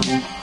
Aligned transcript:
Uf, 0.00 0.39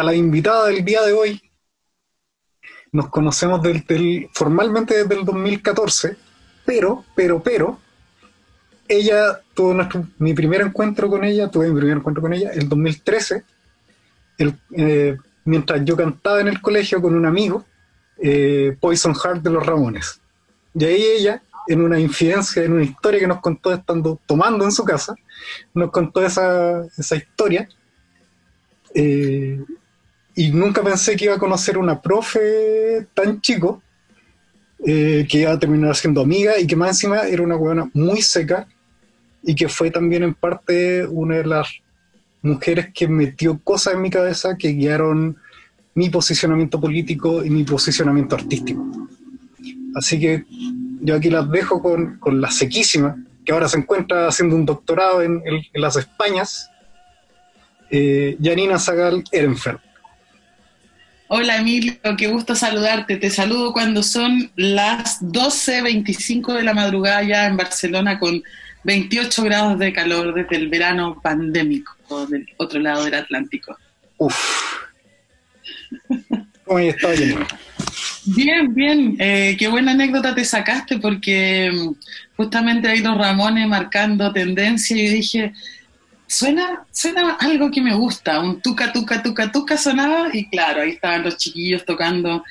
a 0.00 0.02
la 0.02 0.14
invitada 0.14 0.68
del 0.68 0.82
día 0.82 1.02
de 1.02 1.12
hoy. 1.12 1.42
Nos 2.90 3.08
conocemos 3.08 3.62
del, 3.62 4.28
formalmente 4.32 4.94
desde 4.94 5.14
el 5.14 5.24
2014, 5.24 6.16
pero, 6.64 7.04
pero, 7.14 7.42
pero, 7.42 7.78
ella 8.88 9.40
tuvo 9.54 9.74
nuestro, 9.74 10.08
mi 10.18 10.32
primer 10.34 10.62
encuentro 10.62 11.08
con 11.08 11.22
ella, 11.22 11.48
tuve 11.48 11.68
mi 11.68 11.78
primer 11.78 11.98
encuentro 11.98 12.22
con 12.22 12.32
ella 12.32 12.50
el 12.52 12.68
2013, 12.68 13.44
eh, 14.76 15.16
mientras 15.44 15.84
yo 15.84 15.96
cantaba 15.96 16.40
en 16.40 16.48
el 16.48 16.60
colegio 16.60 17.00
con 17.00 17.14
un 17.14 17.26
amigo, 17.26 17.64
eh, 18.16 18.76
Poison 18.80 19.14
Heart 19.14 19.42
de 19.42 19.50
los 19.50 19.64
Ramones. 19.64 20.20
Y 20.74 20.84
ahí 20.84 21.02
ella, 21.18 21.42
en 21.68 21.82
una 21.82 22.00
infidencia, 22.00 22.64
en 22.64 22.72
una 22.72 22.82
historia 22.82 23.20
que 23.20 23.28
nos 23.28 23.40
contó 23.40 23.72
estando 23.72 24.18
tomando 24.26 24.64
en 24.64 24.72
su 24.72 24.82
casa, 24.82 25.14
nos 25.74 25.90
contó 25.90 26.24
esa, 26.24 26.84
esa 26.96 27.16
historia. 27.16 27.68
Eh, 28.94 29.62
y 30.34 30.50
nunca 30.50 30.82
pensé 30.82 31.16
que 31.16 31.26
iba 31.26 31.34
a 31.34 31.38
conocer 31.38 31.76
una 31.78 32.00
profe 32.00 33.06
tan 33.14 33.40
chico, 33.40 33.82
eh, 34.86 35.26
que 35.28 35.38
iba 35.40 35.52
a 35.52 35.58
terminar 35.58 35.94
siendo 35.96 36.20
amiga 36.22 36.58
y 36.58 36.66
que 36.66 36.76
más 36.76 36.90
encima 36.90 37.22
era 37.22 37.42
una 37.42 37.56
huevona 37.56 37.90
muy 37.92 38.22
seca 38.22 38.66
y 39.42 39.54
que 39.54 39.68
fue 39.68 39.90
también 39.90 40.22
en 40.22 40.34
parte 40.34 41.06
una 41.06 41.36
de 41.36 41.46
las 41.46 41.68
mujeres 42.42 42.88
que 42.94 43.06
metió 43.08 43.58
cosas 43.62 43.94
en 43.94 44.02
mi 44.02 44.10
cabeza 44.10 44.56
que 44.56 44.68
guiaron 44.68 45.36
mi 45.94 46.08
posicionamiento 46.08 46.80
político 46.80 47.44
y 47.44 47.50
mi 47.50 47.64
posicionamiento 47.64 48.36
artístico. 48.36 48.86
Así 49.94 50.18
que 50.18 50.44
yo 51.02 51.16
aquí 51.16 51.30
las 51.30 51.50
dejo 51.50 51.82
con, 51.82 52.18
con 52.18 52.40
la 52.40 52.50
sequísima, 52.50 53.16
que 53.44 53.52
ahora 53.52 53.68
se 53.68 53.78
encuentra 53.78 54.28
haciendo 54.28 54.56
un 54.56 54.64
doctorado 54.64 55.22
en, 55.22 55.42
en 55.44 55.80
las 55.80 55.96
Españas, 55.96 56.70
eh, 57.90 58.36
Janina 58.40 58.78
Zagal 58.78 59.24
Ehrenfeld. 59.32 59.78
Hola 61.32 61.58
Emilio, 61.58 61.94
qué 62.18 62.26
gusto 62.26 62.56
saludarte. 62.56 63.16
Te 63.16 63.30
saludo 63.30 63.72
cuando 63.72 64.02
son 64.02 64.50
las 64.56 65.22
12.25 65.22 66.54
de 66.54 66.64
la 66.64 66.74
madrugada 66.74 67.22
ya 67.22 67.46
en 67.46 67.56
Barcelona 67.56 68.18
con 68.18 68.42
28 68.82 69.44
grados 69.44 69.78
de 69.78 69.92
calor 69.92 70.34
desde 70.34 70.56
el 70.56 70.68
verano 70.68 71.20
pandémico 71.22 72.26
del 72.26 72.48
otro 72.56 72.80
lado 72.80 73.04
del 73.04 73.14
Atlántico. 73.14 73.78
Uf. 74.16 74.34
¿Cómo 76.64 76.80
está 76.80 77.14
Janina? 77.14 77.46
Bien, 78.24 78.74
bien. 78.74 79.16
Eh, 79.20 79.54
qué 79.56 79.68
buena 79.68 79.92
anécdota 79.92 80.34
te 80.34 80.44
sacaste 80.44 80.98
porque 80.98 81.70
mm, 81.72 81.90
justamente 82.36 82.88
hay 82.88 83.02
los 83.02 83.16
Ramones 83.16 83.68
marcando 83.68 84.32
tendencia 84.32 84.96
y 84.96 85.06
dije, 85.06 85.52
suena, 86.30 86.86
suena 86.92 87.32
algo 87.40 87.72
que 87.72 87.82
me 87.82 87.92
gusta, 87.94 88.40
un 88.40 88.62
tuca, 88.62 88.92
tuca, 88.92 89.20
tuca, 89.20 89.50
tuca 89.50 89.76
sonaba 89.76 90.28
y 90.32 90.48
claro, 90.48 90.82
ahí 90.82 90.90
estaban 90.90 91.24
los 91.24 91.36
chiquillos 91.36 91.84
tocando 91.84 92.44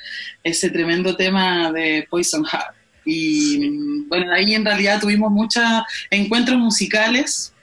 ese 0.44 0.68
tremendo 0.68 1.16
tema 1.16 1.72
de 1.72 2.06
Poison 2.10 2.44
Heart. 2.44 2.76
Y 3.06 4.04
bueno, 4.06 4.32
ahí 4.32 4.54
en 4.54 4.66
realidad 4.66 5.00
tuvimos 5.00 5.32
muchos 5.32 5.64
encuentros 6.10 6.58
musicales, 6.58 7.54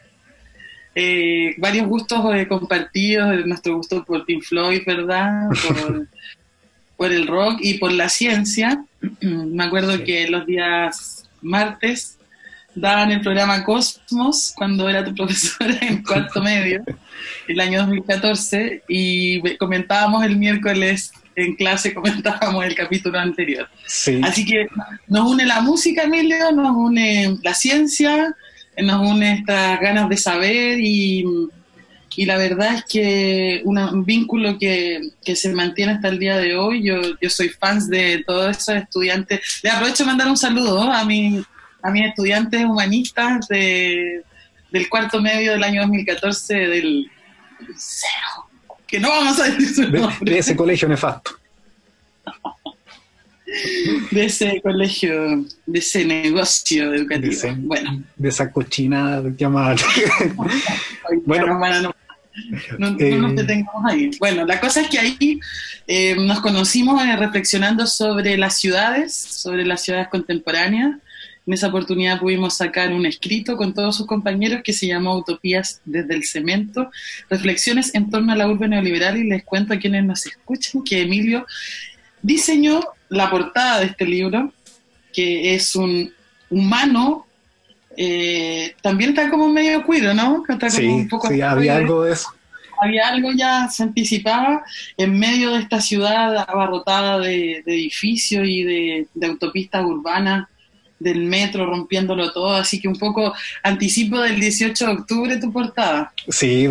eh, 0.95 1.53
varios 1.59 1.85
gustos 1.85 2.19
eh, 2.33 2.47
compartidos, 2.47 3.45
nuestro 3.45 3.77
gusto 3.77 4.03
por 4.03 4.25
Pink 4.25 4.43
Floyd, 4.43 4.81
¿verdad? 4.87 5.49
Por, 5.67 6.07
por 6.97 7.11
el 7.11 7.27
rock 7.27 7.59
y 7.61 7.75
por 7.75 7.91
la 7.91 8.09
ciencia. 8.09 8.83
Me 9.21 9.63
acuerdo 9.63 10.03
que 10.03 10.27
los 10.27 10.47
días 10.47 11.29
martes 11.43 12.16
daban 12.77 13.11
el 13.11 13.21
programa 13.21 13.63
Cosmos 13.63 14.53
cuando 14.55 14.87
era 14.87 15.03
tu 15.03 15.13
profesora 15.15 15.77
en 15.81 16.03
cuarto 16.03 16.41
medio, 16.41 16.83
el 17.47 17.59
año 17.59 17.79
2014, 17.79 18.83
y 18.87 19.57
comentábamos 19.57 20.23
el 20.23 20.37
miércoles 20.37 21.11
en 21.35 21.55
clase, 21.55 21.93
comentábamos 21.93 22.65
el 22.65 22.75
capítulo 22.75 23.19
anterior. 23.19 23.67
Así 24.23 24.45
que 24.45 24.67
nos 25.07 25.31
une 25.31 25.45
la 25.45 25.61
música, 25.61 26.03
Emilio, 26.03 26.51
nos 26.51 26.75
une 26.75 27.37
la 27.43 27.53
ciencia, 27.53 28.35
nos 28.77 29.07
une 29.07 29.33
estas 29.33 29.79
ganas 29.79 30.07
de 30.09 30.17
saber 30.17 30.79
y, 30.79 31.25
y 32.15 32.25
la 32.25 32.37
verdad 32.37 32.75
es 32.75 32.85
que 32.85 33.61
un 33.65 34.05
vínculo 34.05 34.57
que, 34.59 35.01
que, 35.23 35.35
se 35.35 35.53
mantiene 35.53 35.93
hasta 35.93 36.09
el 36.09 36.19
día 36.19 36.37
de 36.37 36.55
hoy. 36.55 36.83
Yo, 36.83 37.01
yo 37.19 37.29
soy 37.29 37.49
fan 37.49 37.87
de 37.87 38.23
todos 38.25 38.57
esos 38.57 38.75
estudiantes. 38.75 39.59
Le 39.63 39.69
aprovecho 39.69 40.03
de 40.03 40.07
mandar 40.07 40.27
un 40.27 40.37
saludo 40.37 40.91
a 40.91 41.03
mi 41.05 41.43
a 41.87 41.91
mis 41.91 42.05
estudiantes 42.05 42.63
humanistas 42.65 43.47
de, 43.47 44.23
del 44.71 44.89
cuarto 44.89 45.21
medio 45.21 45.53
del 45.53 45.63
año 45.63 45.81
2014 45.81 46.53
del 46.53 47.09
cero, 47.77 48.49
que 48.85 48.99
no 48.99 49.09
vamos 49.09 49.39
a 49.39 49.45
decir 49.45 49.73
su 49.73 49.81
nombre. 49.83 50.31
De, 50.31 50.37
ese 50.37 50.55
colegio 50.55 50.89
nefasto. 50.89 51.31
de 54.11 54.25
ese 54.25 54.61
colegio, 54.61 55.45
de 55.65 55.79
ese 55.79 56.03
negocio 56.03 56.93
educativo. 56.93 57.41
De 57.41 57.55
bueno. 57.59 58.03
De 58.17 58.29
esa 58.29 58.51
cochinada 58.51 59.29
llamada. 59.37 59.75
bueno, 61.25 61.57
no, 61.81 61.93
nos 62.77 63.01
eh, 63.01 63.19
detengamos 63.33 63.85
ahí. 63.85 64.11
Bueno, 64.19 64.45
la 64.45 64.59
cosa 64.59 64.81
es 64.81 64.89
que 64.89 64.99
ahí 64.99 65.39
eh, 65.87 66.15
nos 66.15 66.41
conocimos 66.41 67.01
eh, 67.03 67.15
reflexionando 67.15 67.87
sobre 67.87 68.37
las 68.37 68.59
ciudades, 68.59 69.13
sobre 69.15 69.65
las 69.65 69.81
ciudades 69.81 70.09
contemporáneas, 70.09 70.97
en 71.47 71.53
esa 71.53 71.67
oportunidad 71.67 72.19
pudimos 72.19 72.57
sacar 72.57 72.91
un 72.91 73.05
escrito 73.05 73.55
con 73.55 73.73
todos 73.73 73.95
sus 73.95 74.05
compañeros 74.05 74.61
que 74.63 74.73
se 74.73 74.85
llamó 74.85 75.17
Utopías 75.17 75.81
desde 75.85 76.13
el 76.13 76.25
cemento, 76.25 76.91
reflexiones 77.29 77.95
en 77.95 78.09
torno 78.09 78.33
a 78.33 78.35
la 78.35 78.49
urbe 78.49 78.67
neoliberal 78.67 79.17
y 79.17 79.23
les 79.23 79.45
cuento 79.45 79.73
a 79.73 79.77
quienes 79.77 80.03
nos 80.03 80.25
escuchan 80.25 80.83
que 80.83 81.03
Emilio 81.03 81.45
diseñó 82.21 82.81
la 83.07 83.29
portada 83.29 83.79
de 83.79 83.85
este 83.85 84.05
libro, 84.05 84.51
que 85.13 85.55
es 85.55 85.73
un 85.77 86.13
humano, 86.49 87.25
eh, 87.95 88.75
también 88.81 89.11
está 89.11 89.29
como 89.29 89.47
medio 89.47 89.83
cuido, 89.85 90.13
¿no? 90.13 90.43
sí, 90.69 90.85
un 90.85 91.07
poco 91.07 91.29
sí 91.29 91.39
había 91.39 91.77
algo 91.77 92.03
de 92.03 92.13
eso. 92.13 92.27
Había 92.79 93.07
algo 93.07 93.31
ya, 93.31 93.69
se 93.69 93.83
anticipaba 93.83 94.63
en 94.97 95.17
medio 95.17 95.53
de 95.53 95.61
esta 95.61 95.79
ciudad 95.79 96.45
abarrotada 96.47 97.19
de, 97.19 97.63
edificios 97.65 98.45
y 98.45 98.63
de, 98.63 99.07
de 99.13 99.27
autopistas 99.27 99.83
urbanas 99.85 100.47
del 100.99 101.25
metro 101.25 101.65
rompiéndolo 101.65 102.31
todo, 102.31 102.53
así 102.55 102.79
que 102.79 102.87
un 102.87 102.97
poco 102.97 103.33
anticipo 103.63 104.19
del 104.19 104.39
18 104.39 104.85
de 104.85 104.91
octubre 104.91 105.37
tu 105.37 105.51
portada. 105.51 106.11
Sí, 106.29 106.67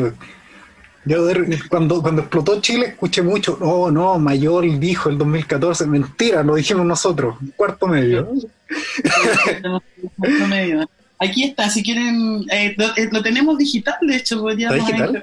yo 1.07 1.25
cuando, 1.69 2.03
cuando 2.03 2.23
explotó 2.23 2.61
Chile 2.61 2.87
escuché 2.87 3.23
mucho, 3.23 3.57
no, 3.61 3.93
no, 3.93 4.19
Mayor 4.19 4.65
dijo 4.81 5.09
el 5.09 5.17
2014, 5.17 5.87
mentira, 5.87 6.43
lo 6.43 6.57
dijimos 6.57 6.85
nosotros, 6.85 7.37
cuarto 7.55 7.87
medio. 7.87 8.29
cuarto 10.17 10.47
medio. 10.49 10.91
Aquí 11.21 11.45
está, 11.45 11.71
si 11.71 11.85
quieren, 11.85 12.45
eh, 12.51 12.75
eh, 12.97 13.09
lo, 13.13 13.23
tenemos 13.23 13.57
digital, 13.57 13.95
de 14.03 14.17
hecho, 14.17 14.41
podríamos... 14.41 14.85
digital? 14.85 15.23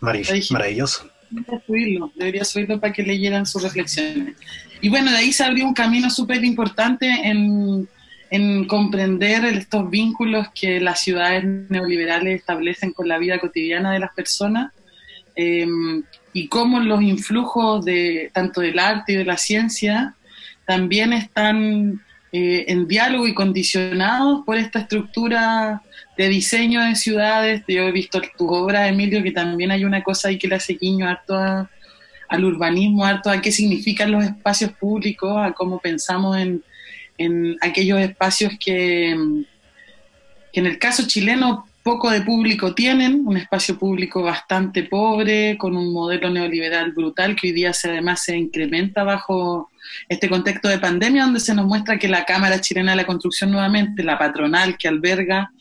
Maravilloso. 0.00 1.10
Debería 1.30 1.62
subirlo, 1.66 2.12
debería 2.14 2.44
subirlo 2.44 2.80
para 2.80 2.92
que 2.92 3.02
leyeran 3.02 3.44
sus 3.44 3.60
reflexiones. 3.62 4.36
Y 4.80 4.88
bueno, 4.88 5.10
de 5.10 5.16
ahí 5.16 5.32
se 5.32 5.42
abrió 5.42 5.66
un 5.66 5.74
camino 5.74 6.10
súper 6.10 6.44
importante 6.44 7.06
en 7.06 7.88
en 8.34 8.64
comprender 8.64 9.44
estos 9.44 9.88
vínculos 9.88 10.48
que 10.52 10.80
las 10.80 11.00
ciudades 11.00 11.44
neoliberales 11.44 12.40
establecen 12.40 12.90
con 12.90 13.06
la 13.06 13.16
vida 13.18 13.38
cotidiana 13.38 13.92
de 13.92 14.00
las 14.00 14.12
personas 14.12 14.72
em, 15.36 16.02
y 16.32 16.48
cómo 16.48 16.80
los 16.80 17.00
influjos 17.00 17.84
de 17.84 18.32
tanto 18.34 18.60
del 18.60 18.80
arte 18.80 19.12
y 19.12 19.16
de 19.16 19.24
la 19.24 19.36
ciencia 19.36 20.16
también 20.66 21.12
están 21.12 22.02
eh, 22.32 22.64
en 22.66 22.88
diálogo 22.88 23.28
y 23.28 23.34
condicionados 23.34 24.42
por 24.44 24.56
esta 24.56 24.80
estructura 24.80 25.82
de 26.18 26.28
diseño 26.28 26.82
de 26.82 26.96
ciudades. 26.96 27.62
Yo 27.68 27.82
he 27.82 27.92
visto 27.92 28.20
tu 28.36 28.48
obra, 28.52 28.88
Emilio, 28.88 29.22
que 29.22 29.30
también 29.30 29.70
hay 29.70 29.84
una 29.84 30.02
cosa 30.02 30.26
ahí 30.26 30.38
que 30.38 30.48
le 30.48 30.56
hace 30.56 30.74
guiño 30.74 31.08
harto 31.08 31.36
al 31.36 32.44
urbanismo, 32.44 33.04
harto 33.04 33.30
a 33.30 33.40
qué 33.40 33.52
significan 33.52 34.10
los 34.10 34.24
espacios 34.24 34.72
públicos, 34.72 35.36
a 35.38 35.52
cómo 35.52 35.78
pensamos 35.78 36.36
en 36.36 36.64
en 37.18 37.56
aquellos 37.60 38.00
espacios 38.00 38.52
que, 38.58 39.16
que 40.52 40.60
en 40.60 40.66
el 40.66 40.78
caso 40.78 41.06
chileno 41.06 41.66
poco 41.84 42.10
de 42.10 42.22
público 42.22 42.74
tienen, 42.74 43.26
un 43.26 43.36
espacio 43.36 43.78
público 43.78 44.22
bastante 44.22 44.84
pobre, 44.84 45.58
con 45.58 45.76
un 45.76 45.92
modelo 45.92 46.30
neoliberal 46.30 46.92
brutal 46.92 47.36
que 47.36 47.48
hoy 47.48 47.52
día 47.52 47.74
se, 47.74 47.90
además 47.90 48.22
se 48.24 48.36
incrementa 48.36 49.04
bajo 49.04 49.70
este 50.08 50.30
contexto 50.30 50.68
de 50.68 50.78
pandemia, 50.78 51.24
donde 51.24 51.40
se 51.40 51.54
nos 51.54 51.66
muestra 51.66 51.98
que 51.98 52.08
la 52.08 52.24
Cámara 52.24 52.60
Chilena 52.60 52.92
de 52.92 52.96
la 52.96 53.06
Construcción 53.06 53.50
nuevamente, 53.50 54.02
la 54.02 54.18
patronal 54.18 54.78
que 54.78 54.88
alberga 54.88 55.52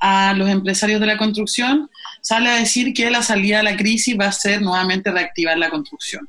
a 0.00 0.32
los 0.34 0.48
empresarios 0.48 0.98
de 0.98 1.06
la 1.06 1.18
construcción, 1.18 1.90
sale 2.22 2.48
a 2.48 2.56
decir 2.56 2.94
que 2.94 3.10
la 3.10 3.22
salida 3.22 3.58
de 3.58 3.64
la 3.64 3.76
crisis 3.76 4.16
va 4.18 4.28
a 4.28 4.32
ser 4.32 4.62
nuevamente 4.62 5.10
reactivar 5.10 5.58
la 5.58 5.68
construcción. 5.68 6.26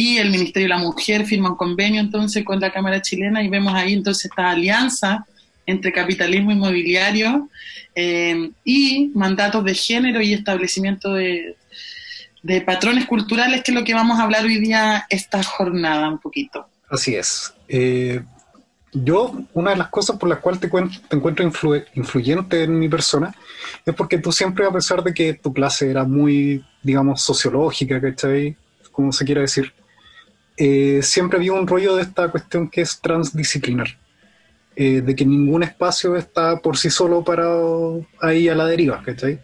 Y 0.00 0.18
el 0.18 0.30
Ministerio 0.30 0.66
de 0.68 0.74
la 0.76 0.78
Mujer 0.78 1.26
firma 1.26 1.50
un 1.50 1.56
convenio 1.56 2.00
entonces 2.00 2.44
con 2.44 2.60
la 2.60 2.70
Cámara 2.70 3.02
Chilena 3.02 3.42
y 3.42 3.48
vemos 3.48 3.74
ahí 3.74 3.94
entonces 3.94 4.26
esta 4.26 4.50
alianza 4.50 5.26
entre 5.66 5.90
capitalismo 5.90 6.52
inmobiliario 6.52 7.48
eh, 7.96 8.52
y 8.62 9.10
mandatos 9.16 9.64
de 9.64 9.74
género 9.74 10.22
y 10.22 10.34
establecimiento 10.34 11.14
de, 11.14 11.56
patrones 12.64 13.06
culturales, 13.06 13.64
que 13.64 13.72
es 13.72 13.74
lo 13.74 13.82
que 13.82 13.92
vamos 13.92 14.20
a 14.20 14.22
hablar 14.22 14.44
hoy 14.44 14.60
día 14.60 15.04
esta 15.10 15.42
jornada 15.42 16.08
un 16.08 16.20
poquito. 16.20 16.68
Así 16.88 17.16
es. 17.16 17.52
Eh, 17.66 18.22
yo, 18.92 19.36
una 19.52 19.72
de 19.72 19.78
las 19.78 19.88
cosas 19.88 20.16
por 20.16 20.28
las 20.28 20.38
cuales 20.38 20.60
te, 20.60 20.68
te 20.68 21.16
encuentro 21.16 21.44
influyente 21.94 22.62
en 22.62 22.78
mi 22.78 22.88
persona 22.88 23.34
es 23.84 23.96
porque 23.96 24.18
tú 24.18 24.30
siempre, 24.30 24.64
a 24.64 24.70
pesar 24.70 25.02
de 25.02 25.12
que 25.12 25.34
tu 25.34 25.52
clase 25.52 25.90
era 25.90 26.04
muy, 26.04 26.64
digamos, 26.84 27.20
sociológica, 27.20 28.00
¿cachai? 28.00 28.56
Como 28.92 29.10
se 29.10 29.24
quiera 29.24 29.40
decir, 29.40 29.72
eh, 30.58 31.00
siempre 31.02 31.38
vi 31.38 31.48
un 31.50 31.66
rollo 31.66 31.96
de 31.96 32.02
esta 32.02 32.28
cuestión 32.30 32.68
que 32.68 32.80
es 32.80 33.00
transdisciplinar. 33.00 33.88
Eh, 34.80 35.00
de 35.00 35.16
que 35.16 35.26
ningún 35.26 35.64
espacio 35.64 36.14
está 36.14 36.58
por 36.58 36.76
sí 36.76 36.88
solo 36.88 37.24
parado 37.24 38.06
ahí 38.20 38.48
a 38.48 38.54
la 38.54 38.64
deriva, 38.64 39.02
¿cachai? 39.02 39.40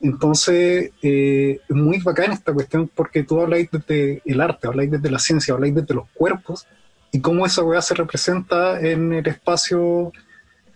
Entonces, 0.00 0.90
eh, 1.00 1.60
es 1.68 1.76
muy 1.76 1.98
bacán 1.98 2.32
esta 2.32 2.52
cuestión 2.52 2.90
porque 2.92 3.22
tú 3.22 3.40
habláis 3.40 3.70
desde 3.70 4.20
el 4.24 4.40
arte, 4.40 4.66
habláis 4.66 4.90
desde 4.90 5.10
la 5.10 5.20
ciencia, 5.20 5.54
habláis 5.54 5.76
desde 5.76 5.94
los 5.94 6.08
cuerpos 6.12 6.66
y 7.12 7.20
cómo 7.20 7.46
esa 7.46 7.62
weá 7.62 7.80
se 7.80 7.94
representa 7.94 8.80
en 8.80 9.12
el 9.12 9.28
espacio 9.28 10.12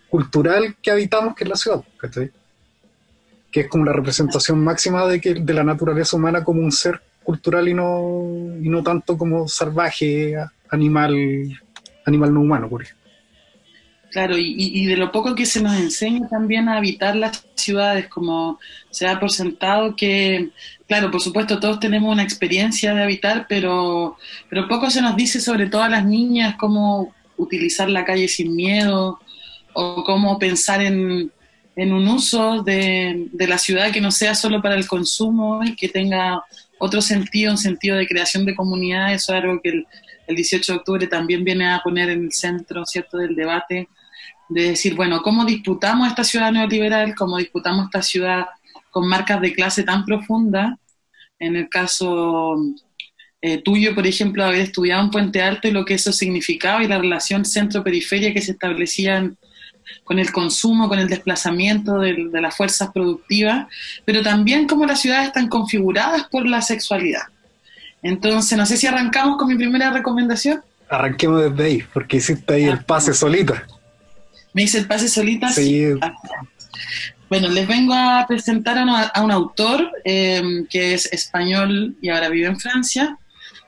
cultural 0.09 0.77
que 0.81 0.93
habitamos, 0.93 1.35
que 1.35 1.43
es 1.43 1.51
la 1.51 1.57
ciudad, 1.57 1.83
¿cachai? 1.99 2.31
Que 3.51 3.63
es 3.63 3.69
como 3.69 3.85
la 3.85 3.93
representación 3.93 4.63
máxima 4.63 5.07
de, 5.09 5.21
que, 5.21 5.35
de 5.35 5.55
la 5.55 5.65
naturaleza 5.65 6.17
humana 6.17 6.45
como 6.45 6.61
un 6.61 6.71
ser 6.71 7.03
cultural 7.23 7.69
y 7.69 7.75
no, 7.75 8.57
y 8.61 8.69
no 8.69 8.83
tanto 8.83 9.17
como 9.17 9.49
salvaje, 9.49 10.35
animal, 10.71 11.15
animal 12.05 12.35
no 12.35 12.41
humano, 12.41 12.69
por 12.69 12.83
ejemplo. 12.83 13.03
Claro, 14.13 14.37
y, 14.37 14.85
de 14.85 14.99
lo 14.99 15.11
poco 15.11 15.35
que 15.35 15.47
se 15.47 15.63
nos 15.63 15.75
enseña 15.75 16.29
también 16.29 16.69
a 16.69 16.77
habitar 16.77 17.17
las 17.17 17.47
ciudades, 17.55 18.09
como 18.09 18.59
se 18.91 19.07
da 19.07 19.19
por 19.19 19.31
sentado 19.31 19.97
que, 19.97 20.51
claro, 20.87 21.11
por 21.11 21.23
supuesto 21.23 21.59
todos 21.59 21.81
tenemos 21.81 22.13
una 22.13 22.23
experiencia 22.23 22.95
de 22.95 23.03
habitar, 23.03 23.47
pero, 23.49 24.19
pero 24.51 24.69
poco 24.69 24.91
se 24.91 25.01
nos 25.01 25.17
dice 25.17 25.41
sobre 25.41 25.67
todo 25.67 25.83
a 25.83 25.89
las 25.89 26.05
niñas 26.05 26.57
cómo 26.59 27.15
utilizar 27.39 27.89
la 27.89 28.05
calle 28.05 28.29
sin 28.29 28.55
miedo 28.55 29.19
o 29.73 30.05
cómo 30.05 30.39
pensar 30.39 30.83
en, 30.83 31.33
en 31.75 31.93
un 31.95 32.07
uso 32.07 32.63
de, 32.63 33.29
de, 33.33 33.47
la 33.47 33.57
ciudad 33.57 33.93
que 33.93 34.03
no 34.03 34.11
sea 34.11 34.35
solo 34.35 34.61
para 34.61 34.75
el 34.75 34.87
consumo 34.87 35.65
y 35.65 35.75
que 35.75 35.89
tenga 35.89 36.45
otro 36.85 37.01
sentido, 37.01 37.53
un 37.53 37.59
sentido 37.59 37.97
de 37.97 38.09
creación 38.09 38.45
de 38.45 38.57
comunidad. 38.57 39.15
Eso 39.15 39.33
es 39.33 39.43
algo 39.43 39.61
que 39.63 39.69
el, 39.69 39.87
el 40.27 40.35
18 40.35 40.73
de 40.73 40.79
octubre 40.79 41.07
también 41.07 41.45
viene 41.45 41.73
a 41.73 41.81
poner 41.81 42.11
en 42.11 42.25
el 42.25 42.33
centro, 42.33 42.85
¿cierto?, 42.85 43.19
del 43.19 43.37
debate 43.37 43.89
de 44.49 44.71
decir, 44.71 44.97
bueno, 44.97 45.23
¿cómo 45.23 45.45
disputamos 45.45 46.09
esta 46.09 46.25
ciudad 46.25 46.51
neoliberal? 46.51 47.15
¿Cómo 47.15 47.39
disputamos 47.39 47.85
esta 47.85 48.03
ciudad 48.03 48.47
con 48.91 49.07
marcas 49.07 49.41
de 49.41 49.53
clase 49.53 49.85
tan 49.85 50.05
profundas? 50.05 50.77
En 51.39 51.55
el 51.55 51.69
caso 51.69 52.57
eh, 53.41 53.59
tuyo, 53.59 53.95
por 53.95 54.05
ejemplo, 54.05 54.45
haber 54.45 54.63
estudiado 54.63 55.05
en 55.05 55.11
Puente 55.11 55.41
Alto 55.41 55.69
y 55.69 55.71
lo 55.71 55.85
que 55.85 55.95
eso 55.95 56.13
significaba 56.13 56.83
y 56.83 56.89
la 56.89 56.99
relación 56.99 57.45
centro-periferia 57.45 58.35
que 58.35 58.43
se 58.43 58.53
establecía 58.53 59.31
con 60.05 60.19
el 60.19 60.33
consumo, 60.33 60.89
con 60.89 60.99
el 60.99 61.09
desplazamiento 61.09 61.99
de, 61.99 62.29
de, 62.31 62.41
las 62.41 62.57
fuerzas 62.57 62.91
productivas, 62.93 63.67
pero 64.05 64.23
también 64.23 64.67
cómo 64.67 64.87
las 64.87 65.01
ciudades 65.01 65.29
están 65.29 65.49
configuradas 65.49 66.25
por 66.31 66.47
la 66.47 66.63
sexualidad. 66.63 67.23
Entonces, 68.03 68.59
no 68.59 68.67
sé 68.67 68.77
si 68.77 68.87
arrancamos 68.87 69.39
con 69.39 69.49
mi 69.49 69.57
primera 69.57 69.91
recomendación. 69.91 70.63
Arranquemos 70.89 71.51
desde 71.51 71.65
ahí, 71.65 71.85
porque 71.93 72.19
hiciste 72.19 72.55
ahí 72.55 72.65
el 72.65 72.79
ah, 72.79 72.85
pase 72.87 73.15
solita. 73.15 73.65
¿Me 74.53 74.65
hice 74.65 74.79
el 74.79 74.87
pase 74.87 75.09
solita? 75.09 75.49
Sí. 75.51 75.87
Bueno, 77.29 77.49
les 77.49 77.67
vengo 77.67 77.95
a 77.95 78.27
presentar 78.29 78.77
a, 78.77 79.23
un 79.23 79.31
autor 79.31 79.91
em, 80.05 80.67
que 80.67 80.93
es 80.93 81.11
español 81.13 81.97
y 82.03 82.11
ahora 82.11 82.29
vive 82.29 82.49
en 82.49 82.61
Francia. 82.61 83.17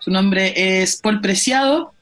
Su 0.00 0.10
nombre 0.10 0.52
es 0.82 0.96
Paul 0.96 1.22
Preciado. 1.22 1.93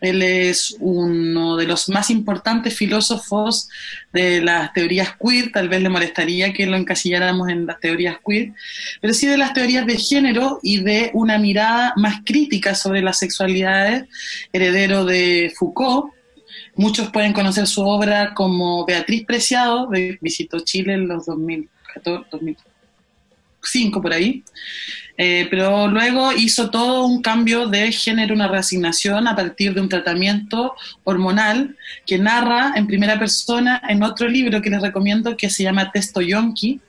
Él 0.00 0.22
es 0.22 0.76
uno 0.80 1.56
de 1.56 1.66
los 1.66 1.88
más 1.88 2.10
importantes 2.10 2.74
filósofos 2.74 3.68
de 4.12 4.40
las 4.40 4.72
teorías 4.72 5.16
queer. 5.16 5.52
Tal 5.52 5.68
vez 5.68 5.82
le 5.82 5.88
molestaría 5.88 6.52
que 6.52 6.66
lo 6.66 6.76
encasilláramos 6.76 7.48
en 7.48 7.66
las 7.66 7.80
teorías 7.80 8.16
queer, 8.26 8.52
pero 9.00 9.12
sí 9.14 9.26
de 9.26 9.38
las 9.38 9.52
teorías 9.52 9.86
de 9.86 9.96
género 9.96 10.58
y 10.62 10.82
de 10.82 11.10
una 11.14 11.38
mirada 11.38 11.92
más 11.96 12.22
crítica 12.24 12.74
sobre 12.74 13.02
las 13.02 13.18
sexualidades, 13.18 14.04
heredero 14.52 15.04
de 15.04 15.52
Foucault. 15.56 16.12
Muchos 16.74 17.10
pueden 17.10 17.32
conocer 17.32 17.66
su 17.66 17.82
obra 17.82 18.32
como 18.34 18.86
Beatriz 18.86 19.24
Preciado, 19.26 19.88
visitó 20.20 20.60
Chile 20.60 20.94
en 20.94 21.08
los 21.08 21.26
2014, 21.26 22.69
2005 23.60 24.02
por 24.02 24.12
ahí, 24.12 24.42
eh, 25.16 25.46
pero 25.50 25.88
luego 25.88 26.32
hizo 26.32 26.70
todo 26.70 27.06
un 27.06 27.20
cambio 27.22 27.66
de 27.66 27.92
género, 27.92 28.34
una 28.34 28.48
reasignación 28.48 29.28
a 29.28 29.36
partir 29.36 29.74
de 29.74 29.80
un 29.80 29.88
tratamiento 29.88 30.74
hormonal 31.04 31.76
que 32.06 32.18
narra 32.18 32.72
en 32.76 32.86
primera 32.86 33.18
persona 33.18 33.82
en 33.88 34.02
otro 34.02 34.28
libro 34.28 34.62
que 34.62 34.70
les 34.70 34.80
recomiendo 34.80 35.36
que 35.36 35.50
se 35.50 35.62
llama 35.62 35.92
Testo 35.92 36.20
Yonki, 36.20 36.80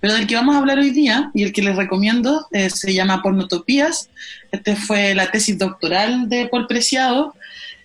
pero 0.00 0.14
del 0.14 0.26
que 0.26 0.34
vamos 0.34 0.56
a 0.56 0.58
hablar 0.58 0.78
hoy 0.78 0.90
día 0.90 1.30
y 1.32 1.44
el 1.44 1.52
que 1.52 1.62
les 1.62 1.76
recomiendo 1.76 2.46
eh, 2.52 2.68
se 2.70 2.92
llama 2.92 3.22
Pornotopías. 3.22 4.10
Este 4.50 4.74
fue 4.74 5.14
la 5.14 5.30
tesis 5.30 5.56
doctoral 5.56 6.28
de 6.28 6.48
Paul 6.48 6.66
Preciado 6.66 7.34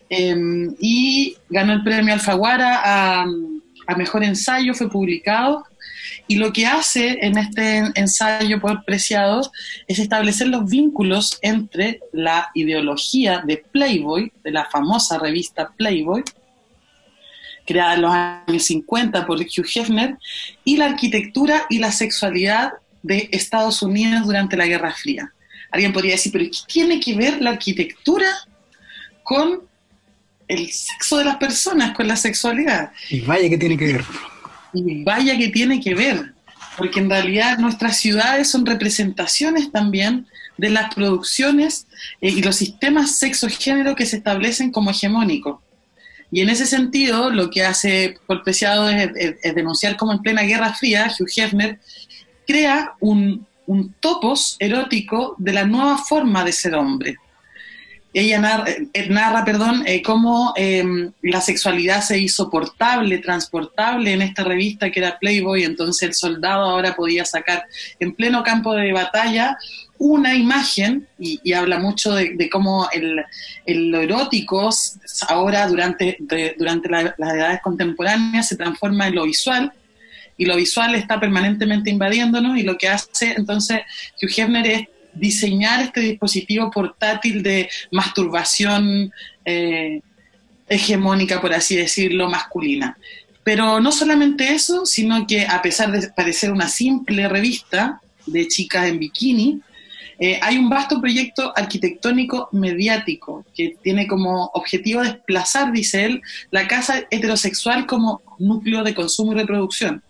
Em, 0.10 0.74
y 0.80 1.36
ganó 1.50 1.74
el 1.74 1.84
premio 1.84 2.14
Alfaguara 2.14 2.82
a, 2.84 3.26
a, 3.88 3.96
Mejor 3.96 4.24
Ensayo, 4.24 4.74
fue 4.74 4.90
publicado. 4.90 5.66
Y 6.28 6.36
lo 6.36 6.52
que 6.54 6.66
hace 6.66 7.20
en 7.22 7.38
este 7.38 7.84
ensayo 7.96 8.60
por 8.60 8.84
Preciado 8.84 9.52
es 9.88 10.00
establecer 10.00 10.48
los 10.48 10.70
vínculos 10.70 11.40
entre 11.42 12.02
la 12.12 12.50
ideología 12.54 13.44
de 13.46 13.58
Playboy, 13.58 14.32
de 14.44 14.52
la 14.52 14.66
famosa 14.66 15.18
revista 15.18 15.70
Playboy, 15.76 16.24
creada 17.66 17.96
en 17.96 18.02
los 18.02 18.12
años 18.12 18.64
50 18.64 19.26
por 19.26 19.40
Hugh 19.40 19.68
Hefner, 19.76 20.18
y 20.64 20.78
la 20.78 20.86
arquitectura 20.86 21.66
y 21.70 21.80
la 21.80 21.92
sexualidad 21.92 22.74
de 23.04 23.30
Estados 23.32 23.82
Unidos 23.82 24.26
durante 24.26 24.58
la 24.58 24.66
Guerra 24.66 24.92
Fría. 24.92 25.34
Alguien 25.72 25.94
podría 25.94 26.14
decir, 26.14 26.32
pero 26.32 26.46
¿qué 26.46 26.58
tiene 26.68 27.00
que 27.00 27.14
ver 27.16 27.42
la 27.42 27.52
arquitectura 27.52 28.28
con 29.24 29.68
el 30.48 30.72
sexo 30.72 31.18
de 31.18 31.26
las 31.26 31.38
personas 31.38 31.96
con 31.96 32.08
la 32.08 32.16
sexualidad. 32.16 32.92
Y 33.10 33.22
vaya 33.22 33.50
que 33.50 33.58
tiene 33.58 33.78
que 33.78 33.94
ver. 33.94 34.04
Y 34.74 35.04
vaya 35.04 35.38
que 35.38 35.50
tiene 35.50 35.80
que 35.80 35.96
ver, 35.96 36.34
porque 36.78 37.00
en 37.00 37.10
realidad 37.10 37.58
nuestras 37.58 37.98
ciudades 37.98 38.50
son 38.50 38.66
representaciones 38.66 39.72
también 39.72 40.28
de 40.58 40.70
las 40.70 40.94
producciones 40.94 41.88
eh, 42.22 42.30
y 42.30 42.42
los 42.42 42.56
sistemas 42.56 43.16
sexo-género 43.18 43.96
que 43.96 44.06
se 44.06 44.18
establecen 44.18 44.72
como 44.72 44.92
hegemónicos. 44.92 45.60
Y 46.32 46.42
en 46.42 46.50
ese 46.50 46.66
sentido, 46.66 47.30
lo 47.30 47.50
que 47.50 47.64
hace 47.64 48.18
Preciado 48.44 48.90
es, 48.90 49.12
denunciar 49.56 49.96
como 49.96 50.12
en 50.12 50.20
plena 50.20 50.42
Guerra 50.42 50.74
Fría, 50.74 51.10
Hugh 51.18 51.30
Hefner 51.34 51.80
crea 52.46 52.94
un, 53.00 53.48
un 53.66 53.94
topos 53.94 54.58
erótico 54.60 55.36
de 55.38 55.54
la 55.54 55.66
nueva 55.66 55.98
forma 55.98 56.44
de 56.44 56.52
ser 56.52 56.76
hombre 56.76 57.18
ella 58.20 58.40
narra, 58.40 58.66
eh, 58.70 59.10
narra 59.10 59.46
perdón, 59.46 59.84
eh, 59.86 60.02
cómo 60.02 60.54
em, 60.56 61.12
la 61.22 61.40
sexualidad 61.40 62.02
se 62.02 62.18
hizo 62.18 62.50
portable, 62.50 63.20
transportable 63.20 64.14
en 64.14 64.24
esta 64.24 64.44
revista 64.44 64.90
que 64.90 65.02
era 65.02 65.20
Playboy, 65.20 65.64
entonces 65.64 66.02
el 66.10 66.14
soldado 66.16 66.64
ahora 66.64 66.96
podía 66.96 67.26
sacar 67.26 67.66
en 68.00 68.14
pleno 68.14 68.42
campo 68.42 68.74
de 68.74 68.92
batalla 68.92 69.58
una 70.00 70.36
imagen, 70.36 71.08
y, 71.20 71.54
habla 71.54 71.80
mucho 71.80 72.14
de, 72.14 72.50
cómo 72.52 72.88
el, 72.92 73.24
lo 73.92 74.02
erótico 74.02 74.70
ahora 75.28 75.68
durante, 75.68 76.18
durante 76.58 76.90
las 76.90 77.34
edades 77.34 77.62
contemporáneas 77.62 78.48
se 78.48 78.56
transforma 78.56 79.08
en 79.08 79.16
lo 79.16 79.26
visual, 79.26 79.72
y 80.38 80.46
lo 80.46 80.56
visual 80.56 80.94
está 80.96 81.20
permanentemente 81.20 81.90
invadiéndonos, 81.90 82.58
y 82.58 82.64
lo 82.64 82.78
que 82.78 82.90
hace 82.90 83.34
entonces 83.38 83.82
Hugh 84.22 84.30
Hefner 84.38 84.68
es 84.68 84.88
diseñar 85.20 85.82
este 85.82 86.02
dispositivo 86.02 86.70
portátil 86.72 87.44
de 87.44 87.70
masturbación 87.92 89.12
eh, 89.46 90.02
hegemónica, 90.70 91.42
por 91.42 91.54
así 91.54 91.76
decirlo, 91.76 92.30
masculina. 92.30 92.98
Pero 93.44 93.80
no 93.80 93.92
solamente 93.92 94.54
eso, 94.54 94.86
sino 94.86 95.26
que 95.26 95.46
a 95.46 95.62
pesar 95.62 95.92
de 95.92 96.10
parecer 96.10 96.52
una 96.52 96.68
simple 96.68 97.28
revista 97.30 98.02
de 98.26 98.48
chicas 98.48 98.88
en 98.88 99.00
bikini, 99.00 99.62
eh, 100.20 100.40
hay 100.42 100.58
un 100.58 100.70
vasto 100.70 101.00
proyecto 101.00 101.54
arquitectónico 101.56 102.50
mediático 102.52 103.46
que 103.56 103.78
tiene 103.82 104.08
como 104.08 104.46
objetivo 104.54 105.02
desplazar, 105.02 105.72
dice 105.72 106.06
él, 106.06 106.22
la 106.50 106.68
casa 106.68 107.04
heterosexual 107.12 107.86
como 107.86 108.22
núcleo 108.40 108.84
de 108.84 108.96
consumo 108.96 109.34
y 109.34 109.36
reproducción. 109.36 110.02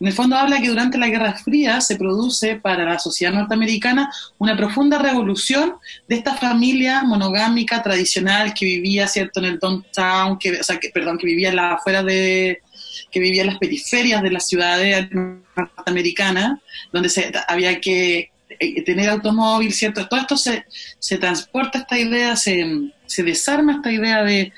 En 0.00 0.06
el 0.06 0.14
fondo 0.14 0.34
habla 0.34 0.60
que 0.62 0.68
durante 0.68 0.96
la 0.96 1.08
Guerra 1.08 1.34
Fría 1.34 1.82
se 1.82 1.96
produce 1.96 2.56
para 2.56 2.84
la 2.84 2.98
sociedad 2.98 3.34
norteamericana 3.34 4.10
una 4.38 4.56
profunda 4.56 4.98
revolución 4.98 5.74
de 6.08 6.16
esta 6.16 6.34
familia 6.36 7.02
monogámica 7.02 7.82
tradicional 7.82 8.54
que 8.54 8.64
vivía, 8.64 9.06
¿cierto?, 9.06 9.40
en 9.40 9.46
el 9.46 9.58
downtown, 9.58 10.38
que, 10.38 10.58
o 10.58 10.64
sea, 10.64 10.78
que, 10.80 10.88
perdón, 10.88 11.18
que 11.18 11.26
vivía 11.26 11.50
en 11.50 11.56
la, 11.56 11.72
afuera 11.74 12.02
de, 12.02 12.62
que 13.10 13.20
vivía 13.20 13.42
en 13.42 13.48
las 13.48 13.58
periferias 13.58 14.22
de 14.22 14.30
las 14.30 14.48
ciudades 14.48 15.06
norteamericanas, 15.54 16.58
donde 16.90 17.10
se, 17.10 17.30
había 17.46 17.78
que 17.78 18.30
eh, 18.58 18.82
tener 18.82 19.10
automóvil, 19.10 19.70
¿cierto? 19.74 20.08
Todo 20.08 20.20
esto 20.20 20.36
se, 20.38 20.64
se 20.98 21.18
transporta 21.18 21.80
esta 21.80 21.98
idea, 21.98 22.36
se, 22.36 22.90
se 23.10 23.22
desarma 23.22 23.74
esta 23.74 23.90
idea 23.90 24.22
de, 24.22 24.52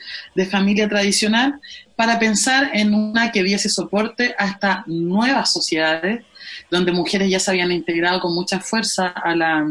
familia 0.50 0.88
tradicional 0.88 1.58
para 1.96 2.18
pensar 2.18 2.70
en 2.74 2.92
una 2.94 3.32
que 3.32 3.42
diese 3.42 3.68
soporte 3.68 4.34
a 4.38 4.48
estas 4.48 4.86
nuevas 4.86 5.52
sociedades, 5.52 6.24
donde 6.70 6.92
mujeres 6.92 7.30
ya 7.30 7.40
se 7.40 7.50
habían 7.50 7.72
integrado 7.72 8.20
con 8.20 8.34
mucha 8.34 8.60
fuerza 8.60 9.08
a 9.08 9.34
la, 9.34 9.66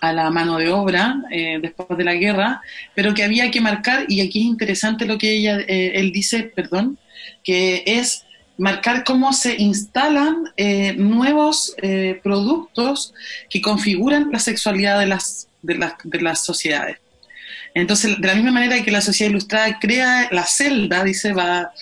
a 0.00 0.12
la 0.12 0.30
mano 0.30 0.58
de 0.58 0.68
obra 0.70 1.22
eh, 1.30 1.58
después 1.62 1.96
de 1.96 2.04
la 2.04 2.14
guerra, 2.14 2.60
pero 2.94 3.14
que 3.14 3.24
había 3.24 3.50
que 3.50 3.60
marcar, 3.60 4.04
y 4.08 4.20
aquí 4.20 4.40
es 4.40 4.46
interesante 4.46 5.06
lo 5.06 5.16
que 5.16 5.32
ella, 5.32 5.60
eh, 5.60 5.92
él 5.94 6.12
dice, 6.12 6.42
perdón, 6.42 6.98
que 7.42 7.82
es 7.86 8.24
marcar 8.58 9.04
cómo 9.04 9.32
se 9.32 9.60
instalan 9.60 10.44
eh, 10.56 10.92
nuevos 10.94 11.74
eh, 11.78 12.20
productos 12.22 13.14
que 13.48 13.60
configuran 13.60 14.30
la 14.30 14.38
sexualidad 14.38 14.98
de 14.98 15.06
las, 15.06 15.48
de, 15.62 15.76
las, 15.76 15.94
de 16.04 16.20
las 16.20 16.44
sociedades. 16.44 17.01
Entonces, 17.74 18.20
de 18.20 18.26
la 18.26 18.34
misma 18.34 18.52
manera 18.52 18.82
que 18.82 18.90
la 18.90 19.00
sociedad 19.00 19.30
ilustrada 19.30 19.78
crea 19.78 20.28
la 20.30 20.44
celda, 20.44 21.04
dice, 21.04 21.32
va 21.32 21.72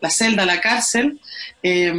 la 0.00 0.10
celda, 0.10 0.46
la 0.46 0.60
cárcel, 0.60 1.20
eh, 1.62 1.92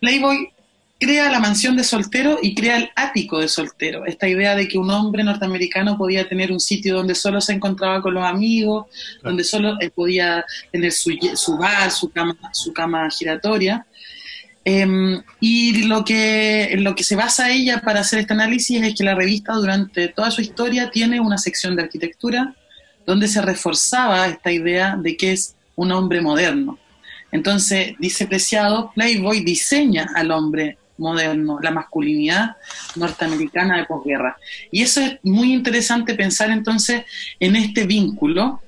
Playboy 0.00 0.52
crea 0.98 1.30
la 1.30 1.40
mansión 1.40 1.76
de 1.76 1.84
soltero 1.84 2.38
y 2.42 2.54
crea 2.54 2.76
el 2.76 2.90
ático 2.94 3.38
de 3.38 3.48
soltero. 3.48 4.04
Esta 4.04 4.28
idea 4.28 4.54
de 4.54 4.68
que 4.68 4.76
un 4.76 4.90
hombre 4.90 5.24
norteamericano 5.24 5.96
podía 5.96 6.28
tener 6.28 6.52
un 6.52 6.60
sitio 6.60 6.94
donde 6.94 7.14
solo 7.14 7.40
se 7.40 7.54
encontraba 7.54 8.02
con 8.02 8.14
los 8.14 8.24
amigos, 8.24 8.86
donde 9.22 9.42
solo 9.42 9.78
podía 9.94 10.44
tener 10.70 10.92
su, 10.92 11.10
su, 11.34 11.56
bar, 11.56 11.90
su 11.90 12.10
cama, 12.10 12.36
su 12.52 12.72
cama 12.74 13.08
giratoria. 13.10 13.86
Eh, 14.62 15.22
y 15.40 15.84
lo 15.84 16.04
que, 16.04 16.74
lo 16.78 16.94
que 16.94 17.02
se 17.02 17.16
basa 17.16 17.50
ella 17.50 17.80
para 17.80 18.00
hacer 18.00 18.18
este 18.18 18.34
análisis 18.34 18.82
es 18.82 18.94
que 18.94 19.04
la 19.04 19.14
revista 19.14 19.54
durante 19.54 20.08
toda 20.08 20.30
su 20.30 20.42
historia 20.42 20.90
tiene 20.90 21.18
una 21.18 21.38
sección 21.38 21.76
de 21.76 21.84
arquitectura 21.84 22.54
donde 23.10 23.26
se 23.26 23.42
reforzaba 23.42 24.28
esta 24.28 24.52
idea 24.52 24.94
de 24.96 25.16
que 25.16 25.32
es 25.32 25.56
un 25.74 25.90
hombre 25.90 26.20
moderno. 26.20 26.78
Entonces, 27.32 27.94
dice 27.98 28.28
Preciado, 28.28 28.92
Playboy 28.94 29.40
diseña 29.40 30.12
al 30.14 30.30
hombre 30.30 30.78
moderno, 30.96 31.58
la 31.60 31.72
masculinidad 31.72 32.56
norteamericana 32.94 33.78
de 33.78 33.86
posguerra. 33.86 34.36
Y 34.70 34.82
eso 34.82 35.00
es 35.00 35.18
muy 35.24 35.52
interesante 35.52 36.14
pensar 36.14 36.50
entonces 36.50 37.02
en 37.40 37.56
este 37.56 37.84
vínculo, 37.84 38.62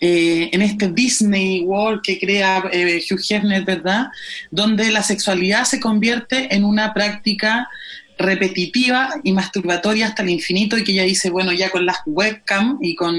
eh, 0.00 0.50
en 0.52 0.62
este 0.62 0.88
Disney 0.88 1.60
World 1.60 2.02
que 2.02 2.18
crea 2.18 2.64
eh, 2.72 3.04
Hugh 3.08 3.22
Hefner, 3.30 3.64
¿verdad? 3.64 4.08
Donde 4.50 4.90
la 4.90 5.04
sexualidad 5.04 5.62
se 5.62 5.78
convierte 5.78 6.52
en 6.52 6.64
una 6.64 6.92
práctica 6.92 7.68
repetitiva 8.18 9.10
y 9.24 9.32
masturbatoria 9.32 10.06
hasta 10.06 10.22
el 10.22 10.30
infinito 10.30 10.76
y 10.76 10.84
que 10.84 10.92
ella 10.92 11.04
dice, 11.04 11.30
bueno, 11.30 11.52
ya 11.52 11.70
con 11.70 11.86
las 11.86 11.98
webcam 12.06 12.78
y 12.80 12.94
con, 12.94 13.16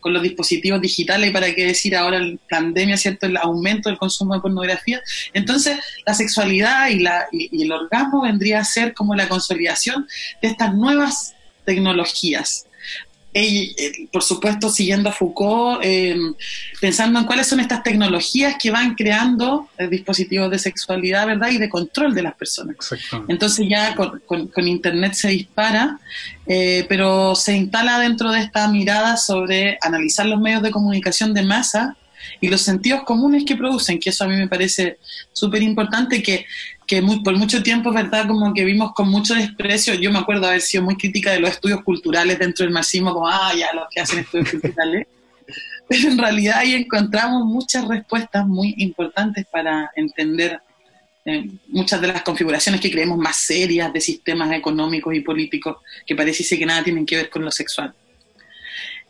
con 0.00 0.12
los 0.12 0.22
dispositivos 0.22 0.80
digitales, 0.80 1.30
para 1.30 1.54
qué 1.54 1.66
decir 1.66 1.96
ahora 1.96 2.18
la 2.18 2.36
pandemia, 2.48 2.96
¿cierto? 2.96 3.26
El 3.26 3.36
aumento 3.36 3.88
del 3.88 3.98
consumo 3.98 4.34
de 4.34 4.40
pornografía. 4.40 5.00
Entonces, 5.32 5.78
la 6.06 6.14
sexualidad 6.14 6.88
y, 6.88 7.00
la, 7.00 7.26
y, 7.32 7.48
y 7.52 7.62
el 7.62 7.72
orgasmo 7.72 8.22
vendría 8.22 8.60
a 8.60 8.64
ser 8.64 8.94
como 8.94 9.14
la 9.14 9.28
consolidación 9.28 10.06
de 10.42 10.48
estas 10.48 10.74
nuevas 10.74 11.34
tecnologías 11.64 12.66
y, 13.32 13.74
eh, 13.78 14.08
por 14.12 14.24
supuesto, 14.24 14.68
siguiendo 14.68 15.08
a 15.08 15.12
Foucault, 15.12 15.80
eh, 15.84 16.16
pensando 16.80 17.20
en 17.20 17.26
cuáles 17.26 17.46
son 17.46 17.60
estas 17.60 17.84
tecnologías 17.84 18.56
que 18.60 18.72
van 18.72 18.96
creando 18.96 19.68
eh, 19.78 19.86
dispositivos 19.86 20.50
de 20.50 20.58
sexualidad, 20.58 21.28
¿verdad? 21.28 21.50
Y 21.50 21.58
de 21.58 21.68
control 21.68 22.12
de 22.12 22.22
las 22.22 22.34
personas. 22.34 22.76
Entonces 23.28 23.66
ya 23.68 23.94
con, 23.94 24.20
con, 24.26 24.66
Internet 24.66 25.14
se 25.14 25.28
dispara, 25.28 26.00
eh, 26.46 26.84
pero 26.88 27.36
se 27.36 27.56
instala 27.56 28.00
dentro 28.00 28.32
de 28.32 28.40
esta 28.40 28.66
mirada 28.68 29.16
sobre 29.16 29.78
analizar 29.80 30.26
los 30.26 30.40
medios 30.40 30.62
de 30.62 30.72
comunicación 30.72 31.32
de 31.32 31.42
masa 31.42 31.96
y 32.40 32.48
los 32.48 32.62
sentidos 32.62 33.02
comunes 33.04 33.44
que 33.44 33.56
producen, 33.56 34.00
que 34.00 34.10
eso 34.10 34.24
a 34.24 34.28
mí 34.28 34.34
me 34.34 34.48
parece 34.48 34.98
súper 35.32 35.62
importante, 35.62 36.22
que 36.22 36.46
que 36.90 37.00
muy, 37.00 37.22
por 37.22 37.36
mucho 37.36 37.62
tiempo, 37.62 37.92
¿verdad? 37.92 38.26
Como 38.26 38.52
que 38.52 38.64
vimos 38.64 38.92
con 38.94 39.08
mucho 39.08 39.36
desprecio, 39.36 39.94
yo 39.94 40.10
me 40.10 40.18
acuerdo 40.18 40.48
haber 40.48 40.60
sido 40.60 40.82
muy 40.82 40.96
crítica 40.96 41.30
de 41.30 41.38
los 41.38 41.50
estudios 41.50 41.84
culturales 41.84 42.36
dentro 42.36 42.64
del 42.64 42.74
marxismo, 42.74 43.14
como, 43.14 43.28
ah, 43.28 43.52
ya, 43.56 43.72
los 43.72 43.84
que 43.88 44.00
hacen 44.00 44.18
estudios 44.18 44.50
culturales. 44.60 45.06
Pero 45.88 46.08
en 46.08 46.18
realidad 46.18 46.56
ahí 46.58 46.74
encontramos 46.74 47.44
muchas 47.44 47.86
respuestas 47.86 48.44
muy 48.44 48.74
importantes 48.78 49.46
para 49.46 49.88
entender 49.94 50.60
eh, 51.24 51.48
muchas 51.68 52.00
de 52.00 52.08
las 52.08 52.22
configuraciones 52.22 52.80
que 52.80 52.90
creemos 52.90 53.18
más 53.18 53.36
serias 53.36 53.92
de 53.92 54.00
sistemas 54.00 54.50
económicos 54.50 55.14
y 55.14 55.20
políticos 55.20 55.76
que 56.04 56.16
parece 56.16 56.58
que 56.58 56.66
nada 56.66 56.82
tienen 56.82 57.06
que 57.06 57.14
ver 57.14 57.30
con 57.30 57.44
lo 57.44 57.52
sexual. 57.52 57.94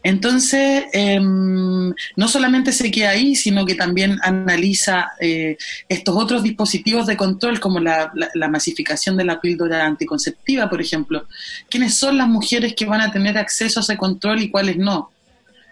Entonces, 0.03 0.85
eh, 0.93 1.21
no 1.21 2.29
solamente 2.29 2.73
se 2.73 2.91
queda 2.91 3.11
ahí, 3.11 3.37
sino 3.37 3.67
que 3.67 3.75
también 3.75 4.19
analiza 4.23 5.13
eh, 5.21 5.59
estos 5.89 6.17
otros 6.17 6.43
dispositivos 6.43 7.07
de 7.07 7.17
control, 7.17 7.61
como 7.61 7.81
la, 7.81 8.11
la, 8.15 8.29
la, 8.35 8.49
masificación 8.49 9.17
de 9.17 9.25
la 9.25 9.41
píldora 9.41 9.85
anticonceptiva, 9.85 10.71
por 10.71 10.81
ejemplo. 10.81 11.27
¿Quiénes 11.69 11.95
son 11.95 12.17
las 12.17 12.29
mujeres 12.29 12.75
que 12.75 12.87
van 12.87 13.03
a 13.03 13.13
tener 13.13 13.37
acceso 13.37 13.81
a 13.81 13.83
ese 13.83 13.99
control 13.99 14.41
y 14.41 14.51
cuáles 14.51 14.79
no? 14.79 15.11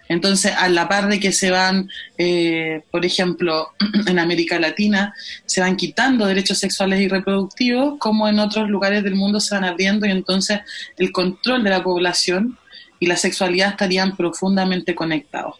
Entonces, 0.09 0.53
a 0.57 0.69
la 0.69 0.89
par 0.89 1.09
de 1.09 1.21
que 1.21 1.33
se 1.33 1.51
van, 1.51 1.91
eh, 2.17 2.83
por 2.91 3.05
ejemplo, 3.05 3.69
en 4.07 4.19
América 4.19 4.59
Latina, 4.59 5.15
se 5.45 5.61
van 5.61 5.77
quitando 5.77 6.27
derechos 6.27 6.59
sexuales 6.59 7.01
y 7.01 7.09
reproductivos, 7.09 7.99
como 7.99 8.27
en 8.29 8.39
otros 8.39 8.69
lugares 8.69 9.05
del 9.05 9.15
mundo 9.15 9.41
se 9.41 9.55
van 9.55 9.65
abriendo 9.65 10.07
y 10.07 10.11
entonces 10.11 10.61
el 10.97 11.13
control 11.13 11.63
de 11.63 11.71
la 11.71 11.83
población 11.83 12.59
y 12.99 13.07
la 13.07 13.17
sexualidad 13.17 13.71
estarían 13.71 14.17
profundamente 14.17 14.95
conectados. 14.95 15.57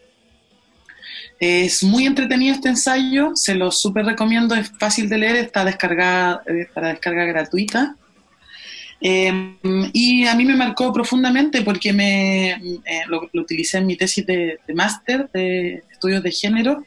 Es 1.41 1.85
muy 1.85 2.07
entretenido 2.07 2.55
este 2.55 2.69
ensayo, 2.69 3.31
se 3.35 3.55
lo 3.55 3.71
súper 3.71 4.05
recomiendo, 4.05 4.55
es 4.55 4.73
fácil 4.79 5.09
de 5.09 5.19
leer, 5.19 5.37
está 5.37 5.65
descargada 5.65 6.43
eh, 6.47 6.67
para 6.75 6.89
descarga 6.89 7.25
gratuita. 7.25 7.97
Eh, 9.01 9.57
y 9.93 10.27
a 10.27 10.35
mí 10.35 10.45
me 10.45 10.57
marcó 10.57 10.93
profundamente 10.93 11.63
porque 11.63 11.93
me, 11.93 12.51
eh, 12.51 12.81
lo, 13.07 13.31
lo, 13.33 13.43
utilicé 13.43 13.79
en 13.79 13.87
mi 13.87 13.97
tesis 13.97 14.27
de, 14.27 14.59
de 14.67 14.75
máster 14.75 15.31
de 15.33 15.85
estudios 15.93 16.21
de 16.25 16.33
género 16.33 16.85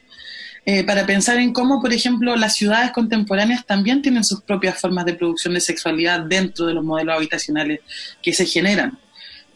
eh, 0.64 0.84
para 0.84 1.08
pensar 1.08 1.38
en 1.38 1.54
cómo, 1.54 1.82
por 1.82 1.92
ejemplo, 1.92 2.36
las 2.36 2.56
ciudades 2.56 2.92
contemporáneas 2.92 3.66
también 3.66 4.02
tienen 4.02 4.24
sus 4.24 4.42
propias 4.42 4.80
formas 4.80 5.06
de 5.06 5.16
producción 5.16 5.56
de 5.56 5.60
sexualidad 5.60 6.22
dentro 6.22 6.68
de 6.68 6.76
los 6.76 6.84
modelos 6.84 7.16
habitacionales 7.16 7.80
que 8.22 8.32
se 8.32 8.46
generan. 8.46 9.00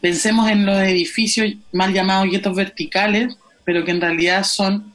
Pensemos 0.00 0.48
en 0.50 0.66
los 0.66 0.76
edificios 0.78 1.52
mal 1.72 1.92
llamados 1.92 2.30
guetos 2.30 2.54
verticales, 2.54 3.36
pero 3.64 3.84
que 3.84 3.90
en 3.90 4.00
realidad 4.00 4.44
son 4.44 4.94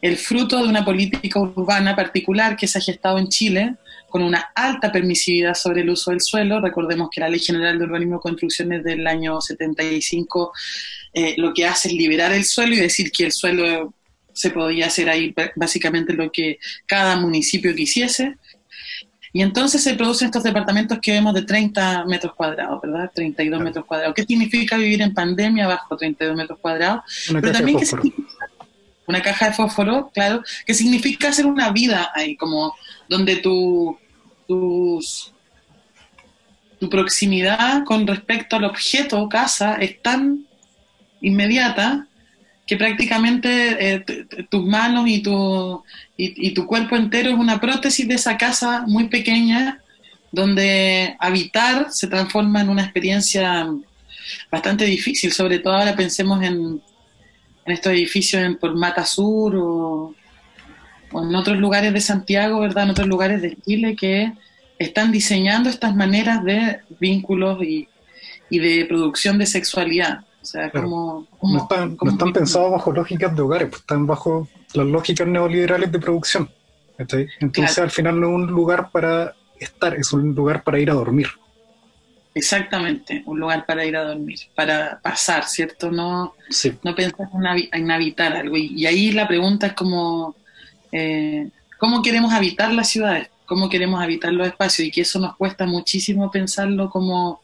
el 0.00 0.16
fruto 0.16 0.62
de 0.62 0.68
una 0.68 0.84
política 0.84 1.40
urbana 1.40 1.96
particular 1.96 2.56
que 2.56 2.66
se 2.66 2.78
ha 2.78 2.82
gestado 2.82 3.18
en 3.18 3.28
Chile 3.28 3.74
con 4.08 4.22
una 4.22 4.50
alta 4.54 4.90
permisividad 4.90 5.54
sobre 5.54 5.82
el 5.82 5.90
uso 5.90 6.10
del 6.10 6.20
suelo. 6.20 6.60
Recordemos 6.60 7.08
que 7.10 7.20
la 7.20 7.28
Ley 7.28 7.40
General 7.40 7.78
de 7.78 7.84
Urbanismo 7.84 8.16
y 8.16 8.20
Construcciones 8.20 8.84
del 8.84 9.06
año 9.06 9.40
75 9.40 10.52
eh, 11.12 11.34
lo 11.36 11.52
que 11.52 11.66
hace 11.66 11.88
es 11.88 11.94
liberar 11.94 12.32
el 12.32 12.44
suelo 12.44 12.74
y 12.74 12.78
decir 12.78 13.10
que 13.10 13.24
el 13.26 13.32
suelo 13.32 13.94
se 14.32 14.50
podía 14.50 14.86
hacer 14.86 15.10
ahí 15.10 15.34
básicamente 15.56 16.12
lo 16.12 16.30
que 16.30 16.58
cada 16.86 17.16
municipio 17.16 17.74
quisiese. 17.74 18.36
Y 19.32 19.42
entonces 19.42 19.82
se 19.82 19.94
producen 19.94 20.26
estos 20.26 20.42
departamentos 20.42 20.98
que 21.00 21.12
vemos 21.12 21.34
de 21.34 21.42
30 21.42 22.04
metros 22.06 22.34
cuadrados, 22.34 22.80
¿verdad? 22.82 23.10
32 23.14 23.50
claro. 23.50 23.64
metros 23.64 23.84
cuadrados. 23.84 24.14
¿Qué 24.14 24.24
significa 24.24 24.76
vivir 24.76 25.02
en 25.02 25.14
pandemia 25.14 25.66
bajo 25.66 25.96
32 25.96 26.36
metros 26.36 26.58
cuadrados? 26.58 27.28
Una 27.30 27.40
Pero 27.40 27.52
caja 27.52 27.58
también 27.58 27.78
de 27.78 27.84
que 27.84 27.90
fósforo. 27.90 28.14
una 29.06 29.22
caja 29.22 29.46
de 29.46 29.52
fósforo, 29.52 30.10
claro, 30.12 30.42
que 30.66 30.74
significa 30.74 31.28
hacer 31.28 31.46
una 31.46 31.70
vida 31.70 32.10
ahí, 32.14 32.36
como 32.36 32.74
donde 33.08 33.36
tu, 33.36 33.98
tus, 34.46 35.32
tu 36.80 36.88
proximidad 36.88 37.84
con 37.84 38.06
respecto 38.06 38.56
al 38.56 38.64
objeto 38.64 39.28
casa 39.28 39.76
es 39.76 40.02
tan 40.02 40.46
inmediata 41.20 42.07
que 42.68 42.76
prácticamente 42.76 43.94
eh, 43.94 44.04
tus 44.50 44.62
manos 44.62 45.08
y 45.08 45.22
tu, 45.22 45.82
y, 46.18 46.50
tu 46.52 46.66
cuerpo 46.66 46.96
entero 46.96 47.30
es 47.30 47.36
una 47.36 47.58
prótesis 47.58 48.06
de 48.06 48.16
esa 48.16 48.36
casa 48.36 48.84
muy 48.86 49.08
pequeña, 49.08 49.80
donde 50.30 51.16
habitar 51.18 51.86
se 51.90 52.08
transforma 52.08 52.60
en 52.60 52.68
una 52.68 52.82
experiencia 52.82 53.66
bastante 54.50 54.84
difícil, 54.84 55.32
sobre 55.32 55.60
todo 55.60 55.72
ahora 55.72 55.96
pensemos 55.96 56.42
en, 56.44 56.82
estos 57.64 57.92
edificios 57.92 58.42
en, 58.42 58.58
por 58.58 58.74
Mata 58.76 59.06
Sur 59.06 59.56
o, 59.56 60.14
en 61.12 61.34
otros 61.34 61.56
lugares 61.56 61.94
de 61.94 62.02
Santiago, 62.02 62.60
¿verdad? 62.60 62.84
En 62.84 62.90
otros 62.90 63.08
lugares 63.08 63.40
de 63.40 63.56
Chile 63.56 63.96
que 63.96 64.34
están 64.78 65.10
diseñando 65.10 65.70
estas 65.70 65.96
maneras 65.96 66.44
de 66.44 66.80
vínculos 67.00 67.62
y, 67.62 67.88
y 68.50 68.58
de 68.58 68.84
producción 68.84 69.38
de 69.38 69.46
sexualidad. 69.46 70.27
Sea, 70.48 70.70
como, 70.70 71.26
no 71.42 71.58
están, 71.58 71.98
no 72.02 72.10
están 72.10 72.32
pensados 72.32 72.70
bajo 72.70 72.90
lógicas 72.90 73.36
de 73.36 73.42
hogares, 73.42 73.68
pues 73.68 73.82
están 73.82 74.06
bajo 74.06 74.48
las 74.72 74.86
lógicas 74.86 75.28
neoliberales 75.28 75.92
de 75.92 75.98
producción. 75.98 76.48
Entonces 76.96 77.78
al 77.78 77.90
final 77.90 78.18
no 78.18 78.28
es 78.28 78.34
un 78.34 78.46
lugar 78.46 78.90
para 78.90 79.34
estar, 79.60 79.94
es 79.94 80.10
un 80.10 80.34
lugar 80.34 80.64
para 80.64 80.80
ir 80.80 80.90
a 80.90 80.94
dormir. 80.94 81.26
Exactamente, 82.34 83.22
un 83.26 83.38
lugar 83.38 83.66
para 83.66 83.84
ir 83.84 83.94
a 83.94 84.04
dormir, 84.04 84.38
para 84.54 84.98
pasar, 85.02 85.44
¿cierto? 85.44 85.90
No, 85.90 86.34
no 86.82 86.94
pensar 86.94 87.28
en, 87.72 87.90
habitar 87.90 88.34
algo. 88.34 88.56
Y, 88.56 88.86
ahí 88.86 89.12
la 89.12 89.28
pregunta 89.28 89.66
es 89.66 89.72
como, 89.74 90.34
eh, 90.92 91.50
¿cómo 91.76 92.00
queremos 92.00 92.32
habitar 92.32 92.72
las 92.72 92.88
ciudades? 92.88 93.28
¿Cómo 93.44 93.68
queremos 93.68 94.00
habitar 94.02 94.32
los 94.32 94.46
espacios? 94.46 94.88
Y 94.88 94.90
que 94.90 95.02
eso 95.02 95.18
nos 95.18 95.36
cuesta 95.36 95.66
muchísimo 95.66 96.30
pensarlo 96.30 96.88
como, 96.88 97.42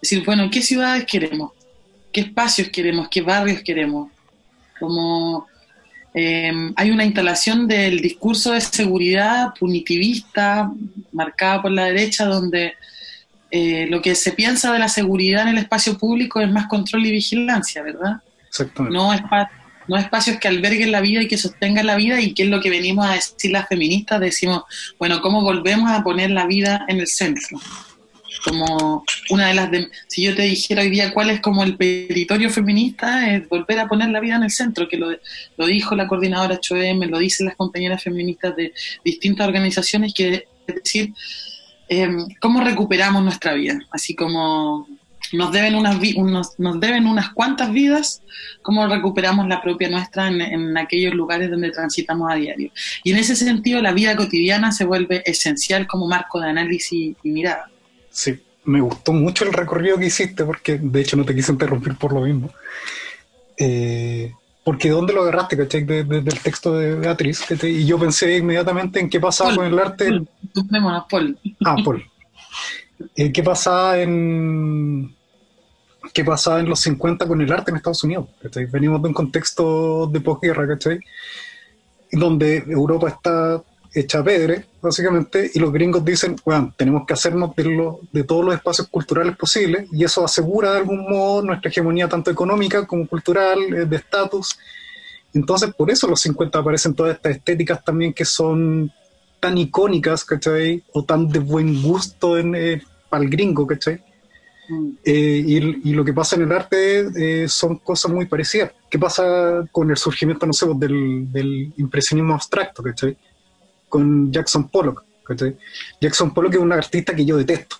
decir, 0.00 0.24
bueno, 0.24 0.48
¿qué 0.50 0.62
ciudades 0.62 1.04
queremos? 1.04 1.57
¿Qué 2.12 2.20
espacios 2.20 2.68
queremos? 2.68 3.08
¿Qué 3.08 3.22
barrios 3.22 3.62
queremos? 3.62 4.10
Como 4.78 5.46
eh, 6.14 6.52
hay 6.76 6.90
una 6.90 7.04
instalación 7.04 7.66
del 7.66 8.00
discurso 8.00 8.52
de 8.52 8.60
seguridad 8.60 9.54
punitivista 9.58 10.70
marcada 11.12 11.62
por 11.62 11.70
la 11.70 11.86
derecha 11.86 12.24
donde 12.24 12.74
eh, 13.50 13.86
lo 13.88 14.02
que 14.02 14.14
se 14.14 14.32
piensa 14.32 14.72
de 14.72 14.78
la 14.78 14.88
seguridad 14.88 15.42
en 15.42 15.48
el 15.48 15.58
espacio 15.58 15.96
público 15.96 16.40
es 16.40 16.50
más 16.50 16.66
control 16.66 17.06
y 17.06 17.12
vigilancia, 17.12 17.82
¿verdad? 17.82 18.22
Exactamente. 18.48 18.96
No, 18.96 19.10
no 19.88 19.96
espacios 19.96 20.38
que 20.38 20.48
alberguen 20.48 20.92
la 20.92 21.00
vida 21.00 21.22
y 21.22 21.28
que 21.28 21.38
sostengan 21.38 21.86
la 21.86 21.96
vida 21.96 22.20
y 22.20 22.34
que 22.34 22.42
es 22.44 22.48
lo 22.50 22.60
que 22.60 22.68
venimos 22.68 23.06
a 23.06 23.14
decir 23.14 23.50
las 23.50 23.68
feministas, 23.68 24.20
decimos, 24.20 24.64
bueno, 24.98 25.20
¿cómo 25.22 25.42
volvemos 25.42 25.90
a 25.90 26.02
poner 26.02 26.30
la 26.30 26.46
vida 26.46 26.84
en 26.88 27.00
el 27.00 27.06
centro? 27.06 27.58
Como 28.44 29.04
una 29.30 29.48
de 29.48 29.54
las... 29.54 29.70
si 30.06 30.22
yo 30.22 30.34
te 30.34 30.42
dijera 30.42 30.82
hoy 30.82 30.90
día 30.90 31.12
cuál 31.12 31.30
es 31.30 31.40
como 31.40 31.64
el 31.64 31.76
territorio 31.76 32.50
feminista, 32.50 33.34
es 33.34 33.48
volver 33.48 33.78
a 33.78 33.88
poner 33.88 34.10
la 34.10 34.20
vida 34.20 34.36
en 34.36 34.44
el 34.44 34.50
centro, 34.50 34.88
que 34.88 34.96
lo, 34.96 35.10
lo 35.56 35.66
dijo 35.66 35.94
la 35.94 36.06
coordinadora 36.06 36.60
Choem, 36.60 37.00
lo 37.00 37.18
dicen 37.18 37.46
las 37.46 37.56
compañeras 37.56 38.02
feministas 38.02 38.54
de 38.56 38.72
distintas 39.04 39.46
organizaciones, 39.46 40.12
que 40.14 40.46
es 40.66 40.74
decir, 40.74 41.12
Em, 41.88 42.26
cómo 42.40 42.60
recuperamos 42.60 43.22
nuestra 43.22 43.54
vida, 43.54 43.78
así 43.90 44.14
como 44.14 44.86
nos 45.32 45.52
deben 45.52 45.74
unas 45.74 45.98
nos 46.58 46.80
deben 46.80 47.06
unas 47.06 47.30
cuantas 47.30 47.72
vidas, 47.72 48.22
cómo 48.62 48.86
recuperamos 48.86 49.48
la 49.48 49.62
propia 49.62 49.88
nuestra 49.88 50.28
en, 50.28 50.76
aquellos 50.76 51.14
lugares 51.14 51.50
donde 51.50 51.70
transitamos 51.70 52.30
a 52.30 52.34
diario. 52.34 52.70
Y 53.04 53.12
en 53.12 53.18
ese 53.18 53.36
sentido 53.36 53.80
la 53.80 53.92
vida 53.92 54.16
cotidiana 54.16 54.70
se 54.70 54.84
vuelve 54.84 55.22
esencial 55.24 55.86
como 55.86 56.06
marco 56.06 56.40
de 56.40 56.50
análisis 56.50 57.16
y 57.22 57.28
mirada. 57.30 57.70
Sí, 58.18 58.36
me 58.64 58.80
gustó 58.80 59.12
mucho 59.12 59.44
el 59.44 59.52
recorrido 59.52 59.96
que 59.96 60.06
hiciste 60.06 60.44
porque 60.44 60.76
de 60.76 61.00
hecho 61.00 61.16
no 61.16 61.24
te 61.24 61.36
quise 61.36 61.52
interrumpir 61.52 61.94
por 61.94 62.12
lo 62.12 62.22
mismo. 62.22 62.50
Eh, 63.56 64.32
porque 64.64 64.90
¿dónde 64.90 65.12
lo 65.12 65.22
agarraste, 65.22 65.56
cachai? 65.56 65.84
del 65.84 66.40
texto 66.40 66.76
de 66.76 66.96
Beatriz, 66.96 67.46
Y 67.62 67.86
yo 67.86 67.96
pensé 67.96 68.38
inmediatamente 68.38 68.98
en 68.98 69.08
qué 69.08 69.20
pasaba 69.20 69.54
con 69.54 69.66
el 69.66 69.78
arte. 69.78 70.10
Paul, 70.52 71.04
Paul. 71.08 71.38
Ah, 71.64 71.76
Paul. 71.84 72.04
Eh, 73.14 73.30
¿Qué 73.30 73.44
pasaba 73.44 74.00
en 74.00 75.14
qué 76.12 76.24
pasaba 76.24 76.58
en 76.58 76.68
los 76.68 76.80
50 76.80 77.24
con 77.28 77.40
el 77.40 77.52
arte 77.52 77.70
en 77.70 77.76
Estados 77.76 78.02
Unidos? 78.02 78.26
Venimos 78.72 79.00
de 79.00 79.08
un 79.08 79.14
contexto 79.14 80.08
de 80.08 80.20
posguerra, 80.20 80.66
¿cachai? 80.66 80.98
Donde 82.10 82.64
Europa 82.66 83.10
está 83.10 83.62
hecha 83.94 84.22
pedre, 84.22 84.66
básicamente, 84.80 85.50
y 85.52 85.58
los 85.58 85.72
gringos 85.72 86.04
dicen, 86.04 86.36
bueno, 86.44 86.72
tenemos 86.76 87.06
que 87.06 87.14
hacernos 87.14 87.54
de, 87.56 87.90
de 88.12 88.24
todos 88.24 88.44
los 88.44 88.54
espacios 88.54 88.88
culturales 88.88 89.36
posibles, 89.36 89.86
y 89.92 90.04
eso 90.04 90.24
asegura 90.24 90.72
de 90.72 90.78
algún 90.78 91.08
modo 91.08 91.42
nuestra 91.42 91.70
hegemonía 91.70 92.08
tanto 92.08 92.30
económica 92.30 92.86
como 92.86 93.06
cultural, 93.06 93.58
eh, 93.74 93.86
de 93.86 93.96
estatus. 93.96 94.58
Entonces, 95.34 95.74
por 95.74 95.90
eso 95.90 96.06
los 96.06 96.20
50 96.20 96.58
aparecen 96.58 96.94
todas 96.94 97.16
estas 97.16 97.36
estéticas 97.36 97.84
también 97.84 98.12
que 98.12 98.24
son 98.24 98.90
tan 99.40 99.56
icónicas, 99.56 100.24
¿cachai? 100.24 100.82
O 100.92 101.04
tan 101.04 101.28
de 101.28 101.38
buen 101.38 101.82
gusto 101.82 102.38
en, 102.38 102.54
eh, 102.54 102.82
para 103.08 103.24
el 103.24 103.30
gringo, 103.30 103.66
¿cachai? 103.66 104.02
Mm. 104.68 104.90
Eh, 105.04 105.44
y, 105.84 105.92
lo 105.92 106.04
que 106.04 106.12
pasa 106.12 106.36
en 106.36 106.42
el 106.42 106.52
arte 106.52 107.48
son 107.48 107.76
cosas 107.76 108.10
muy 108.10 108.26
parecidas. 108.26 108.72
¿Qué 108.90 108.98
pasa 108.98 109.66
con 109.70 109.90
el 109.90 109.96
surgimiento, 109.96 110.46
no 110.46 110.52
sé, 110.52 110.66
pues, 110.66 110.78
del, 110.78 111.30
del 111.32 111.72
impresionismo 111.76 112.34
abstracto, 112.34 112.82
¿cachai? 112.82 113.16
Con 113.88 114.32
Jackson 114.32 114.68
Pollock. 114.68 115.04
Jackson 116.00 116.32
Pollock 116.32 116.54
es 116.54 116.60
un 116.60 116.72
artista 116.72 117.14
que 117.14 117.24
yo 117.24 117.36
detesto. 117.36 117.76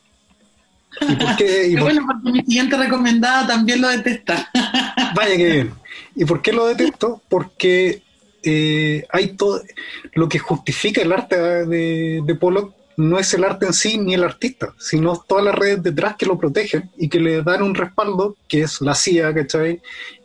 ¿Y 1.00 1.14
por 1.16 1.36
qué? 1.36 1.76
bueno, 1.80 2.04
porque 2.06 2.32
mi 2.32 2.44
siguiente 2.44 2.76
recomendada 2.76 3.46
también 3.46 3.80
lo 3.80 3.88
detesta. 3.88 4.50
Vaya 5.14 5.36
que 5.36 5.46
bien. 5.46 5.74
¿Y 6.14 6.24
por 6.24 6.42
qué 6.42 6.52
lo 6.52 6.66
detesto? 6.66 7.22
Porque 7.28 8.02
eh, 8.42 9.04
hay 9.10 9.36
todo. 9.36 9.62
Lo 10.14 10.28
que 10.28 10.38
justifica 10.38 11.00
el 11.00 11.12
arte 11.12 11.36
de, 11.36 12.22
de, 12.24 12.34
Pollock 12.34 12.74
no 12.96 13.18
es 13.18 13.32
el 13.34 13.44
arte 13.44 13.66
en 13.66 13.72
sí 13.72 13.98
ni 13.98 14.14
el 14.14 14.24
artista, 14.24 14.74
sino 14.78 15.24
todas 15.26 15.44
las 15.44 15.54
redes 15.54 15.82
detrás 15.82 16.16
que 16.16 16.26
lo 16.26 16.38
protegen 16.38 16.90
y 16.96 17.08
que 17.08 17.20
le 17.20 17.42
dan 17.42 17.62
un 17.62 17.74
respaldo, 17.74 18.36
que 18.48 18.62
es 18.62 18.80
la 18.80 18.94
CIA, 18.94 19.32
¿cachai? 19.34 19.80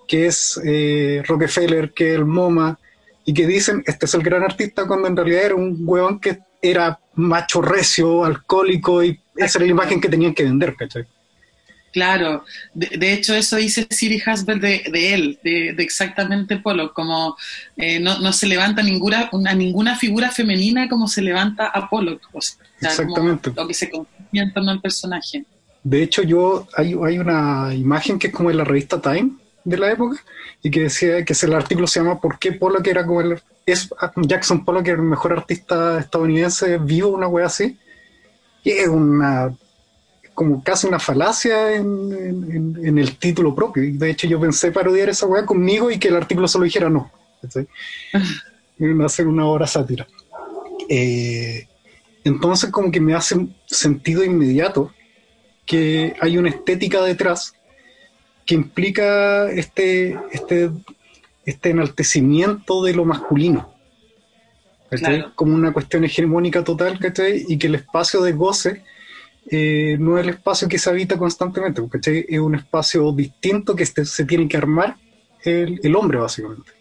Que 0.08 0.28
es 0.28 0.60
eh, 0.66 1.22
Rockefeller, 1.26 1.92
que 1.94 2.12
es 2.12 2.16
el 2.16 2.26
MoMA, 2.26 2.80
y 3.26 3.34
que 3.34 3.48
dicen, 3.48 3.84
este 3.86 4.06
es 4.06 4.14
el 4.14 4.24
gran 4.24 4.44
artista, 4.44 4.86
cuando 4.86 5.08
en 5.08 5.16
realidad 5.16 5.46
era 5.46 5.56
un 5.56 5.78
huevón 5.82 6.20
que 6.20 6.40
era 6.62 7.00
macho 7.16 7.62
recio, 7.62 8.24
alcohólico, 8.24 9.04
y 9.04 9.20
esa 9.36 9.60
era 9.60 9.66
la 9.66 9.72
imagen 9.72 10.02
que 10.02 10.10
tenían 10.10 10.34
que 10.34 10.44
vender, 10.44 10.76
¿cachai? 10.76 11.06
Claro, 11.92 12.44
de, 12.74 13.14
hecho 13.14 13.36
eso 13.36 13.58
dice 13.58 13.86
Siri 13.88 14.20
Hasbel 14.26 14.60
de, 14.60 15.14
él, 15.14 15.40
de, 15.44 15.76
exactamente 15.78 16.58
Polo, 16.58 16.92
como 16.92 17.38
eh, 17.78 18.00
no, 18.00 18.34
se 18.34 18.48
levanta 18.48 18.82
ninguna, 18.82 19.30
una, 19.32 19.54
ninguna 19.54 19.96
figura 19.96 20.32
femenina 20.32 20.90
como 20.90 21.08
se 21.08 21.22
levanta 21.22 21.68
a 21.68 21.88
Polo, 21.88 22.20
exactamente. 22.82 23.52
lo 23.56 23.68
que 23.68 23.76
se 23.76 23.92
confía 23.92 24.42
en 24.42 24.52
torno 24.52 24.72
al 24.72 24.82
personaje. 24.82 25.46
De 25.84 26.02
hecho, 26.02 26.24
yo 26.24 26.68
hay, 26.76 26.96
hay 27.06 27.20
una 27.20 27.76
imagen 27.76 28.18
que 28.18 28.28
es 28.28 28.34
como 28.34 28.50
en 28.50 28.58
la 28.58 28.64
revista 28.64 29.00
Time 29.00 29.34
de 29.64 29.78
la 29.78 29.92
época, 29.92 30.18
y 30.62 30.70
que 30.70 30.82
decía 30.82 31.24
que 31.24 31.34
el 31.42 31.54
artículo 31.54 31.88
se 31.88 32.00
llama 32.00 32.20
¿Por 32.20 32.40
qué 32.40 32.54
Pollock 32.54 32.88
era 32.88 33.06
como 33.06 33.22
el... 33.22 33.42
Es 33.66 33.90
Jackson 34.18 34.66
Pollock 34.66 34.88
era 34.88 34.98
el 34.98 35.04
mejor 35.04 35.34
artista 35.34 36.00
estadounidense 36.00 36.78
vivo, 36.80 37.10
una 37.10 37.28
wea 37.28 37.46
así. 37.46 37.78
Y 38.64 38.72
es 38.72 38.88
una... 38.88 39.56
como 40.34 40.64
casi 40.64 40.88
una 40.88 41.00
falacia 41.00 41.76
en, 41.76 42.78
en, 42.84 42.98
el 42.98 43.18
título 43.18 43.56
propio. 43.56 43.84
De 43.98 44.10
hecho 44.10 44.28
yo 44.28 44.40
pensé 44.40 44.72
parodiar 44.72 45.10
esa 45.10 45.28
wea 45.28 45.46
conmigo 45.46 45.90
y 45.92 45.98
que 45.98 46.10
el 46.10 46.16
artículo 46.16 46.48
solo 46.48 46.66
dijera 46.66 46.90
no. 46.90 47.12
hacer 49.04 49.28
una 49.28 49.46
obra 49.46 49.68
sátira. 49.68 50.08
Eh, 50.90 51.68
entonces 52.24 52.70
como 52.70 52.92
que 52.92 53.00
me 53.00 53.14
hace 53.14 53.48
sentido 53.66 54.24
inmediato 54.24 54.92
que 55.66 56.16
hay 56.20 56.38
una 56.38 56.50
estética 56.50 57.02
detrás 57.02 57.54
que 58.46 58.56
implica 58.56 59.50
este, 59.52 60.18
este, 60.32 60.70
este 61.46 61.70
enaltecimiento 61.70 62.84
de 62.84 62.94
lo 62.94 63.06
masculino. 63.06 63.74
Como 65.36 65.56
una 65.56 65.74
cuestión 65.74 66.04
hegemónica 66.04 66.64
total, 66.64 67.00
¿cachai? 67.00 67.46
Y 67.48 67.58
que 67.58 67.68
el 67.68 67.76
espacio 67.76 68.22
de 68.22 68.34
goce 68.34 68.84
eh, 69.50 69.98
no 70.00 70.18
es 70.18 70.24
el 70.24 70.30
espacio 70.30 70.68
que 70.68 70.78
se 70.78 70.90
habita 70.90 71.18
constantemente, 71.18 71.82
¿cachai? 71.90 72.26
Es 72.30 72.40
un 72.40 72.56
espacio 72.56 73.12
distinto 73.12 73.76
que 73.76 73.86
se 73.86 74.26
tiene 74.26 74.48
que 74.48 74.58
armar 74.58 74.98
el, 75.44 75.80
el 75.82 75.96
hombre, 75.96 76.20
básicamente. 76.20 76.72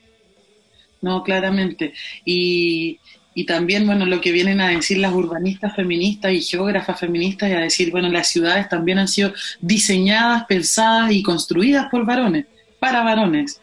No, 1.01 1.23
claramente. 1.23 1.95
Y, 2.25 3.01
y 3.35 3.45
también, 3.47 3.87
bueno, 3.87 4.05
lo 4.05 4.21
que 4.21 4.31
vienen 4.31 4.61
a 4.61 4.69
decir 4.69 4.99
las 4.99 5.13
urbanistas 5.13 5.75
feministas 5.75 6.33
y 6.33 6.43
geógrafas 6.43 7.01
feministas 7.01 7.51
y 7.51 7.53
a 7.53 7.61
decir, 7.61 7.91
bueno, 7.91 8.09
las 8.09 8.29
ciudades 8.29 8.69
también 8.69 8.99
han 8.99 9.09
sido 9.09 9.33
diseñadas, 9.61 10.45
pensadas 10.45 11.13
y 11.13 11.23
construidas 11.23 11.89
por 11.91 12.05
varones, 12.05 12.47
para 12.79 13.03
varones, 13.03 13.61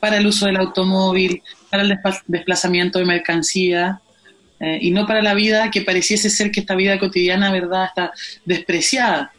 para 0.00 0.16
el 0.16 0.26
uso 0.26 0.46
del 0.46 0.56
automóvil, 0.56 1.42
para 1.68 1.82
el 1.82 1.98
desplazamiento 2.26 2.98
de 2.98 3.04
mercancía, 3.04 4.00
eh, 4.58 4.78
y 4.80 4.90
no 4.90 5.06
para 5.06 5.22
la 5.22 5.34
vida 5.34 5.70
que 5.70 5.82
pareciese 5.82 6.30
ser 6.30 6.50
que 6.50 6.60
esta 6.60 6.74
vida 6.74 6.98
cotidiana, 6.98 7.50
¿verdad?, 7.50 7.86
está 7.86 8.12
despreciada. 8.44 9.32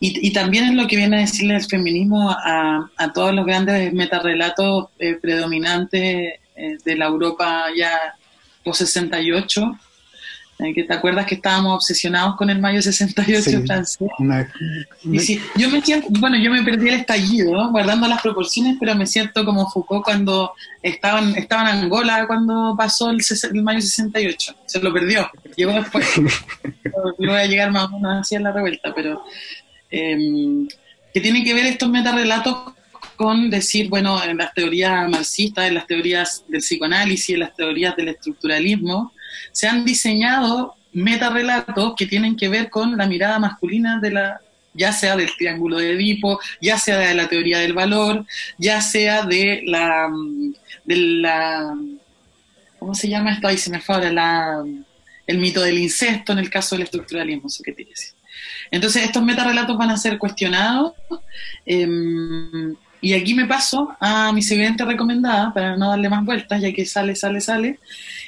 y, 0.00 0.32
también 0.32 0.64
es 0.64 0.74
lo 0.74 0.88
que 0.88 0.96
viene 0.96 1.16
a 1.18 1.20
decirle 1.20 1.54
el 1.54 1.64
feminismo 1.64 2.30
a, 2.30 2.90
todos 3.14 3.32
los 3.32 3.46
grandes 3.46 3.92
metarrelatos 3.92 4.86
eh, 4.98 5.14
predominantes 5.14 6.40
eh, 6.56 6.78
de 6.84 6.96
la 6.96 7.06
Europa 7.06 7.66
ya 7.76 8.16
post-68, 8.64 9.78
eh, 10.58 10.74
que 10.74 10.84
te 10.84 10.92
acuerdas 10.92 11.26
que 11.26 11.36
estábamos 11.36 11.76
obsesionados 11.76 12.36
con 12.36 12.50
el 12.50 12.60
mayo 12.60 12.80
68 12.80 13.62
francés. 13.66 14.08
yo 15.56 15.70
me 15.70 15.80
siento, 15.80 16.08
bueno, 16.10 16.36
yo 16.36 16.50
me 16.50 16.62
perdí 16.62 16.88
el 16.88 17.00
estallido, 17.00 17.70
guardando 17.70 18.06
las 18.06 18.22
proporciones, 18.22 18.76
pero 18.78 18.94
me 18.94 19.06
siento 19.06 19.44
como 19.44 19.70
Foucault 19.70 20.04
cuando 20.04 20.52
estaban, 20.82 21.34
estaba 21.36 21.70
en 21.70 21.78
Angola 21.84 22.26
cuando 22.26 22.74
pasó 22.76 23.10
el, 23.10 23.18
el 23.52 23.62
mayo 23.62 23.80
68. 23.80 24.54
Se 24.66 24.80
lo 24.80 24.92
perdió, 24.92 25.28
llegó 25.56 25.72
después. 25.72 26.06
no 27.18 27.32
voy 27.32 27.40
a 27.40 27.46
llegar 27.46 27.72
más 27.72 27.84
o 27.86 27.98
menos 27.98 28.20
así 28.20 28.36
en 28.36 28.44
la 28.44 28.52
revuelta, 28.52 28.94
pero 28.94 29.22
Em, 29.92 30.66
que 31.12 31.20
tienen 31.20 31.44
que 31.44 31.52
ver 31.52 31.66
estos 31.66 31.90
metarrelatos 31.90 32.72
con 33.12 33.50
decir, 33.50 33.88
bueno, 33.88 34.22
en 34.22 34.38
las 34.38 34.52
teorías 34.54 35.08
marxistas, 35.08 35.68
en 35.68 35.74
las 35.74 35.86
teorías 35.86 36.44
del 36.48 36.60
psicoanálisis, 36.60 37.30
en 37.30 37.40
las 37.40 37.54
teorías 37.54 37.96
del 37.96 38.08
estructuralismo, 38.08 39.12
se 39.52 39.68
han 39.68 39.84
diseñado 39.84 40.74
metarrelatos 40.92 41.94
que 41.96 42.06
tienen 42.06 42.36
que 42.36 42.48
ver 42.48 42.70
con 42.70 42.96
la 42.96 43.06
mirada 43.06 43.38
masculina 43.38 43.98
de 44.00 44.10
la 44.10 44.40
ya 44.74 44.90
sea 44.90 45.16
del 45.16 45.30
triángulo 45.36 45.76
de 45.76 45.92
Edipo, 45.92 46.40
ya 46.60 46.78
sea 46.78 46.96
de 46.96 47.14
la 47.14 47.28
teoría 47.28 47.58
del 47.58 47.74
valor, 47.74 48.24
ya 48.56 48.80
sea 48.80 49.22
de 49.22 49.62
la, 49.66 50.10
de 50.84 50.96
la 50.96 51.76
¿cómo 52.78 52.94
se 52.94 53.08
llama 53.08 53.32
esto? 53.32 53.48
Ahí 53.48 53.58
se 53.58 53.70
me 53.70 53.80
fue 53.80 54.10
la, 54.10 54.64
el 55.26 55.38
mito 55.38 55.62
del 55.62 55.78
incesto 55.78 56.32
en 56.32 56.38
el 56.38 56.50
caso 56.50 56.74
del 56.74 56.84
estructuralismo, 56.84 57.48
eso 57.48 57.62
que 57.62 57.72
te 57.72 57.84
decir. 57.84 58.14
Entonces, 58.70 59.04
estos 59.04 59.22
metarrelatos 59.22 59.76
van 59.76 59.90
a 59.90 59.96
ser 59.96 60.18
cuestionados. 60.18 60.94
Em, 61.64 62.74
y 63.02 63.14
aquí 63.14 63.34
me 63.34 63.46
paso 63.46 63.94
a 63.98 64.32
mi 64.32 64.42
siguiente 64.42 64.84
recomendada, 64.84 65.52
para 65.52 65.76
no 65.76 65.90
darle 65.90 66.08
más 66.08 66.24
vueltas, 66.24 66.62
ya 66.62 66.72
que 66.72 66.86
sale, 66.86 67.16
sale, 67.16 67.40
sale, 67.40 67.80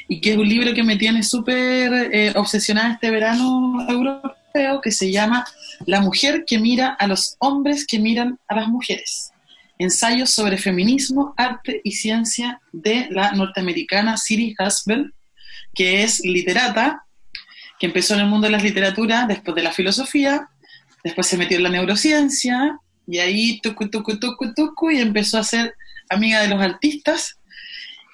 y 0.08 0.20
que 0.20 0.32
es 0.32 0.36
un 0.36 0.48
libro 0.48 0.74
que 0.74 0.82
me 0.82 0.96
tiene 0.96 1.22
súper 1.22 2.10
eh, 2.12 2.32
obsesionada 2.34 2.94
este 2.94 3.12
verano 3.12 3.86
europeo, 3.88 4.80
que 4.82 4.90
se 4.90 5.12
llama 5.12 5.46
La 5.86 6.00
mujer 6.00 6.44
que 6.44 6.58
mira 6.58 6.88
a 6.88 7.06
los 7.06 7.36
hombres 7.38 7.86
que 7.86 8.00
miran 8.00 8.40
a 8.48 8.56
las 8.56 8.66
mujeres. 8.66 9.30
Ensayos 9.78 10.30
sobre 10.30 10.58
feminismo, 10.58 11.34
arte 11.36 11.80
y 11.84 11.92
ciencia 11.92 12.60
de 12.72 13.06
la 13.10 13.30
norteamericana 13.30 14.16
Siri 14.16 14.56
Hasbel, 14.58 15.14
que 15.72 16.02
es 16.02 16.18
literata, 16.24 17.04
que 17.78 17.86
empezó 17.86 18.14
en 18.14 18.20
el 18.20 18.26
mundo 18.26 18.48
de 18.48 18.52
las 18.52 18.64
literaturas, 18.64 19.28
después 19.28 19.54
de 19.54 19.62
la 19.62 19.72
filosofía, 19.72 20.48
después 21.04 21.28
se 21.28 21.36
metió 21.36 21.58
en 21.58 21.62
la 21.62 21.70
neurociencia, 21.70 22.80
y 23.06 23.18
ahí 23.18 23.60
tucu, 23.60 23.88
tucu, 23.88 24.18
tucu, 24.18 24.54
tucu, 24.54 24.90
y 24.90 25.00
empezó 25.00 25.38
a 25.38 25.44
ser 25.44 25.74
amiga 26.08 26.42
de 26.42 26.48
los 26.48 26.60
artistas, 26.60 27.38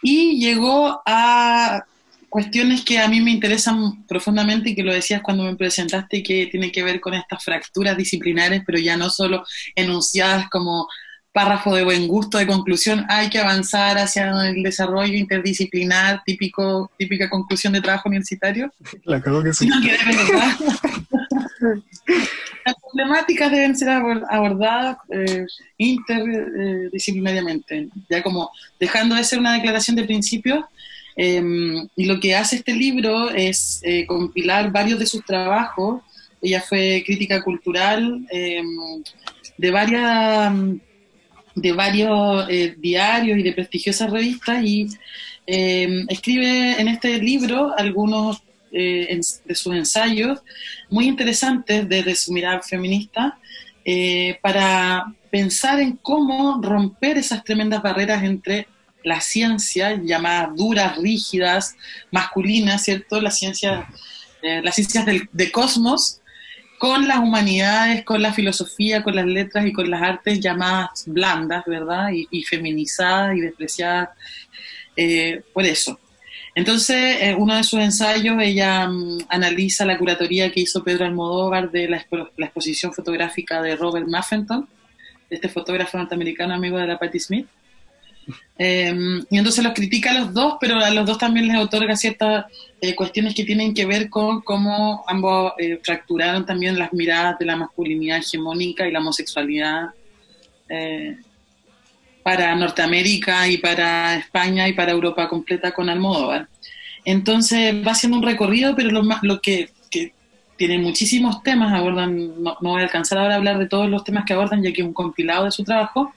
y 0.02 0.40
llegó 0.40 1.02
a 1.04 1.84
cuestiones 2.30 2.84
que 2.84 3.00
a 3.00 3.08
mí 3.08 3.20
me 3.20 3.32
interesan 3.32 4.06
profundamente 4.06 4.70
y 4.70 4.74
que 4.74 4.84
lo 4.84 4.94
decías 4.94 5.20
cuando 5.20 5.42
me 5.42 5.56
presentaste 5.56 6.22
que 6.22 6.46
tiene 6.46 6.70
que 6.70 6.84
ver 6.84 7.00
con 7.00 7.12
estas 7.12 7.44
fracturas 7.44 7.96
disciplinares, 7.96 8.62
pero 8.64 8.78
ya 8.78 8.96
no 8.96 9.10
solo 9.10 9.44
enunciadas 9.74 10.48
como 10.48 10.88
párrafo 11.32 11.74
de 11.74 11.84
buen 11.84 12.08
gusto 12.08 12.38
de 12.38 12.46
conclusión, 12.46 13.04
hay 13.08 13.30
que 13.30 13.38
avanzar 13.38 13.98
hacia 13.98 14.30
el 14.48 14.62
desarrollo 14.62 15.14
interdisciplinar, 15.14 16.22
típico, 16.24 16.90
típica 16.98 17.28
conclusión 17.28 17.72
de 17.72 17.80
trabajo 17.80 18.08
universitario. 18.08 18.72
La 19.04 19.20
que 19.20 19.52
sí. 19.52 19.68
Las 22.64 22.74
problemáticas 22.82 23.50
deben 23.50 23.76
ser 23.76 23.88
abordadas 23.88 24.98
eh, 25.10 25.46
interdisciplinariamente, 25.78 27.88
ya 28.08 28.22
como 28.22 28.50
dejando 28.78 29.14
de 29.14 29.24
ser 29.24 29.38
una 29.38 29.54
declaración 29.54 29.96
de 29.96 30.04
principios, 30.04 30.64
em, 31.16 31.88
y 31.96 32.04
lo 32.06 32.20
que 32.20 32.34
hace 32.34 32.56
este 32.56 32.74
libro 32.74 33.30
es 33.30 33.80
eh, 33.82 34.06
compilar 34.06 34.72
varios 34.72 34.98
de 34.98 35.06
sus 35.06 35.24
trabajos. 35.24 36.02
Ella 36.42 36.62
fue 36.62 37.02
crítica 37.04 37.42
cultural 37.42 38.26
em, 38.30 38.66
de 39.58 39.70
varias 39.70 40.52
de 41.54 41.72
varios 41.72 42.46
eh, 42.48 42.74
diarios 42.78 43.38
y 43.38 43.42
de 43.42 43.52
prestigiosas 43.52 44.10
revistas 44.10 44.64
y 44.64 44.88
eh, 45.46 46.04
escribe 46.08 46.80
en 46.80 46.88
este 46.88 47.18
libro 47.18 47.72
algunos 47.76 48.42
eh, 48.72 49.20
de 49.44 49.54
sus 49.54 49.74
ensayos 49.74 50.40
muy 50.88 51.06
interesantes 51.06 51.88
desde 51.88 52.14
su 52.14 52.32
mirada 52.32 52.60
feminista 52.60 53.38
para 54.40 55.12
pensar 55.30 55.80
en 55.80 55.96
cómo 55.96 56.60
romper 56.62 57.18
esas 57.18 57.42
tremendas 57.42 57.82
barreras 57.82 58.22
entre 58.22 58.68
las 59.02 59.24
ciencias 59.24 59.98
llamadas 60.04 60.54
duras, 60.54 60.96
rígidas, 60.98 61.74
masculinas, 62.12 62.84
¿cierto? 62.84 63.20
Las 63.20 63.38
ciencias, 63.38 63.84
las 64.42 64.74
ciencias 64.76 65.06
del, 65.06 65.28
de 65.32 65.50
cosmos 65.50 66.20
con 66.80 67.06
las 67.06 67.18
humanidades, 67.18 68.06
con 68.06 68.22
la 68.22 68.32
filosofía, 68.32 69.02
con 69.02 69.14
las 69.14 69.26
letras 69.26 69.66
y 69.66 69.72
con 69.72 69.90
las 69.90 70.00
artes 70.00 70.40
llamadas 70.40 71.04
blandas, 71.06 71.62
¿verdad? 71.66 72.08
Y, 72.10 72.42
feminizadas 72.44 73.36
y 73.36 73.40
despreciadas 73.40 74.08
eh, 74.96 75.42
por 75.52 75.66
eso. 75.66 76.00
Entonces, 76.54 77.18
en 77.20 77.40
uno 77.40 77.56
de 77.56 77.62
sus 77.62 77.80
ensayos, 77.80 78.36
ella 78.40 78.88
mm, 78.88 79.18
analiza 79.28 79.84
la 79.84 79.98
curatoría 79.98 80.50
que 80.50 80.60
hizo 80.60 80.82
Pedro 80.82 81.04
Almodóvar 81.04 81.70
de 81.70 81.88
la, 81.88 82.04
exposición 82.38 82.92
fotográfica 82.92 83.62
de 83.62 83.76
Robert 83.76 84.08
Maffenton, 84.08 84.68
este 85.28 85.48
fotógrafo 85.48 85.96
norteamericano 85.96 86.54
amigo 86.54 86.78
de 86.78 86.86
la 86.86 86.98
Patti 86.98 87.20
Smith. 87.20 87.46
Em, 88.58 89.24
y 89.30 89.38
entonces 89.38 89.64
los 89.64 89.72
critica 89.72 90.10
a 90.10 90.20
los 90.20 90.34
dos, 90.34 90.56
pero 90.60 90.78
a 90.78 90.90
los 90.90 91.06
dos 91.06 91.18
también 91.18 91.48
les 91.48 91.56
otorga 91.56 91.96
ciertas 91.96 92.46
eh, 92.80 92.94
cuestiones 92.94 93.34
que 93.34 93.44
tienen 93.44 93.72
que 93.72 93.86
ver 93.86 94.10
con 94.10 94.42
cómo 94.42 95.04
ambos 95.06 95.54
eh, 95.58 95.80
fracturaron 95.82 96.44
también 96.44 96.78
las 96.78 96.92
miradas 96.92 97.38
de 97.38 97.46
la 97.46 97.56
masculinidad 97.56 98.18
hegemónica 98.18 98.86
y 98.86 98.92
la 98.92 98.98
homosexualidad 98.98 99.90
eh, 100.68 101.16
para 102.30 102.54
Norteamérica 102.54 103.48
y 103.48 103.58
para 103.58 104.14
España 104.14 104.68
y 104.68 104.72
para 104.72 104.92
Europa 104.92 105.28
completa 105.28 105.72
con 105.72 105.90
Almodóvar. 105.90 106.46
Entonces 107.04 107.74
va 107.84 107.90
haciendo 107.90 108.18
un 108.18 108.22
recorrido, 108.22 108.76
pero 108.76 108.92
lo, 108.92 109.02
más, 109.02 109.18
lo 109.22 109.40
que, 109.40 109.70
tiene 110.56 110.78
muchísimos 110.78 111.42
temas, 111.42 111.72
abordan, 111.72 112.40
no, 112.40 112.56
no 112.60 112.70
voy 112.70 112.82
a 112.82 112.84
alcanzar 112.84 113.18
ahora 113.18 113.34
a 113.34 113.38
hablar 113.38 113.58
de 113.58 113.66
todos 113.66 113.90
los 113.90 114.04
temas 114.04 114.24
que 114.24 114.34
abordan, 114.34 114.62
ya 114.62 114.72
que 114.72 114.82
es 114.82 114.86
un 114.86 114.92
compilado 114.92 115.46
de 115.46 115.50
su 115.50 115.64
trabajo, 115.64 116.14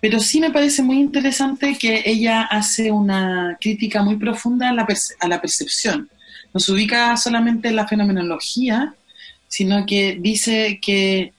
pero 0.00 0.18
sí 0.18 0.40
me 0.40 0.50
parece 0.50 0.82
muy 0.82 0.98
interesante 0.98 1.76
que 1.78 2.02
ella 2.06 2.44
hace 2.44 2.90
una 2.90 3.58
crítica 3.60 4.02
muy 4.02 4.16
profunda 4.16 4.70
a 4.70 4.72
la, 4.72 4.86
a 5.20 5.28
la 5.28 5.40
percepción. 5.42 6.08
No 6.54 6.60
se 6.60 6.72
ubica 6.72 7.14
solamente 7.18 7.68
en 7.68 7.76
la 7.76 7.86
fenomenología, 7.86 8.94
sino 9.46 9.84
que 9.84 10.16
dice 10.18 10.78
que 10.80 11.34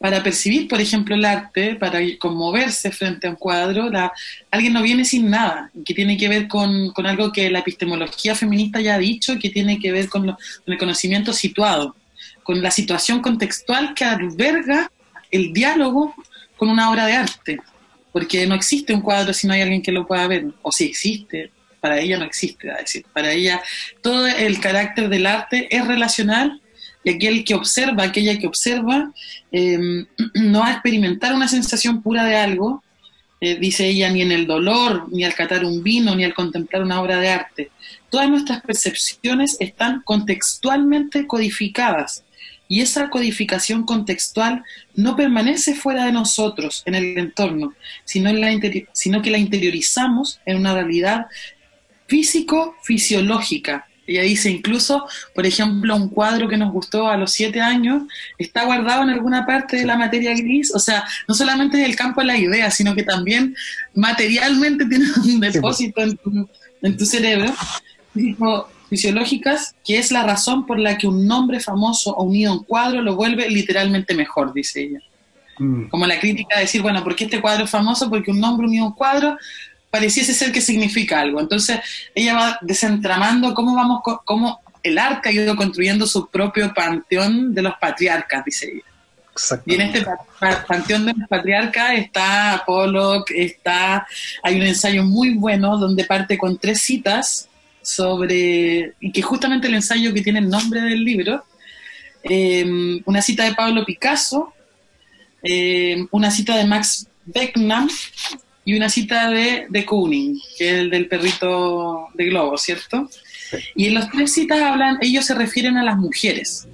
para 0.00 0.22
percibir, 0.22 0.66
por 0.66 0.80
ejemplo, 0.80 1.14
el 1.14 1.26
arte, 1.26 1.76
para 1.76 2.00
conmoverse 2.18 2.90
frente 2.90 3.26
a 3.26 3.30
un 3.30 3.36
cuadro, 3.36 3.90
la, 3.90 4.10
alguien 4.50 4.72
no 4.72 4.82
viene 4.82 5.04
sin 5.04 5.28
nada, 5.28 5.70
que 5.84 5.92
tiene 5.92 6.16
que 6.16 6.26
ver 6.26 6.48
con, 6.48 6.90
algo 7.04 7.30
que 7.30 7.50
la 7.50 7.58
epistemología 7.58 8.34
feminista 8.34 8.80
ya 8.80 8.94
ha 8.94 8.98
dicho, 8.98 9.38
que 9.38 9.50
tiene 9.50 9.78
que 9.78 9.92
ver 9.92 10.08
con, 10.08 10.24
con 10.24 10.38
el 10.64 10.78
conocimiento 10.78 11.34
situado, 11.34 11.94
con 12.42 12.62
la 12.62 12.70
situación 12.70 13.20
contextual 13.20 13.92
que 13.92 14.06
alberga 14.06 14.90
el 15.30 15.52
diálogo 15.52 16.14
con 16.56 16.70
una 16.70 16.90
obra 16.90 17.04
de 17.04 17.12
arte. 17.12 17.58
Porque 18.10 18.46
no 18.46 18.54
existe 18.54 18.94
un 18.94 19.02
cuadro 19.02 19.34
si 19.34 19.46
no 19.46 19.52
hay 19.52 19.60
alguien 19.60 19.82
que 19.82 19.92
lo 19.92 20.06
pueda 20.06 20.26
ver, 20.26 20.46
o 20.62 20.72
si 20.72 20.84
existe, 20.84 21.50
para 21.78 22.00
ella 22.00 22.16
no 22.16 22.24
existe, 22.24 22.68
es 22.68 22.78
decir, 22.78 23.04
para 23.12 23.32
ella 23.32 23.62
todo 24.00 24.26
el 24.26 24.60
carácter 24.60 25.10
del 25.10 25.26
arte 25.26 25.68
es 25.70 25.86
relacional 25.86 26.62
y 27.04 27.10
aquel 27.10 27.44
que 27.44 27.54
observa, 27.54 28.04
aquella 28.04 28.38
que 28.38 28.46
observa, 28.46 29.12
em, 29.52 30.06
no 30.34 30.60
va 30.60 30.68
a 30.68 30.72
experimentar 30.72 31.34
una 31.34 31.48
sensación 31.48 32.02
pura 32.02 32.24
de 32.24 32.36
algo, 32.36 32.82
eh, 33.40 33.56
dice 33.58 33.86
ella, 33.86 34.10
ni 34.10 34.20
en 34.20 34.32
el 34.32 34.46
dolor, 34.46 35.06
ni 35.10 35.24
al 35.24 35.34
catar 35.34 35.64
un 35.64 35.82
vino, 35.82 36.14
ni 36.14 36.24
al 36.24 36.34
contemplar 36.34 36.82
una 36.82 37.00
obra 37.00 37.18
de 37.18 37.30
arte. 37.30 37.70
Todas 38.10 38.28
nuestras 38.28 38.60
percepciones 38.60 39.56
están 39.60 40.02
contextualmente 40.02 41.26
codificadas 41.26 42.24
y 42.70 42.82
esa 42.82 43.10
codificación 43.10 43.84
contextual 43.84 44.62
no 44.94 45.16
permanece 45.16 45.74
fuera 45.74 46.04
de 46.04 46.12
nosotros, 46.12 46.82
en 46.86 46.94
el 46.94 47.18
entorno, 47.18 47.74
sino, 48.04 48.30
en 48.30 48.40
la 48.40 48.50
sino 48.92 49.22
que 49.22 49.30
la 49.30 49.38
interiorizamos 49.38 50.40
en 50.46 50.58
una 50.58 50.74
realidad 50.74 51.26
físico-fisiológica. 52.06 53.88
Ella 54.10 54.22
dice 54.22 54.50
incluso, 54.50 55.06
por 55.36 55.46
ejemplo, 55.46 55.94
un 55.94 56.08
cuadro 56.08 56.48
que 56.48 56.56
nos 56.56 56.72
gustó 56.72 57.08
a 57.08 57.16
los 57.16 57.30
siete 57.30 57.60
años 57.60 58.02
está 58.38 58.64
guardado 58.64 59.04
en 59.04 59.10
alguna 59.10 59.46
parte 59.46 59.76
de 59.76 59.86
la 59.86 59.96
materia 59.96 60.34
gris, 60.34 60.74
o 60.74 60.80
sea, 60.80 61.04
no 61.28 61.34
solamente 61.34 61.80
es 61.80 61.88
el 61.88 61.94
campo 61.94 62.20
de 62.20 62.26
la 62.26 62.36
idea, 62.36 62.72
sino 62.72 62.96
que 62.96 63.04
también 63.04 63.54
materialmente 63.94 64.84
tiene 64.88 65.04
un 65.24 65.38
depósito 65.38 66.00
en, 66.02 66.96
tu, 66.96 67.06
cerebro. 67.06 67.54
fisiológicas, 68.88 69.76
que 69.84 69.98
es 69.98 70.10
la 70.10 70.24
razón 70.24 70.66
por 70.66 70.80
la 70.80 70.98
que 70.98 71.06
un 71.06 71.28
nombre 71.28 71.60
famoso 71.60 72.10
o 72.10 72.24
unido 72.24 72.50
a 72.50 72.54
un 72.54 72.64
cuadro 72.64 73.02
lo 73.02 73.14
vuelve 73.14 73.48
literalmente 73.48 74.12
mejor, 74.16 74.52
dice 74.52 74.82
ella. 74.82 74.98
Mm. 75.60 75.84
Como 75.84 76.04
la 76.08 76.18
crítica 76.18 76.56
de 76.56 76.62
decir, 76.62 76.82
bueno, 76.82 77.04
¿por 77.04 77.14
qué 77.14 77.24
este 77.24 77.40
cuadro 77.40 77.64
es 77.64 77.70
famoso? 77.70 78.10
Porque 78.10 78.32
un 78.32 78.40
nombre 78.40 78.66
unido 78.66 78.86
a 78.86 78.88
un 78.88 78.94
cuadro 78.94 79.38
pareciese 79.90 80.32
ser 80.32 80.52
que 80.52 80.60
significa 80.60 81.20
algo. 81.20 81.40
Entonces, 81.40 81.80
ella 82.14 82.34
va 82.34 82.58
desentramando 82.62 83.54
cómo 83.54 83.74
vamos, 83.74 84.00
cómo 84.24 84.60
el 84.82 84.98
arte 84.98 85.28
ha 85.28 85.32
ido 85.32 85.56
construyendo 85.56 86.06
su 86.06 86.28
propio 86.28 86.72
panteón 86.72 87.54
de 87.54 87.62
los 87.62 87.74
patriarcas, 87.80 88.44
dice 88.44 88.70
ella. 88.72 88.84
Y 89.64 89.74
en 89.74 89.80
este 89.82 90.06
panteón 90.66 91.06
de 91.06 91.14
los 91.14 91.28
patriarcas 91.28 91.92
está 91.94 92.62
Pollock, 92.66 93.30
está, 93.30 94.06
hay 94.42 94.56
un 94.56 94.66
ensayo 94.66 95.04
muy 95.04 95.34
bueno 95.34 95.78
donde 95.78 96.04
parte 96.04 96.36
con 96.36 96.58
tres 96.58 96.82
citas 96.82 97.48
sobre, 97.80 98.94
y 99.00 99.12
que 99.12 99.22
justamente 99.22 99.68
el 99.68 99.74
ensayo 99.74 100.12
que 100.12 100.22
tiene 100.22 100.40
el 100.40 100.48
nombre 100.48 100.82
del 100.82 101.04
libro, 101.04 101.44
eh, 102.22 103.00
una 103.04 103.22
cita 103.22 103.44
de 103.44 103.54
Pablo 103.54 103.84
Picasso, 103.86 104.52
eh, 105.42 106.06
una 106.10 106.30
cita 106.30 106.56
de 106.56 106.66
Max 106.66 107.06
Beckman 107.24 107.88
y 108.64 108.74
una 108.74 108.88
cita 108.88 109.30
de, 109.30 109.66
de 109.68 109.84
Kooning, 109.84 110.40
que 110.58 110.70
es 110.70 110.78
el 110.80 110.90
del 110.90 111.08
perrito 111.08 112.08
de 112.14 112.26
globo, 112.26 112.56
¿cierto? 112.58 113.08
Y 113.74 113.86
en 113.86 113.94
las 113.94 114.10
tres 114.10 114.32
citas 114.32 114.60
hablan, 114.60 114.98
ellos 115.00 115.24
se 115.24 115.34
refieren 115.34 115.76
a 115.76 115.82
las 115.82 115.96
mujeres. 115.96 116.68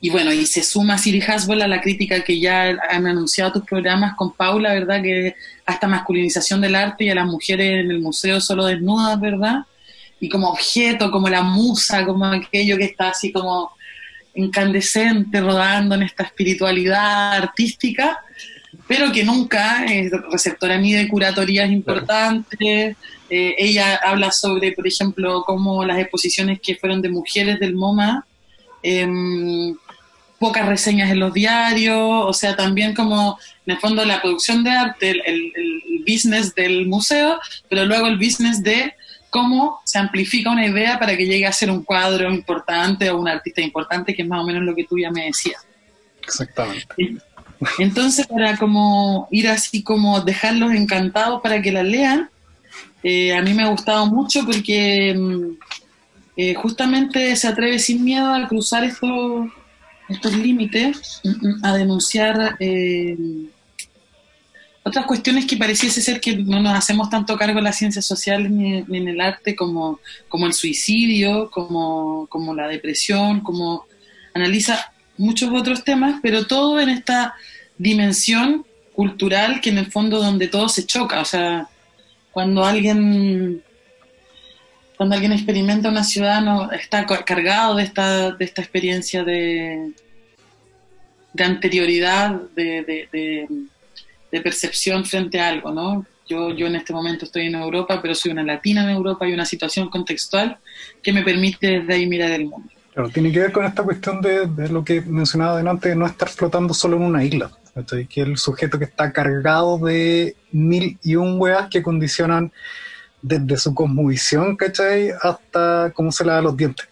Y 0.00 0.10
bueno, 0.10 0.32
y 0.32 0.46
se 0.46 0.62
suma 0.62 0.96
Siri 0.96 1.20
Haswell 1.20 1.62
a 1.62 1.68
la 1.68 1.80
crítica 1.80 2.22
que 2.22 2.38
ya 2.38 2.76
han 2.88 3.06
anunciado 3.06 3.52
tus 3.52 3.64
programas 3.64 4.14
con 4.14 4.32
Paula, 4.32 4.72
¿verdad? 4.72 5.02
Que 5.02 5.34
hasta 5.66 5.88
masculinización 5.88 6.60
del 6.60 6.76
arte 6.76 7.04
y 7.04 7.10
a 7.10 7.16
las 7.16 7.26
mujeres 7.26 7.84
en 7.84 7.90
el 7.90 8.00
museo 8.00 8.40
solo 8.40 8.66
desnudas, 8.66 9.20
¿verdad? 9.20 9.64
Y 10.20 10.28
como 10.28 10.50
objeto, 10.50 11.10
como 11.10 11.28
la 11.28 11.42
musa, 11.42 12.04
como 12.04 12.26
aquello 12.26 12.76
que 12.76 12.84
está 12.84 13.10
así 13.10 13.32
como 13.32 13.72
incandescente, 14.34 15.40
rodando 15.40 15.96
en 15.96 16.04
esta 16.04 16.22
espiritualidad 16.22 17.32
artística, 17.32 18.20
pero 18.88 19.12
que 19.12 19.22
nunca 19.22 19.84
es 19.84 20.10
receptora 20.32 20.78
ni 20.78 20.94
de 20.94 21.06
curatorías 21.08 21.70
importantes. 21.70 22.96
Eh, 23.30 23.54
ella 23.58 23.96
habla 23.96 24.32
sobre, 24.32 24.72
por 24.72 24.86
ejemplo, 24.86 25.44
cómo 25.46 25.84
las 25.84 25.98
exposiciones 25.98 26.58
que 26.60 26.74
fueron 26.74 27.02
de 27.02 27.10
mujeres 27.10 27.60
del 27.60 27.74
MoMA, 27.74 28.24
eh, 28.82 29.06
pocas 30.38 30.66
reseñas 30.66 31.10
en 31.10 31.20
los 31.20 31.34
diarios, 31.34 31.98
o 32.00 32.32
sea, 32.32 32.56
también 32.56 32.94
como 32.94 33.38
en 33.66 33.74
el 33.74 33.80
fondo 33.80 34.04
la 34.04 34.22
producción 34.22 34.64
de 34.64 34.70
arte, 34.70 35.10
el, 35.10 35.22
el, 35.26 35.82
business 36.06 36.54
del 36.54 36.86
museo, 36.86 37.38
pero 37.68 37.84
luego 37.84 38.06
el 38.06 38.16
business 38.16 38.62
de 38.62 38.94
cómo 39.28 39.80
se 39.84 39.98
amplifica 39.98 40.50
una 40.50 40.66
idea 40.66 40.98
para 40.98 41.14
que 41.14 41.26
llegue 41.26 41.44
a 41.44 41.52
ser 41.52 41.70
un 41.70 41.82
cuadro 41.82 42.32
importante 42.32 43.10
o 43.10 43.18
un 43.18 43.28
artista 43.28 43.60
importante, 43.60 44.14
que 44.14 44.22
es 44.22 44.28
más 44.28 44.40
o 44.40 44.46
menos 44.46 44.62
lo 44.62 44.74
que 44.74 44.84
tú 44.84 44.96
ya 44.98 45.10
me 45.10 45.26
decías. 45.26 45.66
Exactamente. 46.22 46.86
Entonces, 47.78 48.26
para 48.26 48.56
como 48.56 49.28
ir 49.30 49.48
así 49.48 49.82
como 49.82 50.20
dejarlos 50.20 50.72
encantados 50.72 51.40
para 51.42 51.60
que 51.60 51.72
la 51.72 51.82
lean, 51.82 52.30
eh, 53.02 53.34
a 53.34 53.42
mí 53.42 53.54
me 53.54 53.62
ha 53.62 53.68
gustado 53.68 54.06
mucho 54.06 54.44
porque 54.44 55.14
mm, 55.16 55.56
eh, 56.36 56.54
justamente 56.54 57.34
se 57.36 57.48
atreve 57.48 57.78
sin 57.78 58.04
miedo 58.04 58.32
a 58.32 58.46
cruzar 58.48 58.84
estos 58.84 59.48
estos 60.08 60.34
límites 60.34 61.20
a 61.62 61.74
denunciar 61.76 62.56
eh, 62.60 63.16
otras 64.82 65.04
cuestiones 65.04 65.44
que 65.44 65.56
pareciese 65.56 66.00
ser 66.00 66.20
que 66.20 66.36
no 66.36 66.62
nos 66.62 66.74
hacemos 66.74 67.10
tanto 67.10 67.36
cargo 67.36 67.58
en 67.58 67.64
las 67.64 67.76
ciencias 67.76 68.06
sociales 68.06 68.50
ni, 68.50 68.78
en 68.78 69.08
el 69.08 69.20
arte 69.20 69.54
como, 69.54 70.00
como 70.28 70.46
el 70.46 70.54
suicidio, 70.54 71.50
como, 71.50 72.26
como 72.28 72.54
la 72.54 72.68
depresión, 72.68 73.40
como 73.40 73.84
analiza 74.32 74.92
muchos 75.18 75.52
otros 75.52 75.84
temas, 75.84 76.20
pero 76.22 76.46
todo 76.46 76.80
en 76.80 76.88
esta 76.88 77.34
dimensión 77.76 78.64
cultural 78.94 79.60
que 79.60 79.70
en 79.70 79.78
el 79.78 79.92
fondo 79.92 80.20
donde 80.20 80.48
todo 80.48 80.68
se 80.68 80.86
choca, 80.86 81.20
o 81.20 81.24
sea, 81.24 81.68
cuando 82.32 82.64
alguien 82.64 83.62
cuando 84.96 85.14
alguien 85.14 85.32
experimenta 85.32 85.88
una 85.88 86.02
ciudad 86.02 86.42
no, 86.42 86.72
está 86.72 87.06
cargado 87.06 87.76
de 87.76 87.84
esta, 87.84 88.32
de 88.32 88.44
esta 88.44 88.62
experiencia 88.62 89.22
de, 89.22 89.92
de 91.32 91.44
anterioridad, 91.44 92.32
de, 92.56 93.06
de, 93.12 94.40
percepción 94.40 95.04
frente 95.04 95.38
a 95.38 95.48
algo, 95.48 95.70
¿no? 95.70 96.04
Yo, 96.28 96.50
yo 96.50 96.66
en 96.66 96.74
este 96.74 96.92
momento 96.92 97.24
estoy 97.24 97.46
en 97.46 97.54
Europa, 97.54 98.00
pero 98.02 98.14
soy 98.14 98.32
una 98.32 98.42
latina 98.42 98.82
en 98.82 98.90
Europa 98.90 99.28
y 99.28 99.32
una 99.32 99.44
situación 99.44 99.88
contextual 99.88 100.58
que 101.00 101.12
me 101.12 101.22
permite 101.22 101.78
desde 101.78 101.94
ahí 101.94 102.06
mirar 102.06 102.32
el 102.32 102.46
mundo. 102.46 102.70
Claro, 102.98 103.12
tiene 103.12 103.30
que 103.30 103.38
ver 103.38 103.52
con 103.52 103.64
esta 103.64 103.84
cuestión 103.84 104.20
de, 104.20 104.68
lo 104.70 104.82
que 104.82 105.00
mencionaba 105.00 105.56
delante, 105.56 105.90
de 105.90 105.94
no 105.94 106.04
estar 106.04 106.28
flotando 106.28 106.74
solo 106.74 106.96
en 106.96 107.04
una 107.04 107.22
isla. 107.22 107.48
Que 108.08 108.22
el 108.22 108.36
sujeto 108.36 108.76
que 108.76 108.86
está 108.86 109.12
cargado 109.12 109.78
de 109.78 110.34
mil 110.50 110.98
y 111.04 111.14
un 111.14 111.40
weas 111.40 111.68
que 111.68 111.80
condicionan 111.80 112.50
desde 113.22 113.56
su 113.56 113.72
cosmovisión, 113.72 114.56
¿cachai? 114.56 115.12
Hasta 115.22 115.92
cómo 115.94 116.10
se 116.10 116.24
lava 116.24 116.42
los 116.42 116.56
dientes. 116.56 116.88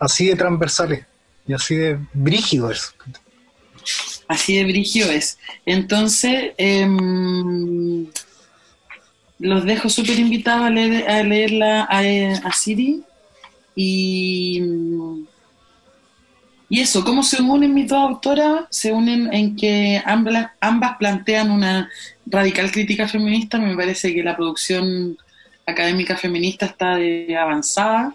Así 0.00 0.28
de 0.28 0.36
transversales 0.36 1.04
y 1.46 1.52
así 1.52 1.74
de 1.74 1.98
brígido 2.14 2.70
eso. 2.70 2.92
Así 4.28 4.56
de 4.56 4.64
brígido 4.64 5.10
es. 5.10 5.36
Entonces, 5.66 6.52
em, 6.56 8.06
los 9.38 9.66
dejo 9.66 9.90
súper 9.90 10.18
invitados 10.18 10.64
a, 10.64 10.70
leer, 10.70 11.10
a 11.10 11.22
leerla 11.22 11.82
a 11.82 12.52
Siri 12.54 13.02
y, 13.76 14.62
y 16.72 16.80
eso, 16.80 17.04
¿cómo 17.04 17.22
se 17.22 17.42
unen 17.42 17.74
mis 17.74 17.86
dos 17.86 17.98
autoras? 17.98 18.64
Se 18.70 18.94
unen 18.94 19.28
en 19.30 19.56
que 19.56 20.00
ambas, 20.06 20.52
ambas 20.58 20.96
plantean 20.96 21.50
una 21.50 21.90
radical 22.24 22.72
crítica 22.72 23.06
feminista, 23.06 23.58
me 23.58 23.76
parece 23.76 24.14
que 24.14 24.22
la 24.22 24.34
producción 24.34 25.18
académica 25.66 26.16
feminista 26.16 26.64
está 26.64 26.96
avanzada 27.38 28.14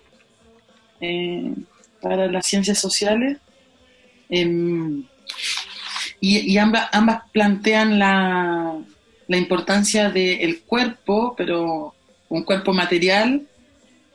eh, 0.99 1.53
para 2.01 2.25
las 2.31 2.47
ciencias 2.47 2.79
sociales. 2.79 3.37
Em, 4.27 5.03
y, 6.19 6.57
ambas, 6.57 6.89
ambas 6.93 7.29
plantean 7.31 7.99
la, 7.99 8.75
la 9.27 9.37
importancia 9.37 10.09
del 10.09 10.61
cuerpo, 10.61 11.35
pero 11.37 11.93
un 12.27 12.41
cuerpo 12.41 12.73
material, 12.73 13.45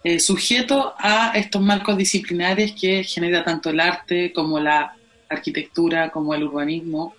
eh, 0.04 0.18
sujeto 0.18 0.94
a 0.98 1.32
estos 1.34 1.62
marcos 1.62 1.96
disciplinares 1.96 2.72
que 2.72 3.04
genera 3.04 3.44
tanto 3.44 3.70
el 3.70 3.80
arte 3.80 4.32
como 4.32 4.58
la 4.58 4.96
arquitectura, 5.28 6.10
como 6.10 6.34
el 6.34 6.44
urbanismo, 6.44 7.14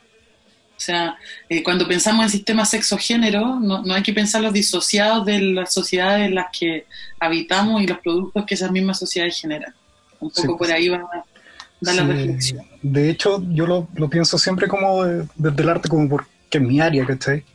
o 0.75 0.85
sea, 0.85 1.15
eh, 1.47 1.63
cuando 1.63 1.87
pensamos 1.87 2.25
en 2.25 2.31
sistemas 2.31 2.69
sexo-género, 2.69 3.59
no, 3.59 3.83
no, 3.83 3.93
hay 3.93 4.03
que 4.03 4.11
pensarlos 4.11 4.51
disociados 4.51 5.25
de 5.25 5.39
las 5.39 5.73
sociedades 5.73 6.27
en 6.27 6.35
las 6.35 6.47
que 6.57 6.87
habitamos 7.19 7.81
y 7.81 7.87
los 7.87 7.99
productos 7.99 8.45
que 8.45 8.55
esas 8.55 8.71
mismas 8.71 8.99
sociedades 8.99 9.39
generan. 9.39 9.73
Un 10.19 10.29
poco 10.31 10.57
por 10.57 10.57
pues. 10.57 10.71
ahí 10.71 10.89
va, 10.89 10.97
va 10.97 11.93
la 11.93 12.03
reflexión. 12.03 12.65
De 12.81 13.09
hecho, 13.09 13.43
yo 13.49 13.65
lo, 13.65 13.87
lo 13.95 14.09
pienso 14.09 14.37
siempre 14.37 14.67
como 14.67 15.05
desde 15.05 15.61
el 15.61 15.69
arte, 15.69 15.89
como 15.89 16.09
porque 16.09 16.27
es 16.51 16.61
mi 16.61 16.81
área, 16.81 17.05
¿cachai? 17.05 17.45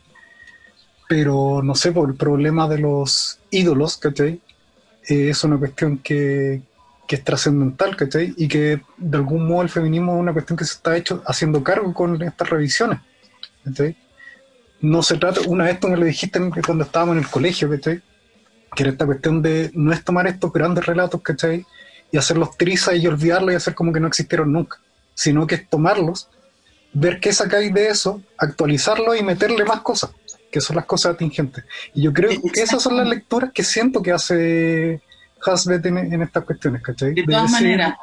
Pero 1.08 1.60
no 1.62 1.74
sé, 1.74 1.92
por 1.92 2.08
el 2.08 2.16
problema 2.16 2.68
de 2.68 2.78
los 2.78 3.40
ídolos, 3.50 3.96
¿cachai? 3.96 4.40
Eh, 5.08 5.30
es 5.30 5.42
una 5.42 5.56
cuestión 5.56 5.98
que, 5.98 6.62
que 7.06 7.16
es 7.16 7.24
trascendental, 7.24 7.96
¿cachai? 7.96 8.34
Y 8.36 8.46
que 8.46 8.82
de 8.98 9.16
algún 9.16 9.48
modo 9.48 9.62
el 9.62 9.70
feminismo 9.70 10.14
es 10.14 10.20
una 10.20 10.34
cuestión 10.34 10.58
que 10.58 10.66
se 10.66 10.74
está 10.74 10.96
hecho 10.96 11.22
haciendo 11.26 11.64
cargo 11.64 11.94
con 11.94 12.20
estas 12.22 12.50
revisiones. 12.50 13.00
No 14.80 15.02
se 15.02 15.16
trata, 15.16 15.40
una 15.46 15.64
vez 15.64 15.80
tú 15.80 15.88
me 15.88 15.96
lo 15.96 16.04
dijiste 16.04 16.38
cuando 16.64 16.84
estábamos 16.84 17.16
en 17.16 17.24
el 17.24 17.30
colegio, 17.30 17.70
Que 17.80 18.02
era 18.76 18.90
esta 18.90 19.06
cuestión 19.06 19.40
de 19.40 19.70
no 19.74 19.92
es 19.92 20.04
tomar 20.04 20.26
estos 20.26 20.52
grandes 20.52 20.84
relatos, 20.84 21.22
¿cachai? 21.22 21.64
Y 22.12 22.18
hacerlos 22.18 22.56
trizas 22.56 22.96
y 22.96 23.06
olvidarlos 23.06 23.52
y 23.52 23.56
hacer 23.56 23.74
como 23.74 23.92
que 23.92 24.00
no 24.00 24.08
existieron 24.08 24.52
nunca, 24.52 24.78
sino 25.14 25.46
que 25.46 25.56
es 25.56 25.68
tomarlos, 25.68 26.28
ver 26.92 27.20
qué 27.20 27.32
sacáis 27.32 27.72
de 27.72 27.88
eso, 27.88 28.22
actualizarlo 28.36 29.14
y 29.14 29.22
meterle 29.22 29.64
más 29.64 29.80
cosas, 29.80 30.10
que 30.50 30.60
son 30.60 30.76
las 30.76 30.86
cosas 30.86 31.14
atingentes. 31.14 31.64
Y 31.94 32.02
yo 32.02 32.12
creo 32.12 32.30
que 32.30 32.60
esas 32.60 32.82
son 32.82 32.96
las 32.96 33.08
lecturas 33.08 33.50
que 33.52 33.62
siento 33.62 34.02
que 34.02 34.12
hace 34.12 35.00
Hasbet 35.44 35.84
en, 35.86 36.22
estas 36.22 36.44
cuestiones, 36.44 36.82
¿cachai? 36.82 37.14
De, 37.14 37.24
todas 37.24 37.50
maneras. 37.50 37.94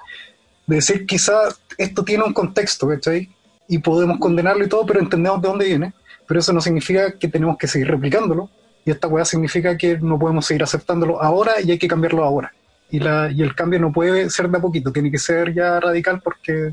De 0.67 0.77
decir, 0.77 1.05
quizá 1.05 1.33
esto 1.77 2.03
tiene 2.03 2.23
un 2.23 2.33
contexto, 2.33 2.87
¿cachai? 2.87 3.29
y 3.67 3.79
podemos 3.79 4.19
condenarlo 4.19 4.63
y 4.65 4.69
todo, 4.69 4.85
pero 4.85 4.99
entendemos 4.99 5.41
de 5.41 5.47
dónde 5.47 5.65
viene. 5.65 5.93
Pero 6.27 6.39
eso 6.39 6.53
no 6.53 6.61
significa 6.61 7.17
que 7.17 7.27
tenemos 7.27 7.57
que 7.57 7.67
seguir 7.67 7.87
replicándolo. 7.87 8.49
Y 8.83 8.91
esta 8.91 9.07
weá 9.07 9.25
significa 9.25 9.77
que 9.77 9.97
no 9.97 10.19
podemos 10.19 10.45
seguir 10.45 10.63
aceptándolo 10.63 11.21
ahora 11.21 11.53
y 11.61 11.71
hay 11.71 11.79
que 11.79 11.87
cambiarlo 11.87 12.23
ahora. 12.23 12.53
Y, 12.89 12.99
la, 12.99 13.31
y 13.31 13.41
el 13.41 13.55
cambio 13.55 13.79
no 13.79 13.91
puede 13.91 14.29
ser 14.29 14.49
de 14.49 14.57
a 14.57 14.61
poquito, 14.61 14.91
tiene 14.91 15.09
que 15.09 15.17
ser 15.17 15.53
ya 15.53 15.79
radical 15.79 16.21
porque 16.21 16.67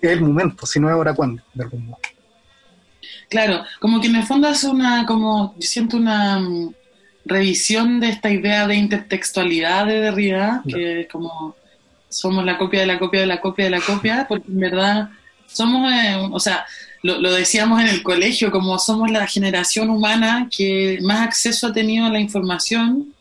es 0.00 0.10
el 0.10 0.20
momento, 0.20 0.66
si 0.66 0.80
no 0.80 0.88
es 0.88 0.94
ahora 0.94 1.14
cuándo, 1.14 1.42
de 1.54 1.62
algún 1.62 1.86
modo. 1.86 1.98
Claro, 3.28 3.64
como 3.80 4.00
que 4.00 4.06
en 4.06 4.16
el 4.16 4.24
fondo 4.24 4.48
hace 4.48 4.68
una, 4.68 5.04
como 5.06 5.54
yo 5.58 5.66
siento 5.66 5.96
una, 5.96 6.40
revisión 7.26 7.98
de 8.00 8.08
esta 8.08 8.30
idea 8.30 8.66
de 8.66 8.76
intertextualidad 8.76 9.86
de 9.86 10.00
Derrida, 10.00 10.62
que 10.66 11.00
es 11.02 11.08
como 11.08 11.56
somos 12.08 12.44
la 12.44 12.56
copia 12.56 12.80
de 12.80 12.86
la 12.86 12.98
copia 12.98 13.20
de 13.20 13.26
la 13.26 13.40
copia 13.40 13.64
de 13.64 13.70
la 13.70 13.80
copia, 13.80 14.26
porque 14.28 14.48
en 14.48 14.60
verdad 14.60 15.10
somos, 15.46 15.92
eh, 15.92 16.16
o 16.30 16.40
sea, 16.40 16.64
lo, 17.02 17.32
decíamos 17.32 17.80
en 17.80 17.88
el 17.88 18.02
colegio, 18.02 18.50
como 18.50 18.78
somos 18.78 19.10
la 19.10 19.26
generación 19.26 19.90
humana 19.90 20.48
que 20.50 20.98
más 21.02 21.20
acceso 21.20 21.68
ha 21.68 21.72
tenido 21.72 22.06
a 22.06 22.10
la 22.10 22.20
información. 22.20 23.12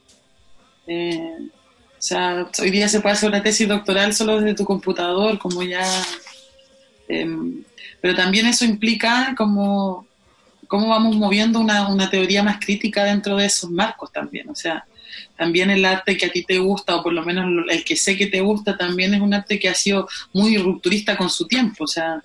Eh, 0.87 1.37
o 1.97 2.01
sea, 2.01 2.47
hoy 2.59 2.71
día 2.71 2.87
se 2.87 2.99
puede 2.99 3.13
hacer 3.13 3.29
una 3.29 3.43
tesis 3.43 3.67
doctoral 3.67 4.13
solo 4.13 4.39
desde 4.39 4.55
tu 4.55 4.65
computador, 4.65 5.37
como 5.39 5.63
ya... 5.63 5.85
Em, 7.07 7.63
pero 8.05 8.13
también 8.13 8.45
eso 8.45 8.65
implica 8.65 9.33
como 9.35 10.05
cómo 10.67 10.89
vamos 10.89 11.15
moviendo 11.15 11.59
una, 11.59 11.87
una, 11.87 12.07
teoría 12.07 12.43
más 12.43 12.59
crítica 12.63 13.03
dentro 13.03 13.35
de 13.35 13.47
esos 13.47 13.71
marcos 13.71 14.11
también. 14.11 14.47
O 14.47 14.53
sea, 14.53 14.85
también 15.35 15.71
el 15.71 15.83
arte 15.83 16.15
que 16.15 16.27
a 16.27 16.31
ti 16.31 16.43
te 16.43 16.59
gusta, 16.59 16.97
o 16.97 17.01
por 17.01 17.13
lo 17.13 17.25
menos 17.25 17.65
el 17.67 17.83
que 17.83 17.95
sé 17.95 18.15
que 18.15 18.27
te 18.27 18.41
gusta, 18.41 18.77
también 18.77 19.15
es 19.15 19.21
un 19.21 19.33
arte 19.33 19.57
que 19.57 19.69
ha 19.69 19.73
sido 19.73 20.07
muy 20.33 20.55
rupturista 20.55 21.17
con 21.17 21.31
su 21.31 21.47
tiempo. 21.47 21.85
O 21.85 21.87
sea, 21.87 22.21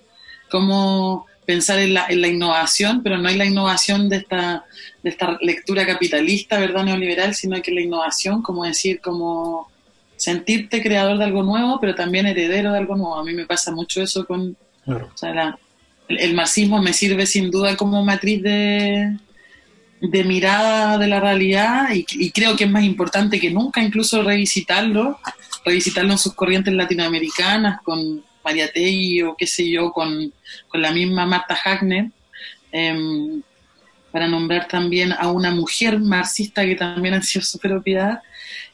cómo 0.51 1.25
pensar 1.47 1.79
en 1.79 1.95
la, 1.95 2.05
en 2.09 2.21
la 2.21 2.27
innovación, 2.27 3.01
pero 3.01 3.17
no 3.17 3.27
hay 3.27 3.37
la 3.37 3.45
innovación 3.45 4.07
de 4.07 4.17
esta, 4.17 4.63
de 5.01 5.09
esta 5.09 5.35
lectura 5.41 5.83
capitalista, 5.87 6.59
¿verdad? 6.59 6.83
Neoliberal, 6.83 7.33
sino 7.33 7.59
que 7.59 7.71
la 7.71 7.81
innovación, 7.81 8.43
como 8.43 8.65
decir, 8.65 9.01
como 9.01 9.67
sentirte 10.15 10.83
creador 10.83 11.17
de 11.17 11.23
algo 11.23 11.41
nuevo, 11.41 11.79
pero 11.79 11.95
también 11.95 12.27
heredero 12.27 12.71
de 12.71 12.77
algo 12.77 12.95
nuevo. 12.95 13.15
A 13.15 13.23
mí 13.23 13.33
me 13.33 13.47
pasa 13.47 13.71
mucho 13.71 14.03
eso 14.03 14.27
con... 14.27 14.55
O 14.87 15.17
sea, 15.17 15.57
el, 16.07 16.33
marxismo 16.33 16.81
me 16.81 16.93
sirve 16.93 17.25
sin 17.25 17.51
duda 17.51 17.75
como 17.75 18.03
matriz 18.03 18.41
de, 18.43 19.15
de 20.01 20.23
mirada 20.23 20.97
de 20.97 21.07
la 21.07 21.19
realidad 21.19 21.89
y, 21.93 22.31
creo 22.31 22.55
que 22.55 22.63
es 22.63 22.69
más 22.69 22.83
importante 22.83 23.39
que 23.39 23.51
nunca 23.51 23.81
incluso 23.81 24.23
revisitarlo, 24.23 25.19
revisitarlo 25.63 26.11
en 26.11 26.17
sus 26.17 26.33
corrientes 26.33 26.73
latinoamericanas 26.73 27.81
con 27.83 28.23
María 28.43 28.71
Tegui 28.71 29.21
o 29.21 29.35
qué 29.37 29.45
sé 29.45 29.69
yo, 29.69 29.91
con, 29.91 30.33
la 30.73 30.91
misma 30.91 31.25
Marta 31.25 31.57
Hagner, 31.63 32.09
em, 32.71 33.41
para 34.11 34.27
nombrar 34.27 34.67
también 34.67 35.13
a 35.13 35.31
una 35.31 35.51
mujer 35.51 35.99
marxista 35.99 36.65
que 36.65 36.75
también 36.75 37.13
ha 37.13 37.21
sido 37.21 37.45
su 37.45 37.59
propiedad. 37.59 38.21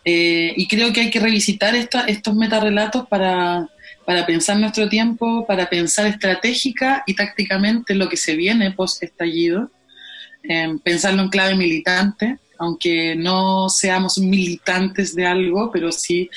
Eh, 0.05 0.53
y 0.55 0.67
creo 0.67 0.93
que 0.93 1.01
hay 1.01 1.09
que 1.11 1.19
revisitar 1.19 1.75
estos 1.75 2.35
metarrelatos 2.35 3.05
para, 3.07 3.67
para 4.07 4.25
pensar 4.25 4.57
nuestro 4.57 4.87
tiempo, 4.87 5.45
para 5.45 5.69
pensar 5.69 6.07
estratégica 6.07 7.03
y 7.05 7.13
tácticamente 7.13 7.93
lo 7.93 8.07
que 8.07 8.15
se 8.15 8.37
viene 8.37 8.71
post-estallido, 8.71 9.69
em, 10.43 10.79
pensarlo 10.79 11.23
en 11.23 11.27
clave 11.27 11.55
militante, 11.55 12.37
aunque 12.57 13.17
no 13.17 13.67
seamos 13.67 14.17
militantes 14.17 15.13
de 15.13 15.25
algo, 15.25 15.69
pero 15.73 15.91
sí 15.91 16.29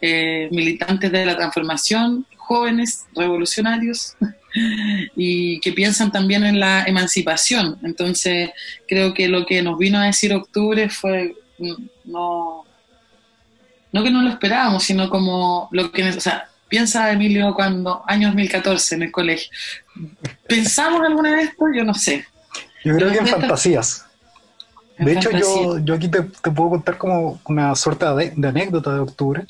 eh, 0.00 0.48
militantes 0.52 1.10
de 1.10 1.26
la 1.26 1.36
transformación, 1.36 2.24
jóvenes, 2.36 3.06
revolucionarios, 3.16 4.14
y 5.16 5.58
que 5.58 5.72
piensan 5.72 6.12
también 6.12 6.44
en 6.44 6.60
la 6.60 6.84
emancipación. 6.84 7.76
Entonces, 7.82 8.50
creo 8.86 9.14
que 9.14 9.26
lo 9.26 9.44
que 9.44 9.62
nos 9.62 9.76
vino 9.78 9.98
a 9.98 10.06
decir 10.06 10.32
octubre 10.32 10.88
fue, 10.90 11.34
mm, 11.58 11.86
no, 12.04 12.64
no 13.90 14.04
que 14.04 14.12
no 14.12 14.22
lo 14.22 14.30
esperábamos, 14.30 14.84
sino 14.84 15.10
como 15.10 15.68
lo 15.72 15.90
que, 15.90 16.04
o 16.04 16.20
piensa 16.68 17.10
Emilio 17.12 17.54
cuando, 17.54 18.02
año 18.06 18.28
2014 18.28 18.94
en 18.96 19.02
el 19.02 19.12
colegio, 19.12 19.50
¿pensamos 20.46 21.02
alguna 21.02 21.36
vez 21.36 21.50
esto? 21.50 21.66
Yo 21.74 21.84
no 21.84 21.94
sé. 21.94 22.24
Yo 22.84 22.94
creo 22.94 23.10
que 23.10 23.18
en 23.18 23.26
fantasías. 23.26 24.04
De 24.98 25.12
hecho, 25.12 25.30
yo, 25.30 25.78
yo 25.80 25.94
aquí 25.94 26.08
te, 26.08 26.22
puedo 26.22 26.70
contar 26.70 26.96
como 26.96 27.40
una 27.44 27.74
suerte 27.74 28.06
de 28.34 28.48
anécdota 28.48 28.94
de 28.94 29.00
octubre 29.00 29.46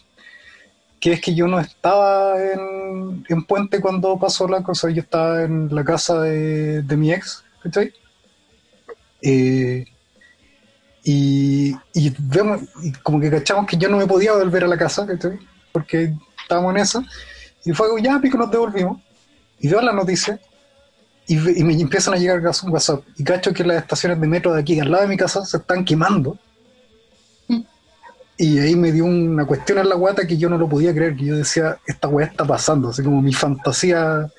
que 1.01 1.13
es 1.13 1.21
que 1.21 1.35
yo 1.35 1.47
no 1.47 1.61
estaba 1.61 2.35
en, 2.43 3.45
Puente 3.47 3.81
cuando 3.81 4.19
pasó 4.19 4.49
la 4.49 4.63
cosa, 4.63 4.91
yo 4.91 5.03
estaba 5.03 5.43
en 5.43 5.73
la 5.73 5.85
casa 5.85 6.21
de, 6.23 6.83
mi 6.97 7.13
ex, 7.13 7.45
¿cachai? 7.63 7.93
Eh, 9.23 9.85
y, 11.05 11.77
y, 11.95 12.15
vemos, 12.19 12.63
y 12.83 12.93
como 12.93 13.21
que 13.21 13.31
cachamos 13.31 13.67
que 13.67 13.77
yo 13.77 13.89
no 13.89 13.99
me 13.99 14.07
podía 14.07 14.33
volver 14.33 14.65
a 14.65 14.69
la 14.69 14.77
casa, 14.77 15.07
¿cachai? 15.07 15.39
Porque 15.71 16.13
estábamos 16.47 16.75
en 16.75 16.81
eso. 16.81 17.05
Y 17.65 17.73
fue 17.73 17.87
ya, 18.01 18.21
pico, 18.21 18.39
nos 18.39 18.51
devolvimos. 18.51 19.01
Y 19.59 19.69
veo 19.69 19.81
la 19.81 19.93
noticia 19.93 20.39
y, 21.27 21.61
y, 21.61 21.65
me 21.65 21.75
empiezan 21.75 22.15
a 22.15 22.17
llegar 22.17 22.39
un 22.39 22.71
WhatsApp. 22.71 23.03
Y 23.17 23.25
cacho 23.25 23.53
que 23.53 23.65
las 23.65 23.83
estaciones 23.83 24.21
de 24.21 24.27
metro 24.27 24.55
de 24.55 24.61
aquí, 24.61 24.79
al 24.79 24.91
lado 24.91 25.03
de 25.03 25.09
mi 25.09 25.17
casa, 25.17 25.45
se 25.45 25.57
están 25.57 25.85
quemando. 25.85 26.39
Y 28.39 28.59
ahí 28.59 28.77
me 28.77 28.93
dio 28.93 29.07
una 29.07 29.47
cuestión 29.47 29.79
en 29.79 29.89
la 29.89 29.95
guata 29.95 30.27
que 30.27 30.37
yo 30.37 30.51
no 30.51 30.59
lo 30.59 30.69
podía 30.69 30.95
creer, 30.95 31.17
que 31.17 31.25
yo 31.25 31.37
decía, 31.37 31.79
esta 31.87 32.07
weá 32.07 32.27
está 32.27 32.45
pasando, 32.45 32.91
así 32.91 33.03
como 33.03 33.23
mi 33.23 33.33
fantasía, 33.33 34.31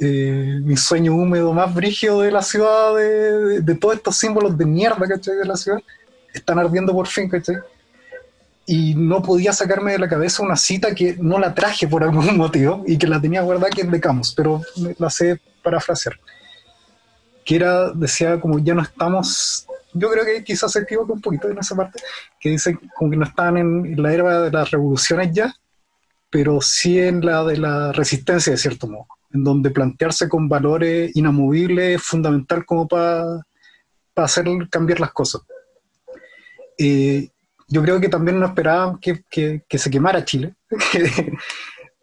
eh, 0.00 0.58
mi 0.62 0.74
sueño 0.76 1.14
húmedo 1.14 1.52
más 1.52 1.72
brígido 1.74 2.22
de 2.22 2.32
la 2.32 2.40
ciudad, 2.40 2.96
de, 2.96 3.74
todos 3.74 3.96
estos 3.96 4.16
símbolos 4.16 4.56
de 4.56 4.64
mierda, 4.64 5.06
¿cachai? 5.06 5.36
De 5.36 5.44
la 5.44 5.56
ciudad, 5.56 5.80
están 6.32 6.58
ardiendo 6.58 6.94
por 6.94 7.06
fin, 7.06 7.28
¿cachai? 7.28 7.56
Y 8.66 8.94
no 8.94 9.22
podía 9.22 9.52
sacarme 9.52 9.92
de 9.92 9.98
la 9.98 10.08
cabeza 10.08 10.42
una 10.42 10.56
cita 10.56 10.94
que 10.94 11.16
no 11.20 11.38
la 11.38 11.54
traje 11.54 11.86
por 11.86 12.02
algún 12.02 12.36
motivo 12.36 12.82
y 12.86 12.96
que 12.96 13.06
la 13.06 13.20
tenía 13.20 13.42
guardada 13.42 13.70
que 13.70 13.82
es 13.82 13.90
de 13.90 14.00
Camus, 14.00 14.34
pero 14.34 14.62
la 14.98 15.10
sé 15.10 15.40
parafrasear. 15.62 16.18
Que 17.44 17.56
era, 17.56 17.90
decía 17.92 18.40
como 18.40 18.58
ya 18.58 18.74
no 18.74 18.82
estamos 18.82 19.66
yo 19.94 20.10
creo 20.10 20.24
que 20.24 20.44
quizás 20.44 20.72
se 20.72 20.80
equivoca 20.80 21.12
un 21.12 21.20
poquito 21.20 21.48
en 21.48 21.58
esa 21.58 21.76
parte, 21.76 22.02
que 22.40 22.50
dicen 22.50 22.78
como 22.96 23.12
que 23.12 23.16
no 23.16 23.24
están 23.24 23.56
en 23.56 24.02
la 24.02 24.12
era 24.12 24.40
de 24.42 24.50
las 24.50 24.70
revoluciones 24.70 25.30
ya, 25.32 25.54
pero 26.28 26.60
sí 26.60 26.98
en 26.98 27.24
la 27.24 27.44
de 27.44 27.56
la 27.56 27.92
resistencia, 27.92 28.52
de 28.52 28.58
cierto 28.58 28.88
modo, 28.88 29.06
en 29.32 29.44
donde 29.44 29.70
plantearse 29.70 30.28
con 30.28 30.48
valores 30.48 31.14
inamovibles 31.14 31.96
es 31.96 32.02
fundamental 32.02 32.66
como 32.66 32.88
para 32.88 33.40
hacer 34.16 34.46
cambiar 34.68 34.98
las 34.98 35.12
cosas. 35.12 35.42
Eh, 36.76 37.28
yo 37.68 37.82
creo 37.82 38.00
que 38.00 38.08
también 38.08 38.38
no 38.38 38.46
esperaban 38.46 38.98
que, 38.98 39.24
se 39.68 39.90
quemara 39.90 40.24
Chile, 40.24 40.54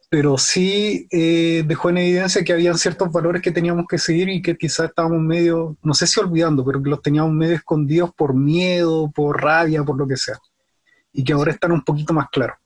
pero 0.10 0.38
sí 0.38 1.08
eh, 1.12 1.64
dejó 1.66 1.90
en 1.90 2.00
evidencia 2.00 2.44
que 2.44 2.54
habían 2.54 2.78
ciertos 2.78 3.12
valores 3.12 3.42
que 3.42 3.52
teníamos 3.52 3.86
que 3.88 3.98
seguir 3.98 4.30
y 4.30 4.42
que 4.42 4.58
quizás 4.58 4.90
estábamos 4.90 5.22
medio, 5.22 5.78
no 5.84 5.94
sé 5.94 6.08
si 6.08 6.20
olvidando, 6.20 6.66
pero 6.66 6.82
que 6.82 6.90
los 6.90 7.02
teníamos 7.02 7.32
medio 7.32 7.56
escondidos 7.56 8.12
por 8.16 8.34
miedo, 8.34 9.12
por 9.14 9.42
rabia, 9.42 9.84
por 9.84 9.98
lo 9.98 10.08
que 10.08 10.18
sea, 10.18 10.38
y 11.14 11.24
que 11.24 11.34
ahora 11.34 11.52
están 11.52 11.72
un 11.72 11.84
poquito 11.84 12.14
más 12.14 12.28
claros. 12.30 12.58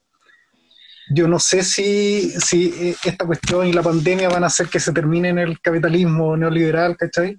Yo 1.13 1.27
no 1.27 1.37
sé 1.37 1.61
si, 1.61 2.31
si 2.31 2.73
eh, 2.79 2.95
esta 3.03 3.27
cuestión 3.27 3.67
y 3.67 3.73
la 3.73 3.83
pandemia 3.83 4.27
van 4.27 4.43
a 4.43 4.47
hacer 4.47 4.67
que 4.67 4.79
se 4.79 4.91
termine 4.91 5.29
en 5.29 5.37
el 5.37 5.61
capitalismo 5.61 6.35
neoliberal, 6.35 6.97
¿cachai? 6.97 7.37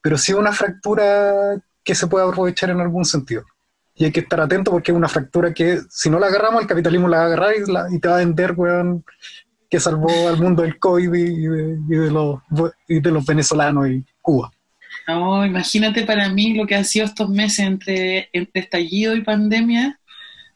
Pero 0.00 0.16
sí 0.16 0.32
una 0.32 0.52
fractura 0.52 1.60
que 1.84 1.94
se 1.94 2.06
puede 2.06 2.26
aprovechar 2.26 2.70
en 2.70 2.80
algún 2.80 3.04
sentido 3.04 3.44
y 3.98 4.04
hay 4.04 4.12
que 4.12 4.20
estar 4.20 4.40
atento 4.40 4.70
porque 4.70 4.92
es 4.92 4.96
una 4.96 5.08
fractura 5.08 5.54
que 5.54 5.80
si 5.88 6.10
no 6.10 6.18
la 6.18 6.26
agarramos, 6.26 6.60
el 6.60 6.68
capitalismo 6.68 7.08
la 7.08 7.18
va 7.18 7.22
a 7.22 7.26
agarrar 7.26 7.54
y, 7.56 7.98
te 7.98 8.08
va 8.08 8.16
a 8.16 8.18
vender, 8.18 8.52
weón, 8.52 9.04
que 9.70 9.80
salvó 9.80 10.28
al 10.28 10.36
mundo 10.36 10.62
del 10.62 10.78
COVID 10.78 11.14
y 11.14 11.96
de, 11.96 12.10
los, 12.10 12.40
de 12.86 13.10
los 13.10 13.24
venezolanos 13.24 13.88
y 13.88 14.04
Cuba. 14.20 14.52
No, 15.08 15.46
imagínate 15.46 16.04
para 16.04 16.28
mí 16.28 16.54
lo 16.54 16.66
que 16.66 16.74
han 16.74 16.84
sido 16.84 17.06
estos 17.06 17.28
meses 17.30 17.60
entre, 17.60 18.28
entre 18.32 18.62
estallido 18.62 19.16
y 19.16 19.22
pandemia. 19.22 19.98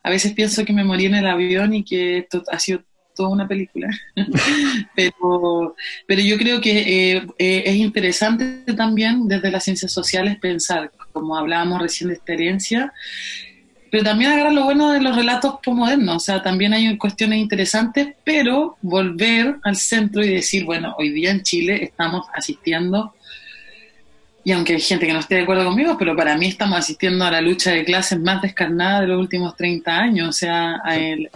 A 0.02 0.10
veces 0.10 0.32
pienso 0.32 0.64
que 0.64 0.72
me 0.72 0.84
morí 0.84 1.06
en 1.06 1.14
el 1.14 1.26
avión 1.26 1.72
y 1.72 1.84
que 1.84 2.18
esto 2.18 2.42
ha 2.50 2.58
sido 2.58 2.82
toda 3.14 3.30
una 3.30 3.48
película. 3.48 3.88
pero, 4.96 5.76
pero 6.06 6.20
yo 6.20 6.36
creo 6.36 6.60
que 6.60 7.14
eh, 7.16 7.26
eh, 7.38 7.62
es 7.64 7.76
interesante 7.76 8.64
también 8.74 9.28
desde 9.28 9.50
las 9.50 9.64
ciencias 9.64 9.92
sociales 9.92 10.38
pensar 10.38 10.90
como 11.12 11.36
hablábamos 11.36 11.80
recién 11.80 12.08
de 12.08 12.14
esta 12.14 12.32
herencia, 12.32 12.92
pero 13.90 14.04
también 14.04 14.30
agarrar 14.30 14.52
lo 14.52 14.64
bueno 14.64 14.92
de 14.92 15.00
los 15.00 15.16
relatos 15.16 15.54
postmodernos, 15.62 16.16
o 16.16 16.20
sea, 16.20 16.42
también 16.42 16.72
hay 16.72 16.96
cuestiones 16.96 17.38
interesantes, 17.40 18.14
pero 18.24 18.76
volver 18.82 19.56
al 19.64 19.76
centro 19.76 20.22
y 20.24 20.28
decir, 20.28 20.64
bueno, 20.64 20.94
hoy 20.98 21.10
día 21.10 21.30
en 21.30 21.42
Chile 21.42 21.82
estamos 21.82 22.26
asistiendo, 22.34 23.14
y 24.44 24.52
aunque 24.52 24.74
hay 24.74 24.80
gente 24.80 25.06
que 25.06 25.12
no 25.12 25.18
esté 25.18 25.34
de 25.34 25.42
acuerdo 25.42 25.64
conmigo, 25.64 25.96
pero 25.98 26.16
para 26.16 26.36
mí 26.36 26.46
estamos 26.46 26.78
asistiendo 26.78 27.24
a 27.24 27.30
la 27.30 27.40
lucha 27.40 27.72
de 27.72 27.84
clases 27.84 28.18
más 28.18 28.40
descarnada 28.40 29.02
de 29.02 29.08
los 29.08 29.18
últimos 29.18 29.56
30 29.56 29.96
años, 29.96 30.28
o 30.28 30.32
sea, 30.32 30.80
a 30.84 30.96
el, 30.96 31.28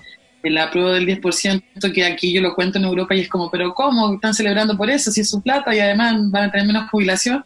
el 0.45 0.59
apruebo 0.59 0.91
del 0.91 1.07
10%, 1.07 1.93
que 1.93 2.05
aquí 2.05 2.33
yo 2.33 2.41
lo 2.41 2.55
cuento 2.55 2.79
en 2.79 2.85
Europa 2.85 3.15
y 3.15 3.21
es 3.21 3.29
como, 3.29 3.51
pero 3.51 3.75
¿cómo 3.75 4.15
están 4.15 4.35
celebrando 4.35 4.77
por 4.77 4.91
eso? 4.91 5.11
Si 5.11 5.21
es 5.21 5.31
su 5.31 5.43
plata 5.43 5.75
y 5.75 5.81
además 5.81 6.31
van 6.31 6.45
a 6.45 6.51
tener 6.51 6.67
menos 6.67 6.91
jubilación 6.91 7.45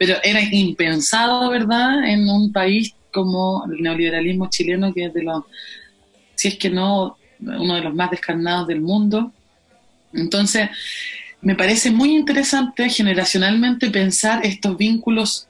pero 0.00 0.14
era 0.22 0.40
impensado, 0.40 1.50
¿verdad?, 1.50 2.08
en 2.08 2.26
un 2.26 2.50
país 2.54 2.94
como 3.12 3.66
el 3.70 3.82
neoliberalismo 3.82 4.48
chileno, 4.48 4.94
que 4.94 5.04
es 5.04 5.12
de 5.12 5.24
los, 5.24 5.44
si 6.34 6.48
es 6.48 6.56
que 6.56 6.70
no, 6.70 7.18
uno 7.38 7.74
de 7.74 7.82
los 7.82 7.94
más 7.94 8.10
descarnados 8.10 8.66
del 8.66 8.80
mundo. 8.80 9.30
Entonces, 10.14 10.70
me 11.42 11.54
parece 11.54 11.90
muy 11.90 12.14
interesante 12.14 12.88
generacionalmente 12.88 13.90
pensar 13.90 14.40
estos 14.42 14.74
vínculos 14.78 15.48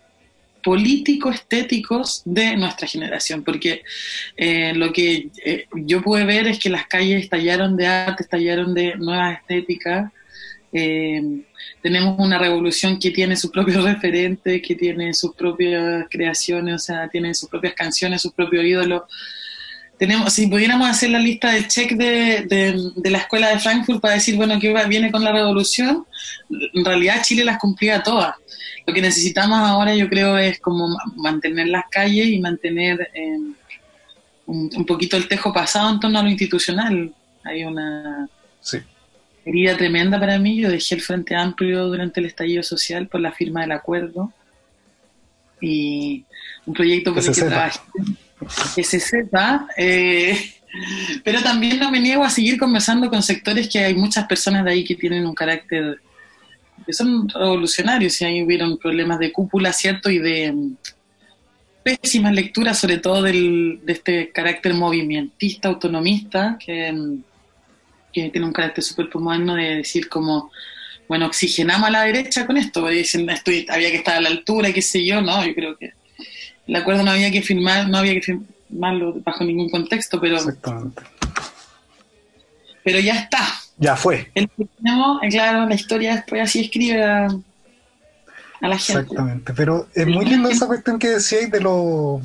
político-estéticos 0.63 2.23
de 2.25 2.57
nuestra 2.57 2.87
generación, 2.87 3.43
porque 3.45 3.83
eh, 4.37 4.73
lo 4.75 4.93
que 4.93 5.29
eh, 5.45 5.67
yo 5.73 6.03
pude 6.03 6.25
ver 6.25 6.47
es 6.47 6.59
que 6.59 6.71
las 6.71 6.87
calles 6.87 7.23
estallaron 7.23 7.77
de 7.77 7.87
arte, 7.87 8.23
estallaron 8.23 8.75
de 8.75 8.97
nuevas 8.97 9.39
estéticas, 9.39 10.13
eh, 10.73 11.43
tenemos 11.83 12.17
una 12.19 12.39
revolución 12.39 12.99
que 12.99 13.11
tiene 13.11 13.37
sus 13.37 13.51
propios 13.51 13.83
referentes, 13.85 14.63
que 14.63 14.75
tiene 14.75 15.13
sus 15.15 15.35
propias 15.35 16.07
creaciones, 16.11 16.75
o 16.75 16.79
sea, 16.79 17.09
tiene 17.09 17.35
sus 17.35 17.49
propias 17.49 17.75
canciones, 17.75 18.23
sus 18.23 18.33
propios 18.33 18.65
ídolos. 18.65 19.03
Tenemos, 19.99 20.33
si 20.33 20.47
pudiéramos 20.47 20.89
hacer 20.89 21.11
la 21.11 21.19
lista 21.19 21.53
de 21.53 21.69
check 21.69 21.93
de, 21.93 22.47
de, 22.47 23.11
la 23.11 23.19
escuela 23.19 23.51
de 23.51 23.59
Frankfurt 23.59 24.01
para 24.01 24.15
decir, 24.15 24.35
bueno, 24.35 24.59
¿qué 24.59 24.73
viene 24.89 25.11
con 25.11 25.23
la 25.23 25.31
revolución? 25.31 26.07
En 26.49 26.85
realidad 26.85 27.23
Chile 27.23 27.45
las 27.45 27.59
cumplía 27.59 28.03
todas. 28.03 28.35
Lo 28.87 28.95
que 28.95 29.03
necesitamos 29.03 29.59
ahora 29.59 29.95
yo 29.95 30.09
creo 30.09 30.37
es 30.39 30.59
como 30.61 30.89
mantener 31.17 31.69
las 31.69 31.85
calles 31.91 32.29
y 32.29 32.41
mantener 32.41 33.11
eh, 33.15 33.39
un, 34.47 34.71
un, 34.75 34.87
poquito 34.87 35.17
el 35.17 35.29
tejo 35.29 35.53
pasado 35.53 35.91
en 35.91 36.01
torno 36.01 36.19
a 36.19 36.23
lo 36.23 36.29
institucional. 36.29 37.13
Hay 37.45 37.65
una... 37.65 38.29
Sí 38.61 38.79
herida 39.45 39.77
tremenda 39.77 40.19
para 40.19 40.39
mí. 40.39 40.61
Yo 40.61 40.71
dejé 40.71 40.97
el 40.97 41.01
Frente 41.01 41.35
Amplio 41.35 41.87
durante 41.87 42.21
el 42.21 42.27
estallido 42.27 42.63
social 42.63 43.09
por 43.09 43.21
la 43.21 43.33
firma 43.33 43.63
del 43.63 43.73
acuerdo 43.73 44.33
y 45.61 46.25
un 46.65 46.75
proyecto 46.75 47.15
por 47.15 47.23
el 47.23 47.35
que 47.35 47.43
trabajé, 47.43 47.81
que 48.75 48.83
se 48.83 48.99
sepa, 48.99 49.69
eh, 49.77 50.39
pero 51.25 51.43
también 51.43 51.79
no 51.79 51.91
me 51.91 52.01
niego 52.01 52.25
a 52.25 52.31
seguir 52.31 52.59
conversando 52.59 53.11
con 53.11 53.23
sectores 53.23 53.69
que 53.69 53.81
hay 53.81 53.95
muchas 53.95 54.27
personas 54.27 54.65
de 54.65 54.71
ahí 54.71 54.85
que 54.85 54.95
tienen 54.95 55.27
un 55.27 55.35
carácter, 55.35 56.01
que 56.85 56.93
son 56.93 57.29
revolucionarios 57.29 58.21
y 58.21 58.25
ahí 58.25 58.43
hubieron 58.43 58.79
problemas 58.79 59.19
de 59.19 59.33
cúpula, 59.33 59.73
¿cierto? 59.73 60.11
Y 60.11 60.19
de 60.19 60.53
mm, 60.53 60.77
pésimas 61.83 62.35
lecturas, 62.35 62.79
sobre 62.79 62.99
todo 62.99 63.23
del, 63.23 63.81
de 63.85 63.93
este 63.93 64.31
carácter 64.31 64.75
movimentista, 64.75 65.69
autonomista, 65.69 66.59
que 66.65 66.93
mm, 66.93 67.23
que 68.13 68.31
tiene 68.31 68.47
un 68.47 68.53
carácter 68.53 68.83
súper 68.83 69.09
moderno 69.15 69.55
de 69.55 69.77
decir 69.77 70.09
como, 70.09 70.51
bueno, 71.09 71.27
oxigenamos 71.27 71.89
a 71.89 71.93
la 71.93 72.03
derecha 72.03 72.47
con 72.47 72.57
esto, 72.57 72.81
porque 72.81 72.97
dicen, 72.97 73.29
esto 73.31 73.51
había 73.69 73.91
que 73.91 73.97
estar 73.97 74.17
a 74.17 74.21
la 74.21 74.29
altura, 74.29 74.73
qué 74.73 74.83
sé 74.83 75.05
yo, 75.05 75.21
no, 75.21 75.45
yo 75.45 75.55
creo 75.55 75.77
que 75.77 75.93
el 76.67 76.77
acuerdo 76.77 77.03
no 77.03 77.11
había 77.11 77.31
que 77.31 77.43
firmar, 77.43 77.89
no 77.89 77.99
había 77.99 78.15
que 78.15 78.23
firmarlo 78.23 79.15
bajo 79.25 79.45
ningún 79.45 79.71
contexto, 79.71 80.21
pero... 80.21 80.37
Exactamente. 80.37 81.03
Pero 82.83 82.99
ya 83.01 83.15
está. 83.15 83.60
Ya 83.81 83.97
fue. 83.97 84.31
El, 84.35 84.49
claro, 85.31 85.67
la 85.67 85.75
historia 85.75 86.15
después 86.15 86.43
así 86.43 86.61
escribe 86.61 87.03
a, 87.03 87.29
la 88.61 88.79
gente. 88.79 89.03
Exactamente, 89.03 89.53
pero 89.55 89.89
es 89.95 90.07
muy 90.07 90.25
linda 90.27 90.51
esa 90.51 90.67
cuestión 90.67 90.99
que 90.99 91.09
decíais 91.09 91.51
de 91.51 91.61
lo, 91.61 92.21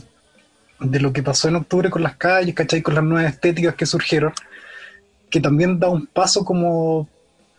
de 0.79 0.99
lo 0.99 1.11
que 1.11 1.23
pasó 1.23 1.47
en 1.47 1.55
octubre 1.55 1.89
con 1.89 2.03
las 2.03 2.17
calles, 2.17 2.53
¿cachai? 2.53 2.81
Con 2.81 2.93
las 2.93 3.03
nuevas 3.03 3.33
estéticas 3.33 3.73
que 3.75 3.85
surgieron 3.85 4.33
que 5.35 5.41
también 5.41 5.79
da 5.79 5.89
un 5.89 6.07
paso 6.07 6.45
como 6.45 7.09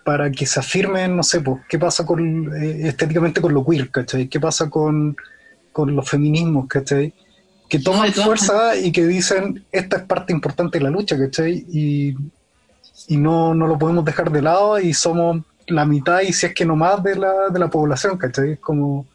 para 0.03 0.31
que 0.31 0.47
se 0.47 0.61
afirme, 0.61 1.07
no 1.09 1.23
sé, 1.23 1.43
pues, 1.43 1.61
qué 1.69 1.79
pasa 1.79 2.07
con, 2.07 2.51
eh, 2.57 2.89
estéticamente 2.89 3.41
con 3.41 3.53
lo 3.53 3.67
queer, 3.67 3.91
¿cachai? 3.91 4.29
¿Qué 4.29 4.41
pasa 4.41 4.71
con, 4.71 5.15
los 5.75 6.09
feminismos, 6.09 6.69
¿cachai? 6.69 7.13
Que 7.69 7.79
toman 7.81 8.11
fuerza 8.15 8.77
y 8.77 8.93
que 8.93 9.07
dicen, 9.07 9.67
esta 9.71 9.99
es 9.99 10.03
parte 10.05 10.33
importante 10.33 10.79
de 10.79 10.85
la 10.85 10.91
lucha, 10.91 11.19
¿cachai? 11.19 11.67
Y, 11.69 12.15
y 13.09 13.17
no, 13.17 13.55
no 13.55 13.67
lo 13.67 13.79
podemos 13.79 14.05
dejar 14.05 14.31
de 14.31 14.43
lado 14.43 14.79
y 14.81 14.95
somos 14.95 15.43
la 15.67 15.85
mitad 15.85 16.21
y 16.21 16.33
si 16.33 16.47
es 16.47 16.55
que 16.55 16.65
no 16.65 16.77
más 16.77 17.03
de 17.03 17.17
la, 17.17 17.49
de 17.51 17.59
la 17.59 17.69
población, 17.69 18.17
¿cachai? 18.17 18.57
Como, 18.57 19.07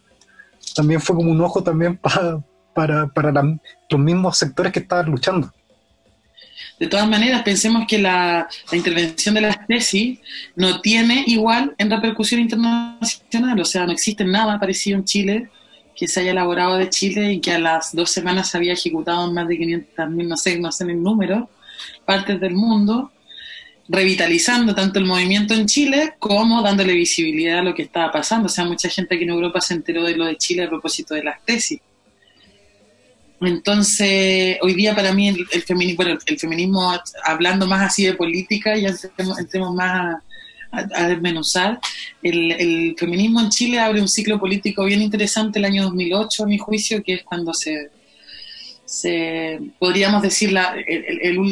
también 0.75 1.01
fue 1.01 1.15
como 1.15 1.32
un 1.32 1.41
ojo 1.41 1.63
también 1.63 1.97
para, 2.73 3.07
para 3.07 3.43
los 3.89 3.99
mismos 3.99 4.38
sectores 4.38 4.71
que 4.71 4.79
estaban 4.79 5.09
luchando. 5.09 5.51
De 6.82 6.88
todas 6.88 7.07
maneras, 7.07 7.43
pensemos 7.43 7.86
que 7.88 7.99
la, 7.99 8.49
intervención 8.71 9.36
de 9.36 9.41
las 9.41 9.67
tesis 9.67 10.17
no 10.55 10.82
tiene 10.82 11.23
igual 11.27 11.75
en 11.77 11.91
repercusión 11.91 12.41
internacional, 12.41 13.59
o 13.59 13.65
sea, 13.65 13.86
no 13.86 13.91
existe 13.91 14.25
nada 14.25 14.59
parecido 14.59 14.97
en 14.97 15.05
Chile 15.05 15.49
que 15.95 16.07
se 16.07 16.21
haya 16.21 16.32
elaborado 16.32 16.77
de 16.77 16.89
Chile 16.89 17.34
y 17.34 17.39
que 17.39 17.51
a 17.51 17.59
las 17.59 17.95
dos 17.95 18.09
semanas 18.09 18.49
se 18.49 18.57
había 18.57 18.73
ejecutado 18.73 19.27
en 19.27 19.36
más 19.36 19.47
de 19.47 19.59
500 19.59 20.09
mil, 20.09 20.27
no 20.27 20.36
sé, 20.36 20.57
no 20.57 20.71
sé 20.71 20.86
el 20.86 21.03
número, 21.03 21.47
partes 22.03 22.39
del 22.39 22.55
mundo, 22.55 23.11
revitalizando 23.91 24.73
tanto 24.73 24.99
el 24.99 25.05
movimiento 25.05 25.53
en 25.53 25.65
Chile 25.65 26.13
como 26.17 26.61
dándole 26.61 26.93
visibilidad 26.93 27.59
a 27.59 27.63
lo 27.63 27.75
que 27.75 27.83
estaba 27.83 28.09
pasando. 28.09 28.45
O 28.45 28.49
sea, 28.49 28.63
mucha 28.63 28.87
gente 28.87 29.15
aquí 29.15 29.25
en 29.25 29.31
Europa 29.31 29.59
se 29.59 29.73
enteró 29.73 30.03
de 30.03 30.15
lo 30.15 30.25
de 30.25 30.37
Chile 30.37 30.63
a 30.63 30.69
propósito 30.69 31.13
de 31.13 31.23
las 31.23 31.43
tesis. 31.43 31.81
Entonces, 33.41 34.57
hoy 34.61 34.75
día 34.75 34.95
para 34.95 35.11
mí 35.13 35.27
el, 35.27 35.45
feminismo, 35.63 36.05
el 36.25 36.39
feminismo, 36.39 36.93
hablando 37.25 37.67
más 37.67 37.81
así 37.81 38.05
de 38.05 38.13
política, 38.13 38.77
ya 38.77 38.93
entremos, 39.37 39.75
más 39.75 40.21
a, 40.71 41.07
desmenuzar, 41.07 41.79
el, 42.21 42.95
feminismo 42.97 43.41
en 43.41 43.49
Chile 43.49 43.79
abre 43.79 43.99
un 43.99 44.07
ciclo 44.07 44.39
político 44.39 44.85
bien 44.85 45.01
interesante 45.01 45.59
el 45.59 45.65
año 45.65 45.83
2008, 45.83 46.43
a 46.43 46.47
mi 46.47 46.59
juicio, 46.59 47.03
que 47.03 47.15
es 47.15 47.23
cuando 47.23 47.53
se, 47.53 47.89
se 48.91 49.59
podríamos 49.79 50.21
decir, 50.21 50.51
la, 50.51 50.75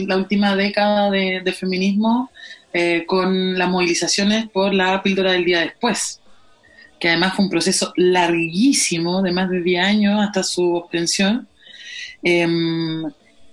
la 0.08 0.18
última 0.18 0.56
década 0.56 1.10
de, 1.10 1.54
feminismo 1.54 2.30
eh, 2.74 3.06
con 3.08 3.58
las 3.58 3.70
movilizaciones 3.70 4.50
por 4.50 4.74
la 4.74 5.02
píldora 5.02 5.32
del 5.32 5.46
día 5.46 5.62
después 5.62 6.20
que 7.00 7.08
además 7.08 7.34
fue 7.34 7.46
un 7.46 7.52
proceso 7.52 7.94
larguísimo, 7.96 9.22
de 9.22 9.32
más 9.32 9.50
de 9.50 9.62
10 9.62 9.86
años 9.86 10.22
hasta 10.22 10.44
su 10.44 10.76
obtención, 10.76 11.48
Em, 12.22 13.04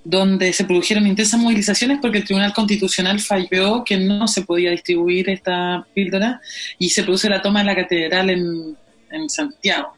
donde 0.05 0.53
se 0.53 0.65
produjeron 0.65 1.07
intensas 1.07 1.41
movilizaciones 1.41 1.99
porque 2.01 2.19
el 2.19 2.25
Tribunal 2.25 2.53
Constitucional 2.53 3.19
falló 3.19 3.83
que 3.85 3.97
no 3.97 4.29
se 4.29 4.43
podía 4.43 4.71
distribuir 4.71 5.29
esta 5.29 5.85
píldora 5.95 6.41
y 6.79 6.91
se 6.91 7.03
produce 7.03 7.29
la 7.29 7.43
toma 7.43 7.61
de 7.61 7.67
la 7.67 7.75
catedral 7.75 8.31
en, 8.31 8.77
Santiago. 9.29 9.97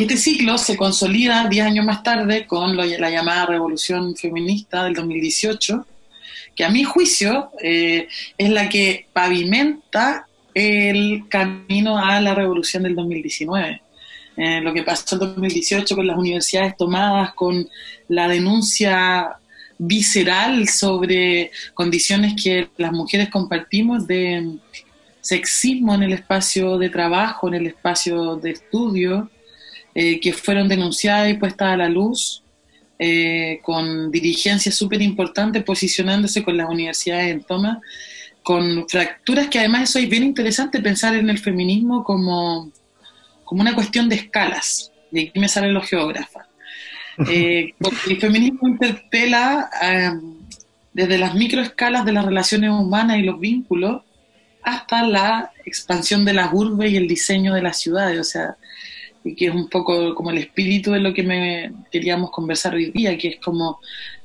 Y 0.00 0.04
este 0.04 0.16
ciclo 0.16 0.56
se 0.56 0.78
consolida 0.78 1.46
10 1.46 1.66
años 1.66 1.84
más 1.84 2.02
tarde 2.02 2.46
con 2.46 2.74
la 2.74 3.10
llamada 3.10 3.44
Revolución 3.44 4.16
Feminista 4.16 4.84
del 4.84 4.94
2018, 4.94 5.86
que 6.56 6.64
a 6.64 6.70
mi 6.70 6.84
juicio 6.84 7.50
eh, 7.62 8.08
es 8.38 8.48
la 8.48 8.70
que 8.70 9.08
pavimenta 9.12 10.26
el 10.54 11.24
camino 11.28 11.98
a 11.98 12.18
la 12.18 12.34
revolución 12.34 12.84
del 12.84 12.96
2019. 12.96 13.82
Eh, 14.38 14.62
lo 14.62 14.72
que 14.72 14.84
pasó 14.84 15.16
en 15.16 15.18
2018 15.18 15.94
con 15.94 16.06
las 16.06 16.16
universidades 16.16 16.78
tomadas, 16.78 17.34
con 17.34 17.68
la 18.08 18.26
denuncia 18.26 19.36
visceral 19.76 20.66
sobre 20.66 21.50
condiciones 21.74 22.42
que 22.42 22.70
las 22.78 22.92
mujeres 22.92 23.28
compartimos 23.28 24.06
de 24.06 24.56
sexismo 25.20 25.94
en 25.94 26.04
el 26.04 26.14
espacio 26.14 26.78
de 26.78 26.88
trabajo, 26.88 27.48
en 27.48 27.54
el 27.54 27.66
espacio 27.66 28.36
de 28.36 28.52
estudio, 28.52 29.28
eh, 29.94 30.20
que 30.20 30.32
fueron 30.32 30.68
denunciadas 30.68 31.30
y 31.30 31.34
puestas 31.34 31.68
a 31.68 31.76
la 31.76 31.88
luz, 31.88 32.42
eh, 32.98 33.60
con 33.62 34.10
dirigencias 34.10 34.74
súper 34.74 35.00
importantes 35.02 35.62
posicionándose 35.64 36.42
con 36.42 36.56
las 36.56 36.68
universidades 36.68 37.32
en 37.32 37.42
toma, 37.42 37.80
con 38.42 38.88
fracturas 38.88 39.48
que 39.48 39.58
además 39.58 39.90
eso 39.90 39.98
es 39.98 40.08
bien 40.08 40.24
interesante 40.24 40.80
pensar 40.80 41.14
en 41.14 41.30
el 41.30 41.38
feminismo 41.38 42.04
como 42.04 42.70
como 43.50 43.62
una 43.62 43.74
cuestión 43.74 44.08
de 44.08 44.14
escalas, 44.14 44.92
de 45.10 45.22
aquí 45.22 45.40
me 45.40 45.48
salen 45.48 45.74
los 45.74 45.88
geógrafos. 45.88 46.42
Eh, 47.28 47.74
porque 47.78 48.14
el 48.14 48.18
feminismo 48.18 48.66
interpela 48.66 49.68
em, 49.82 50.38
desde 50.94 51.18
las 51.18 51.34
microescalas 51.34 52.06
de 52.06 52.12
las 52.12 52.24
relaciones 52.24 52.70
humanas 52.70 53.18
y 53.18 53.22
los 53.24 53.38
vínculos 53.38 54.04
hasta 54.62 55.02
la 55.02 55.50
expansión 55.66 56.24
de 56.24 56.32
las 56.32 56.50
urbes 56.50 56.90
y 56.90 56.96
el 56.96 57.06
diseño 57.06 57.52
de 57.52 57.60
las 57.60 57.78
ciudades, 57.78 58.18
o 58.20 58.24
sea, 58.24 58.56
que 59.22 59.46
es 59.46 59.54
un 59.54 59.68
poco 59.68 60.14
como 60.14 60.30
el 60.30 60.38
espíritu 60.38 60.92
de 60.92 61.00
lo 61.00 61.12
que 61.12 61.22
me 61.22 61.72
queríamos 61.90 62.30
conversar 62.30 62.74
hoy 62.74 62.90
día, 62.90 63.16
que 63.18 63.28
es 63.28 63.36
como 63.36 63.80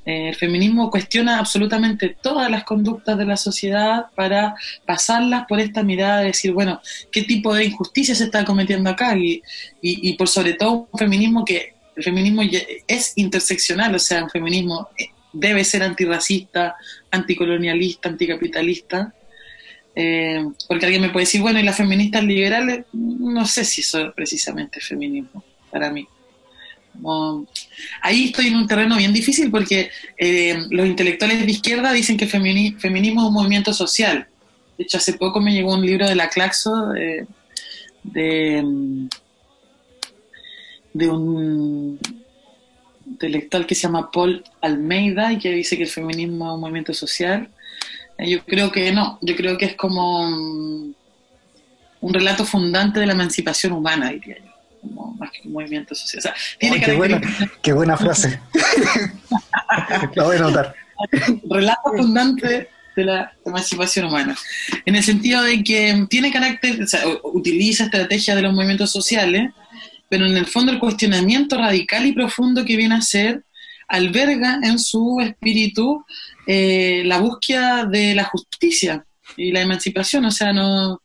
eh, 0.06 0.30
el 0.30 0.36
feminismo 0.36 0.92
cuestiona 0.92 1.40
absolutamente 1.40 2.16
todas 2.22 2.50
las 2.52 2.64
conductas 2.64 3.18
de 3.18 3.26
la 3.26 3.38
sociedad 3.38 4.06
para 4.14 4.56
pasarlas 4.86 5.46
por 5.48 5.60
esta 5.60 5.82
mirada 5.82 6.20
de 6.20 6.28
decir, 6.28 6.52
bueno, 6.52 6.80
¿qué 7.12 7.24
tipo 7.24 7.54
de 7.56 7.66
injusticia 7.66 8.14
se 8.14 8.26
está 8.26 8.46
cometiendo 8.46 8.90
acá? 8.90 9.18
Y, 9.18 9.42
y, 9.82 10.14
por 10.14 10.28
sobre 10.28 10.54
todo 10.54 10.88
un 10.92 11.00
feminismo 11.00 11.44
que 11.44 11.74
el 11.96 12.04
feminismo 12.04 12.44
es 12.88 13.14
interseccional, 13.16 13.96
o 13.96 14.00
sea, 14.00 14.24
un 14.24 14.30
feminismo 14.30 14.90
eh, 14.98 15.08
debe 15.34 15.64
ser 15.64 15.82
antirracista, 15.82 16.76
anticolonialista, 17.10 18.10
anticapitalista. 18.10 19.14
Eh, 19.96 20.46
porque 20.68 20.86
alguien 20.86 21.02
me 21.02 21.10
puede 21.10 21.26
decir, 21.26 21.42
bueno, 21.42 21.60
¿y 21.60 21.64
las 21.64 21.78
feministas 21.78 22.24
liberales? 22.24 22.86
No 22.94 23.46
sé 23.46 23.64
si 23.64 23.82
eso 23.82 24.08
es 24.08 24.14
precisamente 24.14 24.82
feminismo 24.82 25.44
para 25.72 25.90
mí 25.90 26.08
ahí 28.02 28.26
estoy 28.26 28.48
en 28.48 28.56
un 28.56 28.68
terreno 28.68 28.98
bien 28.98 29.14
difícil 29.14 29.52
porque 29.52 29.90
eh, 30.18 30.58
los 30.70 30.88
intelectuales 30.88 31.46
de 31.46 31.52
izquierda 31.52 31.92
dicen 31.92 32.18
que 32.18 32.28
feminismo 32.28 33.22
es 33.22 33.28
un 33.28 33.34
movimiento 33.34 33.74
social. 33.74 34.28
De 34.78 34.84
hecho, 34.84 34.98
hace 34.98 35.14
poco 35.14 35.40
me 35.40 35.54
llegó 35.54 35.74
un 35.74 35.86
libro 35.86 36.08
de 36.08 36.16
la 36.16 36.30
Claxo 36.30 36.90
de, 36.90 37.26
de 40.94 41.10
un 41.10 42.00
intelectual 43.08 43.66
que 43.66 43.76
se 43.76 43.84
llama 43.84 44.12
Paul 44.12 44.44
Almeida 44.62 45.32
y 45.32 45.38
que 45.38 45.52
dice 45.52 45.78
que 45.78 45.84
el 45.84 45.90
feminismo 45.90 46.48
es 46.48 46.56
un 46.56 46.62
movimiento 46.62 46.94
social. 46.94 47.50
Yo 48.20 48.44
creo 48.46 48.72
que 48.72 48.92
no, 48.92 49.20
yo 49.22 49.36
creo 49.36 49.58
que 49.58 49.66
es 49.66 49.76
como 49.76 50.22
un, 50.22 50.96
relato 52.02 52.46
fundante 52.46 53.00
de 53.00 53.08
la 53.08 53.14
emancipación 53.14 53.74
humana, 53.74 54.12
diría 54.12 54.38
yo, 54.38 54.52
como 54.82 55.14
más 55.16 55.32
que 55.32 55.48
un 55.48 55.54
movimiento 55.54 55.96
social. 55.96 56.34
tiene 56.60 56.80
qué, 56.80 56.94
buena, 56.94 57.22
qué 57.62 57.74
buena 57.74 57.98
frase. 57.98 58.40
la 60.16 60.24
voy 60.24 60.38
a 60.38 60.40
notar. 60.40 60.76
relato 61.50 61.92
fundante 61.98 62.70
de 62.96 63.04
la 63.04 63.34
emancipación 63.46 64.06
humana. 64.06 64.36
En 64.86 64.96
el 64.96 65.04
sentido 65.04 65.44
de 65.44 65.64
que 65.64 66.06
tiene 66.10 66.32
carácter, 66.32 66.82
o 66.82 66.88
sea, 66.88 67.02
utiliza 67.24 67.86
estrategias 67.86 68.36
de 68.36 68.44
los 68.44 68.54
movimientos 68.54 68.92
sociales, 68.92 69.52
pero 70.08 70.26
en 70.26 70.38
el 70.38 70.46
fondo 70.46 70.72
el 70.72 70.80
cuestionamiento 70.80 71.58
radical 71.58 72.06
y 72.06 72.14
profundo 72.14 72.64
que 72.64 72.78
viene 72.78 72.96
a 72.96 73.02
ser 73.02 73.44
alberga 73.88 74.60
en 74.64 74.80
su 74.80 75.20
espíritu 75.22 76.04
eh, 76.48 77.04
la 77.06 77.20
búsqueda 77.20 77.86
de 77.86 78.16
la 78.16 78.26
justicia 78.26 79.06
y 79.36 79.52
la 79.52 79.62
emancipación, 79.62 80.26
o 80.26 80.32
sea, 80.32 80.54
no, 80.54 81.02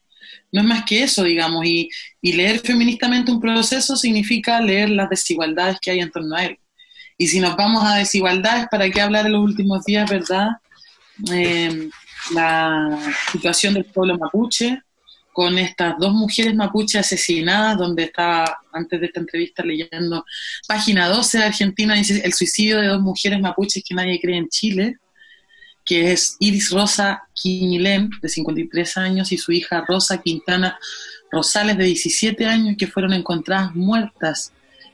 no 0.53 0.61
es 0.61 0.67
más 0.67 0.85
que 0.85 1.03
eso, 1.03 1.25
digamos, 1.25 1.65
y, 1.65 1.89
leer 2.23 2.61
feministamente 2.61 3.31
un 3.33 3.41
proceso 3.41 3.97
significa 3.97 4.61
leer 4.61 4.91
las 4.91 5.09
desigualdades 5.09 5.79
que 5.81 5.91
hay 5.91 6.01
en 6.01 6.11
torno 6.11 6.37
a 6.37 6.45
él. 6.45 6.59
Y 7.17 7.27
si 7.27 7.41
nos 7.41 7.57
vamos 7.57 7.85
a 7.85 7.97
desigualdades, 7.97 8.67
¿para 8.71 8.91
qué 8.91 9.01
hablar 9.01 9.27
en 9.27 9.33
los 9.33 9.43
últimos 9.43 9.85
días, 9.85 10.09
verdad? 10.11 10.49
Eh, 11.33 11.89
la 12.33 12.99
situación 13.33 13.75
del 13.75 13.85
pueblo 13.85 14.19
mapuche, 14.19 14.83
con 15.33 15.59
estas 15.59 15.97
dos 15.99 16.13
mujeres 16.13 16.55
mapuche 16.55 16.99
asesinadas, 16.99 17.79
donde 17.79 18.05
estaba 18.05 18.59
antes 18.73 19.01
de 19.01 19.07
esta 19.07 19.21
entrevista 19.21 19.63
leyendo 19.63 20.25
página 20.67 21.09
12 21.09 21.39
de 21.39 21.45
Argentina, 21.45 21.95
dice 21.95 22.21
el 22.25 22.33
suicidio 22.33 22.81
de 22.81 22.89
dos 22.89 23.01
mujeres 23.01 23.41
mapuches 23.41 23.83
que 23.87 23.95
nadie 23.95 24.21
cree 24.21 24.37
en 24.37 24.49
Chile, 24.49 24.97
que 25.91 26.13
es 26.13 26.37
Iris 26.39 26.71
Rosa 26.71 27.25
Quiñilén, 27.35 28.11
de 28.23 28.29
53 28.29 28.97
años, 28.97 29.33
y 29.33 29.37
su 29.37 29.51
hija 29.51 29.85
Rosa 29.89 30.23
Quintana 30.23 30.79
Rosales, 31.33 31.77
de 31.77 31.83
17 31.83 32.47
años, 32.47 32.77
que 32.79 32.87
fueron 32.87 33.13
encontradas 33.13 33.75
muertas 33.75 34.53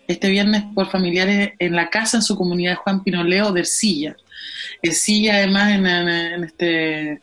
este 0.09 0.30
viernes 0.30 0.64
por 0.74 0.88
familiares 0.88 1.53
en 1.59 1.76
la 1.76 1.90
casa 1.90 2.16
en 2.16 2.22
su 2.22 2.34
comunidad 2.34 2.76
Juan 2.76 3.05
Pinoleo 3.05 3.53
de 3.53 3.61
Ercilla. 3.61 4.16
Ercilla, 4.80 5.34
además, 5.34 5.72
en 5.74 6.44
este 6.44 7.20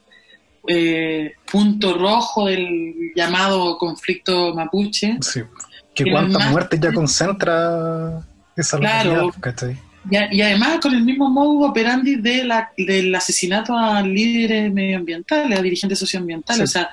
eh, 0.67 1.33
punto 1.51 1.97
rojo 1.97 2.45
del 2.45 2.93
llamado 3.15 3.79
conflicto 3.79 4.53
mapuche. 4.53 5.17
Sí, 5.21 5.41
que 5.95 6.11
cuántas 6.11 6.51
muertes 6.51 6.79
ya 6.79 6.93
concentra 6.93 8.21
esa 8.55 8.77
claro, 8.77 9.31
y, 10.09 10.37
y, 10.37 10.41
además 10.41 10.79
con 10.81 10.93
el 10.93 11.03
mismo 11.03 11.29
modo 11.29 11.67
operandi 11.69 12.15
de 12.15 12.43
la, 12.43 12.71
del 12.77 13.13
asesinato 13.13 13.77
a 13.77 14.01
líderes 14.01 14.71
medioambientales, 14.71 15.57
a 15.57 15.61
dirigentes 15.61 15.99
socioambientales. 15.99 16.63
O 16.63 16.71
sea, 16.71 16.89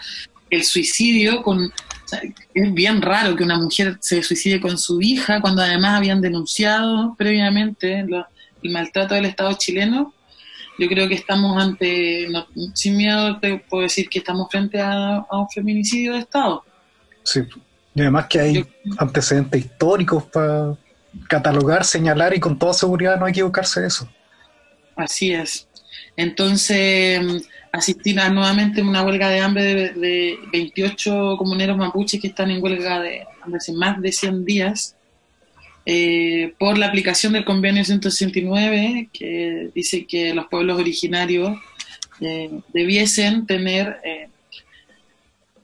el 0.49 0.65
suicidio 0.65 1.43
con... 1.43 1.73
es 2.55 2.75
bien 2.75 3.03
raro 3.03 3.37
que 3.37 3.45
una 3.45 3.59
mujer 3.59 3.99
se 4.01 4.23
suicide 4.23 4.61
con 4.61 4.79
su 4.79 5.01
hija 5.01 5.41
cuando 5.41 5.63
además 5.63 5.99
habían 5.99 6.21
denunciado 6.21 7.15
previamente 7.17 8.01
el 8.01 8.71
maltrato 8.71 9.15
del 9.15 9.27
Estado 9.27 9.53
chileno 9.55 10.13
yo 10.81 10.89
creo 10.89 11.09
que 11.09 11.15
estamos 11.15 11.63
ante, 11.63 12.27
sin 12.73 12.97
miedo 12.97 13.39
te 13.39 13.59
puedo 13.59 13.83
decir 13.83 14.09
que 14.09 14.21
estamos 14.21 14.49
frente 14.51 14.81
a, 14.81 15.27
un 15.31 15.49
feminicidio 15.51 16.15
de 16.15 16.21
Estado. 16.21 16.65
Sí, 17.23 17.41
y 17.95 18.01
además 18.01 18.27
que 18.29 18.41
hay 18.41 18.67
antecedentes 18.97 19.63
históricos 19.63 20.25
para 20.25 20.75
catalogar, 21.29 21.85
señalar 21.85 22.35
y 22.35 22.41
con 22.41 22.59
toda 22.59 22.73
seguridad 22.73 23.19
no 23.19 23.29
equivocarse 23.29 23.81
de 23.81 23.89
eso. 23.89 24.09
Así 24.97 25.33
es. 25.33 25.69
Entonces, 26.17 27.49
asistir 27.73 28.19
a 28.21 28.31
nuevamente 28.31 28.83
una 28.83 29.03
huelga 29.03 29.29
de 29.29 29.41
hambre 29.41 29.93
de, 29.93 30.39
28 30.53 31.37
comuneros 31.39 31.77
mapuches 31.77 32.21
que 32.21 32.29
están 32.29 32.51
en 32.51 32.63
huelga 32.63 33.01
de 33.01 33.25
hace 33.55 33.73
más 33.73 34.01
de 34.01 34.13
100 34.13 34.45
días 34.45 34.97
eh, 35.87 36.53
por 36.59 36.77
la 36.77 36.87
aplicación 36.87 37.33
del 37.33 37.45
convenio 37.45 37.85
169, 37.85 39.09
que 39.13 39.71
dice 39.75 40.07
que 40.07 40.35
los 40.35 40.47
pueblos 40.47 40.79
originarios 40.79 41.59
eh, 42.21 42.51
debiesen 42.73 43.47
tener 43.47 43.99
eh, 44.05 44.29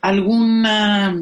alguna 0.00 1.14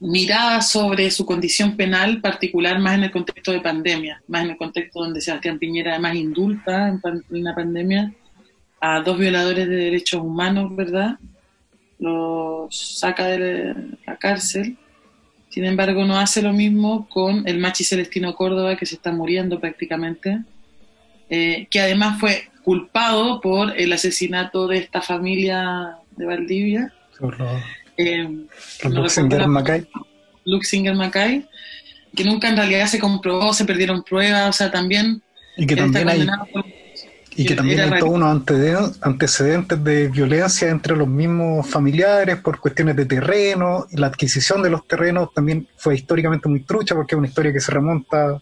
mirada 0.00 0.62
sobre 0.62 1.10
su 1.10 1.24
condición 1.26 1.76
penal 1.76 2.20
particular 2.20 2.78
más 2.78 2.94
en 2.94 3.04
el 3.04 3.10
contexto 3.10 3.52
de 3.52 3.60
pandemia, 3.60 4.22
más 4.28 4.44
en 4.44 4.50
el 4.50 4.56
contexto 4.56 5.00
donde 5.00 5.20
Sebastián 5.20 5.58
Piñera 5.58 5.92
además 5.92 6.16
indulta 6.16 6.88
en, 6.88 7.00
una 7.30 7.54
pandemia 7.54 8.12
a 8.80 9.00
dos 9.00 9.18
violadores 9.18 9.68
de 9.68 9.76
derechos 9.76 10.22
humanos, 10.22 10.74
¿verdad? 10.74 11.18
Los 11.98 12.98
saca 12.98 13.26
de 13.26 13.74
la 14.06 14.16
cárcel 14.16 14.78
sin 15.50 15.64
embargo, 15.64 16.04
no 16.04 16.16
hace 16.16 16.42
lo 16.42 16.52
mismo 16.52 17.08
con 17.08 17.46
el 17.46 17.58
Machi 17.58 17.82
Celestino 17.82 18.36
Córdoba, 18.36 18.76
que 18.76 18.86
se 18.86 18.94
está 18.94 19.10
muriendo 19.10 19.58
prácticamente, 19.58 20.38
eh, 21.28 21.66
que 21.68 21.80
además 21.80 22.20
fue 22.20 22.48
culpado 22.62 23.40
por 23.40 23.76
el 23.76 23.92
asesinato 23.92 24.68
de 24.68 24.78
esta 24.78 25.02
familia 25.02 25.96
de 26.12 26.24
Valdivia. 26.24 26.94
Eh, 28.00 28.28
Luxinger 28.88 29.46
Macay. 29.46 29.86
Luxinger 30.44 30.94
Macay, 30.94 31.46
que 32.14 32.24
nunca 32.24 32.48
en 32.48 32.56
realidad 32.56 32.86
se 32.86 32.98
comprobó, 32.98 33.52
se 33.52 33.64
perdieron 33.64 34.02
pruebas, 34.02 34.48
o 34.48 34.52
sea, 34.52 34.70
también... 34.70 35.22
Y 35.56 35.66
que 35.66 35.76
también 35.76 36.08
hay, 36.08 36.26
y 37.36 37.46
que 37.46 37.54
también 37.54 37.80
hay 37.80 38.00
todos 38.00 38.14
unos 38.14 38.98
antecedentes 39.00 39.82
de 39.82 40.08
violencia 40.08 40.68
entre 40.68 40.96
los 40.96 41.08
mismos 41.08 41.66
familiares 41.66 42.36
por 42.38 42.60
cuestiones 42.60 42.96
de 42.96 43.06
terreno. 43.06 43.86
La 43.92 44.08
adquisición 44.08 44.62
de 44.62 44.70
los 44.70 44.86
terrenos 44.86 45.32
también 45.32 45.68
fue 45.76 45.94
históricamente 45.94 46.48
muy 46.48 46.60
trucha 46.60 46.94
porque 46.94 47.14
es 47.14 47.18
una 47.18 47.28
historia 47.28 47.52
que 47.52 47.60
se 47.60 47.72
remonta 47.72 48.40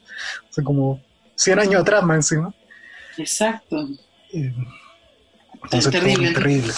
hace 0.51 0.63
como 0.63 1.01
100 1.37 1.59
años 1.61 1.83
atrás 1.83 2.03
más 2.03 2.17
encima. 2.17 2.55
Exacto. 3.19 3.89
Eh, 4.33 4.53
es 5.73 5.91
terrible. 5.91 6.33
terrible. 6.33 6.73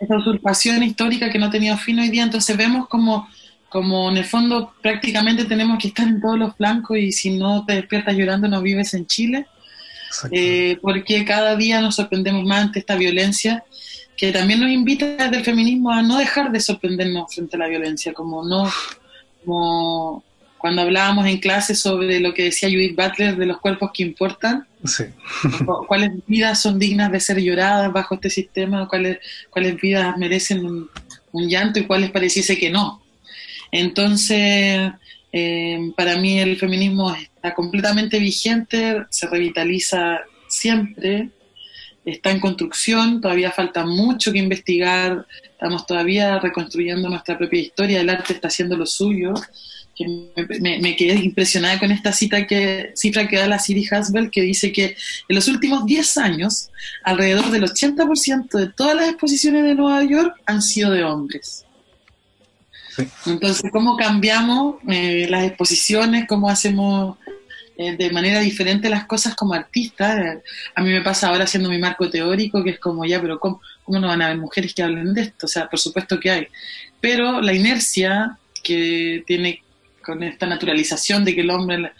Esa 0.00 0.16
usurpación 0.16 0.82
histórica 0.82 1.30
que 1.30 1.38
no 1.38 1.50
tenía 1.50 1.76
fin 1.76 1.98
hoy 1.98 2.08
día, 2.08 2.22
entonces 2.22 2.56
vemos 2.56 2.88
como, 2.88 3.28
como 3.68 4.10
en 4.10 4.18
el 4.18 4.24
fondo 4.24 4.74
prácticamente 4.82 5.44
tenemos 5.44 5.78
que 5.78 5.88
estar 5.88 6.06
en 6.06 6.20
todos 6.20 6.38
los 6.38 6.56
flancos 6.56 6.98
y 6.98 7.12
si 7.12 7.30
no 7.30 7.64
te 7.64 7.74
despiertas 7.74 8.16
llorando 8.16 8.48
no 8.48 8.62
vives 8.62 8.94
en 8.94 9.06
Chile 9.06 9.46
eh, 10.30 10.78
porque 10.80 11.24
cada 11.24 11.56
día 11.56 11.80
nos 11.80 11.96
sorprendemos 11.96 12.44
más 12.44 12.64
ante 12.64 12.78
esta 12.78 12.96
violencia, 12.96 13.64
que 14.16 14.32
también 14.32 14.60
nos 14.60 14.70
invita 14.70 15.06
desde 15.06 15.36
el 15.36 15.44
feminismo 15.44 15.90
a 15.90 16.02
no 16.02 16.18
dejar 16.18 16.50
de 16.50 16.60
sorprendernos 16.60 17.34
frente 17.34 17.56
a 17.56 17.60
la 17.60 17.68
violencia, 17.68 18.12
como 18.12 18.44
no, 18.44 18.70
como 19.44 20.24
cuando 20.58 20.82
hablábamos 20.82 21.26
en 21.26 21.38
clase 21.38 21.74
sobre 21.74 22.20
lo 22.20 22.34
que 22.34 22.44
decía 22.44 22.68
Judith 22.68 22.96
Butler 22.96 23.36
de 23.36 23.46
los 23.46 23.58
cuerpos 23.58 23.90
que 23.92 24.02
importan, 24.02 24.66
cuáles 25.88 26.12
vidas 26.26 26.62
son 26.62 26.78
dignas 26.78 27.12
de 27.12 27.20
ser 27.20 27.40
lloradas 27.40 27.92
bajo 27.92 28.14
este 28.14 28.30
sistema, 28.30 28.88
cuáles, 28.88 29.18
cuáles 29.50 29.80
vidas 29.80 30.16
merecen 30.16 30.64
un, 30.64 30.90
un 31.32 31.48
llanto 31.48 31.78
y 31.78 31.86
cuáles 31.86 32.10
pareciese 32.10 32.56
que 32.58 32.70
no. 32.70 33.02
Entonces, 33.70 34.92
eh, 35.32 35.92
para 35.96 36.16
mí 36.16 36.38
el 36.38 36.56
feminismo 36.56 37.14
está 37.14 37.54
completamente 37.54 38.18
vigente, 38.18 39.04
se 39.10 39.26
revitaliza 39.26 40.20
siempre, 40.48 41.30
está 42.04 42.30
en 42.30 42.40
construcción, 42.40 43.20
todavía 43.20 43.50
falta 43.50 43.84
mucho 43.84 44.32
que 44.32 44.38
investigar, 44.38 45.26
estamos 45.44 45.84
todavía 45.86 46.38
reconstruyendo 46.38 47.08
nuestra 47.08 47.36
propia 47.36 47.60
historia, 47.60 48.00
el 48.00 48.08
arte 48.08 48.32
está 48.32 48.48
haciendo 48.48 48.76
lo 48.76 48.86
suyo. 48.86 49.34
Me, 50.04 50.96
quedé 50.96 51.14
impresionada 51.14 51.78
con 51.78 51.90
esta 51.90 52.12
cita 52.12 52.46
que, 52.46 52.92
cifra 52.94 53.26
que 53.26 53.36
da 53.36 53.46
la 53.46 53.58
Siri 53.58 53.86
Hasbel, 53.90 54.30
que 54.30 54.42
dice 54.42 54.72
que 54.72 54.96
en 55.28 55.34
los 55.34 55.48
últimos 55.48 55.86
10 55.86 56.18
años, 56.18 56.70
alrededor 57.02 57.50
del 57.50 57.64
80% 57.64 58.58
de 58.58 58.68
todas 58.68 58.94
las 58.94 59.08
exposiciones 59.08 59.64
de 59.64 59.74
Nueva 59.74 60.04
York 60.04 60.34
han 60.44 60.60
sido 60.60 60.90
de 60.90 61.04
hombres. 61.04 61.64
Entonces, 63.26 63.70
¿cómo 63.72 63.96
cambiamos 63.96 64.76
eh, 64.88 65.26
las 65.28 65.44
exposiciones? 65.44 66.26
¿Cómo 66.26 66.48
hacemos 66.48 67.18
eh, 67.76 67.96
de 67.96 68.10
manera 68.10 68.40
diferente 68.40 68.88
las 68.88 69.06
cosas 69.06 69.34
como 69.34 69.54
artistas? 69.54 70.38
a 70.74 70.82
mí 70.82 70.90
me 70.90 71.02
pasa 71.02 71.28
ahora 71.28 71.44
haciendo 71.44 71.68
mi 71.68 71.78
marco 71.78 72.08
teórico, 72.08 72.62
que 72.62 72.70
es 72.70 72.78
como, 72.78 73.04
ya, 73.04 73.20
pero 73.20 73.38
¿cómo, 73.38 73.60
¿cómo 73.84 73.98
no 73.98 74.08
van 74.08 74.22
a 74.22 74.26
haber 74.26 74.38
mujeres 74.38 74.74
que 74.74 74.82
hablen 74.82 75.14
de 75.14 75.22
esto? 75.22 75.46
O 75.46 75.48
sea, 75.48 75.68
por 75.68 75.78
supuesto 75.78 76.18
que 76.20 76.30
hay. 76.30 76.48
Pero 77.00 77.40
la 77.40 77.52
inercia 77.52 78.38
que 78.62 79.22
tiene 79.26 79.62
con 80.06 80.22
esta 80.22 80.46
naturalización 80.46 81.24
de 81.24 81.34
que 81.34 81.40
el 81.40 81.50
hombre 81.50 81.92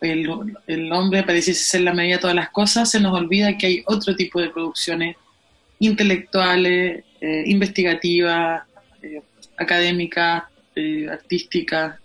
el, 0.00 0.28
el, 0.66 0.92
hombre 0.92 1.22
pareciese 1.22 1.64
ser 1.64 1.82
la 1.82 1.94
medida 1.94 2.16
de 2.16 2.22
todas 2.22 2.34
las 2.34 2.50
cosas, 2.50 2.90
se 2.90 2.98
nos 2.98 3.14
olvida 3.14 3.56
que 3.56 3.68
hay 3.68 3.82
otro 3.86 4.16
tipo 4.16 4.40
de 4.40 4.50
producciones 4.50 5.16
intelectuales, 5.78 7.04
eh, 7.20 7.42
investigativas, 7.46 8.62
académica, 9.56 10.50
eh, 10.74 11.08
artística, 11.08 12.00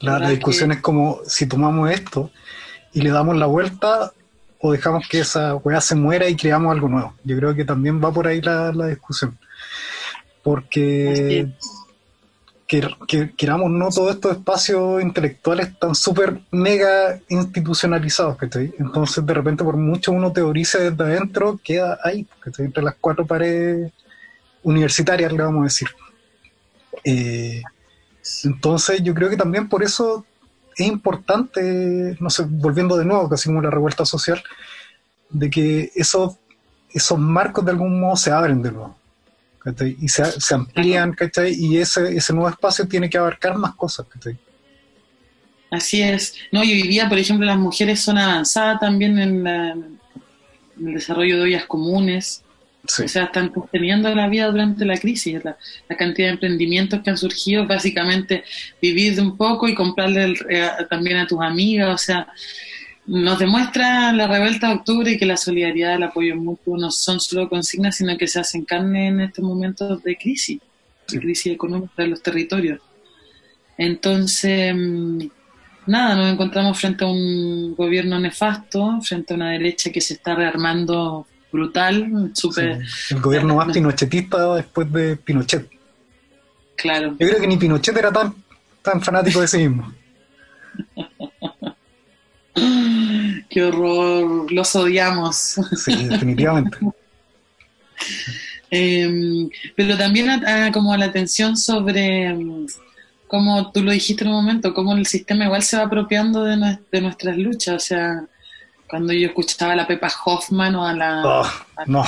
La, 0.00 0.30
discusión 0.30 0.72
es 0.72 0.80
como 0.80 1.20
si 1.26 1.46
tomamos 1.46 1.90
esto 1.90 2.30
y 2.92 3.02
le 3.02 3.10
damos 3.10 3.36
la 3.36 3.46
vuelta 3.46 4.12
o 4.58 4.72
dejamos 4.72 5.08
que 5.08 5.20
esa 5.20 5.56
weá 5.56 5.80
se 5.80 5.94
muera 5.94 6.28
y 6.28 6.36
creamos 6.36 6.72
algo 6.72 6.88
nuevo. 6.88 7.14
Yo 7.24 7.36
creo 7.36 7.54
que 7.54 7.64
también 7.64 8.02
va 8.02 8.12
por 8.12 8.26
ahí 8.26 8.40
la, 8.40 8.72
discusión. 8.86 9.38
Porque 10.42 11.48
que, 13.08 13.34
queramos 13.36 13.68
no 13.68 13.88
todos 13.88 14.14
estos 14.14 14.36
espacios 14.36 15.02
intelectuales 15.02 15.70
están 15.70 15.92
súper 15.96 16.40
mega 16.52 17.18
institucionalizados, 17.28 18.36
Entonces 18.78 19.26
de 19.26 19.34
repente 19.34 19.64
por 19.64 19.76
mucho 19.76 20.12
uno 20.12 20.32
teorice 20.32 20.90
desde 20.90 21.02
adentro, 21.02 21.58
queda 21.64 21.98
ahí, 22.04 22.28
Entre 22.58 22.82
las 22.82 22.94
cuatro 23.00 23.26
paredes 23.26 23.92
universitarias, 24.62 25.32
le 25.32 25.42
vamos 25.42 25.62
a 25.62 25.64
decir. 25.64 25.88
Eh, 27.02 27.60
entonces 28.44 29.02
yo 29.02 29.14
creo 29.14 29.28
que 29.28 29.36
también 29.36 29.68
por 29.68 29.82
eso 29.82 30.24
es 30.76 30.86
importante, 30.86 32.16
no 32.20 32.30
sé, 32.30 32.44
volviendo 32.48 32.96
de 32.96 33.04
nuevo, 33.04 33.28
casi 33.28 33.48
como 33.48 33.62
la 33.62 33.70
revuelta 33.70 34.04
social, 34.04 34.40
de 35.28 35.50
que 35.50 35.90
esos, 35.96 36.36
esos 36.90 37.18
marcos 37.18 37.64
de 37.64 37.72
algún 37.72 37.98
modo 37.98 38.14
se 38.14 38.30
abren 38.30 38.62
de 38.62 38.70
nuevo. 38.70 38.99
Y 39.98 40.08
se, 40.08 40.24
se, 40.40 40.54
amplían, 40.54 41.12
¿cachai? 41.12 41.54
Y 41.54 41.78
ese, 41.78 42.16
ese 42.16 42.32
nuevo 42.32 42.48
espacio 42.48 42.88
tiene 42.88 43.10
que 43.10 43.18
abarcar 43.18 43.56
más 43.56 43.74
cosas, 43.74 44.06
¿cachai? 44.06 44.38
Así 45.70 46.02
es. 46.02 46.34
No, 46.50 46.64
y 46.64 46.72
hoy 46.72 46.88
día, 46.88 47.08
por 47.08 47.18
ejemplo, 47.18 47.46
las 47.46 47.58
mujeres 47.58 48.00
son 48.00 48.18
avanzadas 48.18 48.80
también 48.80 49.18
en, 49.18 49.46
en 49.46 49.98
el 50.88 50.94
desarrollo 50.94 51.36
de 51.36 51.42
ollas 51.42 51.66
comunes. 51.66 52.42
O 52.82 53.08
sea, 53.08 53.24
están 53.24 53.52
sosteniendo 53.52 54.12
la 54.14 54.28
vida 54.28 54.50
durante 54.50 54.84
la 54.84 54.96
crisis. 54.96 55.44
La, 55.44 55.56
cantidad 55.96 56.28
de 56.28 56.32
emprendimientos 56.32 57.02
que 57.02 57.10
han 57.10 57.18
surgido, 57.18 57.66
básicamente 57.66 58.42
vivir 58.80 59.14
de 59.14 59.22
un 59.22 59.36
poco 59.36 59.68
y 59.68 59.74
comprarle 59.74 60.34
eh, 60.48 60.70
también 60.88 61.18
a 61.18 61.26
tus 61.26 61.40
amigas. 61.40 61.94
O 61.94 61.98
sea, 61.98 62.26
nos 63.10 63.40
demuestra 63.40 64.12
la 64.12 64.28
revuelta 64.28 64.68
de 64.68 64.74
octubre 64.74 65.18
que 65.18 65.26
la 65.26 65.36
solidaridad, 65.36 65.96
el 65.96 66.04
apoyo 66.04 66.36
mutuo 66.36 66.78
no 66.78 66.92
son 66.92 67.18
solo 67.18 67.48
consignas, 67.48 67.96
sino 67.96 68.16
que 68.16 68.28
se 68.28 68.38
hacen 68.38 68.64
carne 68.64 69.08
en 69.08 69.20
estos 69.20 69.44
momentos 69.44 70.00
de 70.04 70.16
crisis, 70.16 70.60
de 71.08 71.18
crisis 71.18 71.52
económica 71.52 71.92
de 71.96 72.06
los 72.06 72.22
territorios. 72.22 72.80
Entonces, 73.76 74.72
mm, 74.76 75.24
nada, 75.86 76.14
nos 76.14 76.32
encontramos 76.32 76.78
frente 76.78 77.04
a 77.04 77.08
un 77.08 77.74
gobierno 77.74 78.20
nefasto, 78.20 79.00
frente 79.02 79.34
a 79.34 79.36
una 79.36 79.50
derecha 79.50 79.90
que 79.90 80.00
se 80.00 80.14
está 80.14 80.36
rearmando 80.36 81.26
brutal, 81.50 82.30
súper... 82.32 82.78
el 83.10 83.20
gobierno 83.20 83.56
más 83.56 83.66
pinochetista 83.74 84.54
después 84.54 84.92
de 84.92 85.16
Pinochet. 85.16 85.68
Claro. 86.76 87.16
Yo 87.18 87.26
creo 87.26 87.40
que 87.40 87.48
ni 87.48 87.56
Pinochet 87.56 87.96
era 87.96 88.12
tan, 88.12 88.32
tan 88.82 89.02
fanático 89.02 89.40
de 89.40 89.48
sí 89.48 89.58
mismo. 89.58 89.92
Qué 93.48 93.62
horror, 93.62 94.50
los 94.52 94.76
odiamos. 94.76 95.56
Sí, 95.76 96.08
definitivamente. 96.08 96.78
Em, 98.70 99.50
pero 99.74 99.96
también 99.98 100.42
como 100.72 100.96
la 100.96 101.06
atención 101.06 101.56
sobre, 101.56 102.36
como 103.26 103.72
tú 103.72 103.82
lo 103.82 103.90
dijiste 103.90 104.24
en 104.24 104.30
un 104.30 104.36
momento, 104.36 104.72
cómo 104.72 104.94
el 104.94 105.06
sistema 105.06 105.44
igual 105.44 105.62
se 105.62 105.76
va 105.76 105.84
apropiando 105.84 106.44
de, 106.44 106.78
de 106.90 107.00
nuestras 107.00 107.36
luchas. 107.36 107.74
O 107.74 107.80
sea, 107.80 108.24
cuando 108.88 109.12
yo 109.12 109.28
escuchaba 109.28 109.72
a 109.72 109.76
la 109.76 109.86
Pepa 109.86 110.12
Hoffman 110.24 110.74
o 110.74 110.84
a 110.86 110.92
la 110.92 111.22
oh, 111.24 111.46
no. 111.86 112.04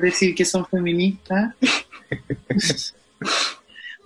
decir 0.00 0.34
que 0.34 0.44
son 0.44 0.66
feministas. 0.66 1.54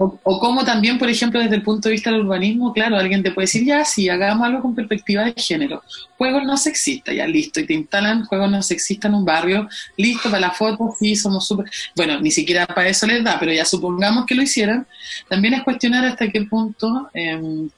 o, 0.03 0.21
o, 0.23 0.41
como 0.41 0.65
también, 0.65 0.99
por 0.99 1.09
ejemplo, 1.09 1.41
desde 1.41 1.57
el 1.57 1.63
punto 1.63 1.89
de 1.89 1.93
vista 1.93 2.11
del 2.11 2.21
urbanismo, 2.21 2.73
claro, 2.73 2.97
alguien 2.97 3.23
te 3.23 3.31
puede 3.31 3.45
decir, 3.45 3.65
ya, 3.65 3.85
sí, 3.85 4.09
hagamos 4.09 4.47
algo 4.47 4.63
con 4.63 4.75
perspectiva 4.75 5.25
de 5.25 5.35
género. 5.37 5.83
Juegos 6.19 6.45
no 6.45 6.57
sexistas, 6.57 7.15
ya 7.15 7.27
listo, 7.27 7.61
y 7.61 7.67
te 7.67 7.75
instalan 7.75 8.25
juegos 8.25 8.51
no 8.51 8.63
sexistas 8.63 9.09
en 9.11 9.15
un 9.15 9.25
barrio, 9.25 9.69
listo 9.97 10.29
para 10.31 10.41
la 10.41 10.51
foto, 10.51 10.95
sí, 10.99 11.15
somos 11.17 11.47
súper... 11.47 11.71
Bueno, 11.95 12.21
ni 12.21 12.31
siquiera 12.31 12.67
para 12.67 12.89
eso 12.89 13.07
les 13.07 13.23
da, 13.23 13.39
pero 13.39 13.53
ya 13.53 13.65
supongamos 13.65 14.27
que 14.27 14.35
lo 14.35 14.43
hicieran. 14.43 14.87
También 15.29 15.55
es 15.55 15.63
cuestionar 15.63 16.05
hasta 16.05 16.29
qué 16.29 16.43
punto... 16.43 17.11
Eh, 17.15 17.69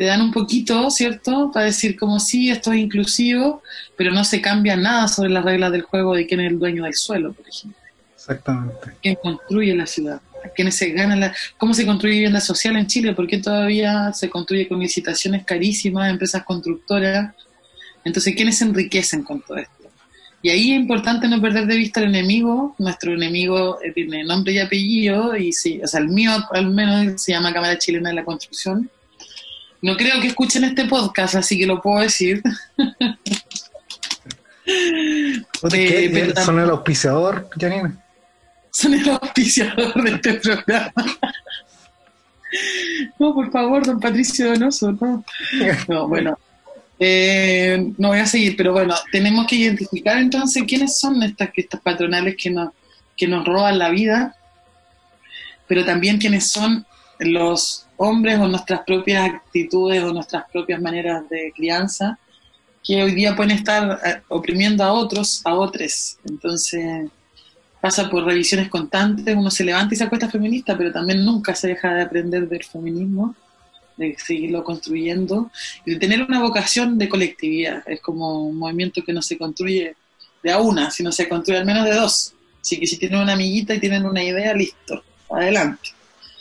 te 0.00 0.06
dan 0.06 0.22
un 0.22 0.32
poquito, 0.32 0.90
¿cierto? 0.90 1.50
Para 1.52 1.66
decir 1.66 1.94
como 1.94 2.20
sí, 2.20 2.48
esto 2.48 2.72
es 2.72 2.78
inclusivo, 2.78 3.62
pero 3.98 4.12
no 4.12 4.24
se 4.24 4.40
cambia 4.40 4.74
nada 4.74 5.06
sobre 5.08 5.28
las 5.28 5.44
reglas 5.44 5.72
del 5.72 5.82
juego 5.82 6.14
de 6.14 6.26
quién 6.26 6.40
es 6.40 6.50
el 6.50 6.58
dueño 6.58 6.84
del 6.84 6.94
suelo, 6.94 7.34
por 7.34 7.46
ejemplo. 7.46 7.78
Exactamente. 8.14 8.92
¿Quién 9.02 9.16
construye 9.16 9.74
la 9.74 9.86
ciudad? 9.86 10.22
¿Quiénes 10.54 10.76
se 10.76 10.90
ganan 10.90 11.20
la... 11.20 11.34
¿Cómo 11.58 11.74
se 11.74 11.86
construye 11.86 12.14
vivienda 12.14 12.40
social 12.40 12.76
en 12.76 12.86
Chile? 12.86 13.14
¿Por 13.14 13.26
qué 13.26 13.38
todavía 13.38 14.12
se 14.12 14.28
construye 14.28 14.68
con 14.68 14.80
licitaciones 14.80 15.44
carísimas, 15.44 16.10
empresas 16.10 16.44
constructoras? 16.44 17.34
Entonces, 18.04 18.34
¿quiénes 18.34 18.58
se 18.58 18.64
enriquecen 18.64 19.22
con 19.22 19.40
todo 19.42 19.58
esto? 19.58 19.90
Y 20.42 20.48
ahí 20.48 20.72
es 20.72 20.78
importante 20.78 21.28
no 21.28 21.40
perder 21.40 21.66
de 21.66 21.76
vista 21.76 22.00
al 22.00 22.06
enemigo. 22.06 22.74
Nuestro 22.78 23.12
enemigo 23.12 23.78
eh, 23.82 23.92
tiene 23.92 24.24
nombre 24.24 24.54
y 24.54 24.58
apellido, 24.58 25.36
y 25.36 25.52
sí, 25.52 25.80
o 25.84 25.86
sea, 25.86 26.00
el 26.00 26.08
mío 26.08 26.32
al 26.52 26.70
menos 26.70 27.22
se 27.22 27.32
llama 27.32 27.52
Cámara 27.52 27.78
Chilena 27.78 28.08
de 28.08 28.14
la 28.16 28.24
Construcción 28.24 28.90
no 29.82 29.96
creo 29.96 30.20
que 30.20 30.28
escuchen 30.28 30.64
este 30.64 30.84
podcast, 30.84 31.36
así 31.36 31.58
que 31.58 31.66
lo 31.66 31.80
puedo 31.80 32.00
decir. 32.00 32.42
Eh, 35.72 36.32
¿Son 36.44 36.60
el 36.60 36.70
auspiciador, 36.70 37.48
Janine? 37.58 37.94
Son 38.72 38.94
el 38.94 39.08
auspiciador 39.08 40.02
de 40.02 40.10
este 40.10 40.34
programa. 40.34 40.92
no, 43.18 43.34
por 43.34 43.50
favor, 43.50 43.84
don 43.84 44.00
Patricio 44.00 44.50
Donoso, 44.50 44.92
no. 44.92 45.24
No, 45.88 46.08
bueno. 46.08 46.38
Eh, 47.02 47.92
no 47.96 48.08
voy 48.08 48.18
a 48.18 48.26
seguir, 48.26 48.56
pero 48.56 48.72
bueno, 48.72 48.94
tenemos 49.10 49.46
que 49.46 49.56
identificar 49.56 50.18
entonces 50.18 50.64
quiénes 50.68 50.98
son 50.98 51.22
estas, 51.22 51.48
estas 51.56 51.80
patronales 51.80 52.36
que 52.36 52.50
nos, 52.50 52.70
que 53.16 53.26
nos 53.26 53.46
roban 53.46 53.78
la 53.78 53.88
vida, 53.88 54.36
pero 55.66 55.82
también 55.84 56.18
quiénes 56.18 56.52
son 56.52 56.84
los 57.18 57.86
hombres 57.96 58.38
o 58.38 58.48
nuestras 58.48 58.80
propias 58.86 59.30
actitudes 59.30 60.02
o 60.02 60.12
nuestras 60.12 60.44
propias 60.52 60.80
maneras 60.80 61.28
de 61.30 61.52
crianza 61.56 62.18
que 62.82 63.02
hoy 63.02 63.14
día 63.14 63.36
pueden 63.36 63.56
estar 63.56 64.00
eh, 64.04 64.22
oprimiendo 64.28 64.84
a 64.84 64.92
otros, 64.92 65.42
a 65.44 65.54
otros. 65.54 66.18
Entonces 66.28 67.10
pasa 67.80 68.10
por 68.10 68.24
revisiones 68.24 68.68
constantes, 68.68 69.34
uno 69.34 69.50
se 69.50 69.64
levanta 69.64 69.94
y 69.94 69.98
se 69.98 70.04
acuesta 70.04 70.28
feminista, 70.28 70.76
pero 70.76 70.92
también 70.92 71.24
nunca 71.24 71.54
se 71.54 71.68
deja 71.68 71.94
de 71.94 72.02
aprender 72.02 72.48
del 72.48 72.64
feminismo, 72.64 73.34
de 73.96 74.16
seguirlo 74.18 74.64
construyendo 74.64 75.50
y 75.84 75.92
de 75.94 75.98
tener 75.98 76.22
una 76.22 76.40
vocación 76.40 76.98
de 76.98 77.08
colectividad. 77.08 77.82
Es 77.86 78.00
como 78.00 78.46
un 78.46 78.58
movimiento 78.58 79.02
que 79.04 79.12
no 79.12 79.22
se 79.22 79.38
construye 79.38 79.94
de 80.42 80.52
a 80.52 80.58
una, 80.58 80.90
sino 80.90 81.12
se 81.12 81.28
construye 81.28 81.58
al 81.58 81.66
menos 81.66 81.84
de 81.84 81.94
dos. 81.94 82.34
Así 82.60 82.78
que 82.78 82.86
si 82.86 82.98
tienen 82.98 83.20
una 83.20 83.32
amiguita 83.32 83.74
y 83.74 83.80
tienen 83.80 84.04
una 84.04 84.22
idea, 84.22 84.54
listo, 84.54 85.02
adelante. 85.30 85.90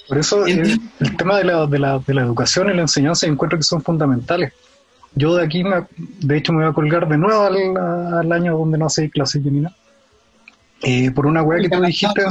Por 0.07 0.17
eso 0.17 0.45
el, 0.45 0.79
tema 1.17 1.37
de 1.37 1.43
la, 1.43 1.67
de, 1.67 1.79
la, 1.79 1.99
de 1.99 2.13
la, 2.13 2.23
educación 2.23 2.69
y 2.69 2.73
la 2.73 2.81
enseñanza 2.81 3.27
encuentro 3.27 3.59
que 3.59 3.63
son 3.63 3.81
fundamentales. 3.83 4.53
Yo 5.13 5.35
de 5.35 5.45
aquí, 5.45 5.63
me, 5.63 5.85
de 5.97 6.37
hecho, 6.37 6.51
me 6.51 6.63
voy 6.63 6.71
a 6.71 6.73
colgar 6.73 7.07
de 7.07 7.17
nuevo 7.17 7.43
al, 7.43 8.31
año 8.31 8.57
donde 8.57 8.77
no 8.77 8.87
hace 8.87 9.09
clase 9.09 9.41
Gemina. 9.41 9.73
Eh, 10.83 11.11
por 11.11 11.25
una 11.25 11.41
weá 11.41 11.61
que 11.61 11.69
tú 11.69 11.81
dijiste. 11.81 12.23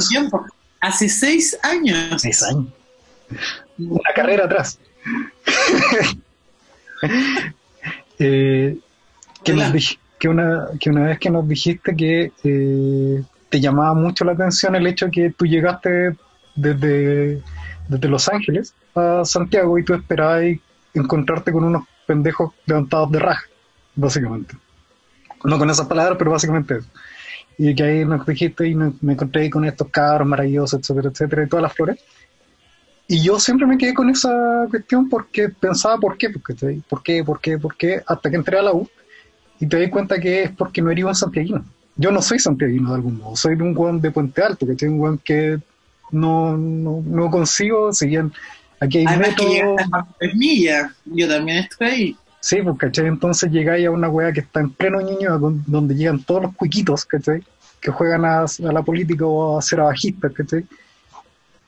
Hace 0.81 1.09
seis 1.09 1.59
años. 1.63 2.23
Seis 2.23 2.43
años. 2.43 2.67
Una 3.79 4.11
carrera 4.15 4.45
atrás. 4.47 4.79
eh, 8.19 8.79
que, 9.45 9.53
que, 10.19 10.29
una, 10.29 10.69
que 10.79 10.91
una 10.91 11.05
vez 11.05 11.19
que 11.19 11.31
nos 11.31 11.49
dijiste 11.49 11.97
que 11.97 12.33
eh, 12.45 13.23
te 13.49 13.61
llamaba 13.61 13.95
mucho 13.95 14.25
la 14.25 14.33
atención 14.33 14.75
el 14.75 14.87
hecho 14.87 15.07
de 15.07 15.11
que 15.11 15.31
tú 15.31 15.47
llegaste 15.47 16.17
desde 16.55 17.43
desde 17.89 18.09
Los 18.09 18.29
Ángeles 18.29 18.75
a 18.95 19.25
Santiago 19.25 19.79
y 19.79 19.85
tú 19.85 19.95
esperabas 19.95 20.45
encontrarte 20.95 21.53
con 21.53 21.65
unos 21.65 21.85
pendejos 22.07 22.53
levantados 22.67 23.11
de 23.11 23.19
raja, 23.19 23.45
básicamente. 23.95 24.57
No 25.45 25.59
con 25.59 25.71
esas 25.71 25.87
palabras, 25.87 26.17
pero 26.19 26.31
básicamente 26.31 26.79
eso. 26.79 26.89
Y 27.59 27.75
que 27.75 27.83
ahí 27.83 28.05
nos 28.05 28.25
dijiste 28.25 28.69
y 28.69 28.75
me, 28.75 28.93
encontré 29.13 29.43
ahí 29.43 29.51
con 29.51 29.65
estos 29.65 29.89
cabros 29.89 30.27
maravillosos, 30.27 30.81
etcétera, 30.81 31.11
etcétera, 31.11 31.45
y 31.45 31.49
todas 31.49 31.65
las 31.65 31.73
flores. 31.73 31.99
Y 33.09 33.23
yo 33.23 33.41
siempre 33.41 33.67
me 33.67 33.77
quedé 33.77 33.95
con 33.95 34.11
esa 34.11 34.67
cuestión 34.71 35.09
porque 35.09 35.49
pensaba 35.49 35.99
por 35.99 36.17
qué, 36.17 36.31
porque, 36.31 36.81
por 36.89 37.03
qué, 37.03 37.25
por 37.25 37.41
qué, 37.41 37.59
por 37.59 37.77
qué, 37.77 38.03
hasta 38.07 38.31
que 38.31 38.37
entré 38.37 38.59
a 38.59 38.63
la 38.63 38.73
U 38.73 38.89
y 39.59 39.67
te 39.67 39.79
di 39.79 39.91
cuenta 39.91 40.21
que 40.21 40.45
es 40.45 40.51
porque 40.53 40.83
no 40.83 40.91
eres 40.91 41.05
un 41.05 41.15
santiaguino. 41.15 41.65
Yo 41.97 42.13
no 42.13 42.23
soy 42.23 42.39
santiaguino 42.39 42.91
de 42.91 42.95
algún 42.95 43.19
modo, 43.19 43.35
soy 43.35 43.55
un 43.55 43.75
guan 43.75 44.01
de 44.01 44.11
Puente 44.13 44.43
Alto, 44.43 44.67
que 44.67 44.75
tiene 44.75 44.95
un 44.95 45.01
guan 45.01 45.19
que 45.19 45.59
no, 46.13 46.57
no, 46.57 47.03
no 47.05 47.31
consigo, 47.31 47.93
si 47.93 48.07
bien 48.07 48.33
aquí 48.79 48.99
hay 48.99 49.19
métodos... 49.19 49.53
es 50.21 50.35
mía, 50.35 50.95
yo 51.07 51.29
también 51.29 51.59
estoy 51.59 51.89
ahí. 51.89 52.17
Sí, 52.41 52.63
pues, 52.63 52.79
¿cachai? 52.79 53.07
Entonces 53.07 53.51
llegáis 53.51 53.87
a 53.87 53.91
una 53.91 54.09
weá 54.09 54.33
que 54.33 54.41
está 54.41 54.61
en 54.61 54.71
pleno 54.71 55.01
niño, 55.01 55.39
donde 55.39 55.95
llegan 55.95 56.23
todos 56.23 56.43
los 56.43 56.55
cuiquitos, 56.55 57.05
¿cachai? 57.05 57.43
Que 57.81 57.91
juegan 57.91 58.25
a, 58.25 58.47
la 58.59 58.83
política 58.83 59.27
o 59.27 59.59
a 59.59 59.63
ser 59.63 59.81
abajistas, 59.81 60.33
¿cachai? 60.33 60.65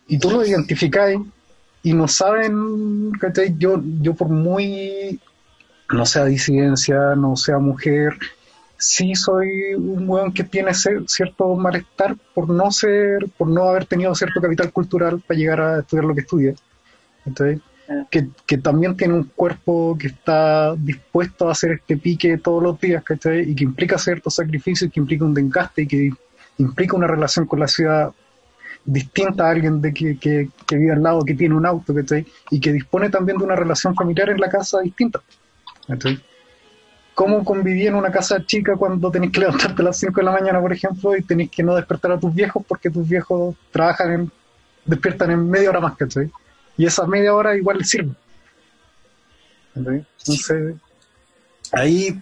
Y 0.07 0.19
tú 0.19 0.31
lo 0.31 0.45
identificáis 0.45 1.19
y 1.83 1.93
no 1.93 2.07
saben, 2.09 3.13
¿cachai? 3.21 3.55
Yo, 3.59 3.81
yo 4.01 4.15
por 4.15 4.29
muy, 4.29 5.21
no 5.91 6.07
sea 6.07 6.25
disidencia, 6.25 7.15
no 7.17 7.37
sea 7.37 7.59
mujer, 7.59 8.17
sí 8.81 9.15
soy 9.15 9.75
un 9.75 10.09
weón 10.09 10.33
que 10.33 10.45
tiene 10.45 10.73
cierto 10.75 11.55
malestar 11.55 12.17
por 12.35 12.49
no 12.49 12.71
ser, 12.71 13.29
por 13.37 13.49
no 13.49 13.65
haber 13.65 13.85
tenido 13.87 14.15
cierto 14.15 14.41
capital 14.41 14.73
cultural 14.73 15.21
para 15.21 15.39
llegar 15.39 15.61
a 15.61 15.81
estudiar 15.81 16.05
lo 16.07 16.15
que 16.15 16.21
estudia. 16.21 16.55
Que, 18.09 18.29
que, 18.47 18.59
también 18.59 18.97
tiene 18.97 19.15
un 19.15 19.25
cuerpo 19.25 19.97
que 19.99 20.07
está 20.07 20.77
dispuesto 20.77 21.49
a 21.49 21.53
hacer 21.53 21.73
este 21.73 21.97
pique 21.97 22.39
todos 22.39 22.63
los 22.63 22.81
días, 22.81 23.03
¿cachai? 23.03 23.51
Y 23.51 23.55
que 23.55 23.65
implica 23.65 23.99
ciertos 23.99 24.37
sacrificios, 24.37 24.93
que 24.93 25.01
implica 25.01 25.25
un 25.25 25.35
desgaste 25.35 25.83
y 25.83 25.87
que 25.89 26.11
implica 26.59 26.97
una 26.97 27.09
relación 27.09 27.47
con 27.47 27.59
la 27.59 27.67
ciudad 27.67 28.13
distinta 28.85 29.47
a 29.47 29.51
alguien 29.51 29.81
de 29.81 29.93
que, 29.93 30.19
que, 30.19 30.49
que 30.67 30.77
vive 30.77 30.93
al 30.93 31.03
lado, 31.03 31.25
que 31.25 31.35
tiene 31.35 31.57
un 31.57 31.67
auto, 31.67 31.93
¿cachai? 31.93 32.25
Y 32.51 32.61
que 32.61 32.73
dispone 32.73 33.11
también 33.11 33.39
de 33.39 33.45
una 33.45 33.57
relación 33.57 33.95
familiar 33.97 34.31
en 34.31 34.39
la 34.39 34.49
casa 34.49 34.81
distinta. 34.81 35.21
¿cachai? 35.89 36.21
¿Cómo 37.15 37.45
conviví 37.45 37.87
en 37.87 37.97
una 37.97 38.11
casa 38.11 38.45
chica 38.47 38.77
cuando 38.77 39.11
tenés 39.11 39.33
que 39.33 39.41
levantarte 39.41 39.83
a 39.83 39.87
las 39.87 39.99
5 39.99 40.21
de 40.21 40.25
la 40.25 40.33
mañana, 40.33 40.61
por 40.61 40.73
ejemplo, 40.73 41.17
y 41.17 41.23
tenés 41.23 41.51
que 41.51 41.63
no 41.63 41.75
despertar 41.75 42.13
a 42.13 42.21
tus 42.21 42.35
viejos 42.35 42.65
porque 42.67 42.89
tus 42.89 43.07
viejos 43.09 43.57
trabajan 43.71 44.13
en, 44.13 44.31
despiertan 44.85 45.33
en 45.33 45.51
media 45.51 45.71
hora 45.71 45.81
más, 45.81 45.97
¿cachai? 45.97 46.31
Y 46.81 46.87
esa 46.87 47.07
media 47.07 47.35
hora 47.35 47.55
igual 47.55 47.85
sirve. 47.85 48.15
Entonces, 49.75 50.77
ahí, 51.73 52.19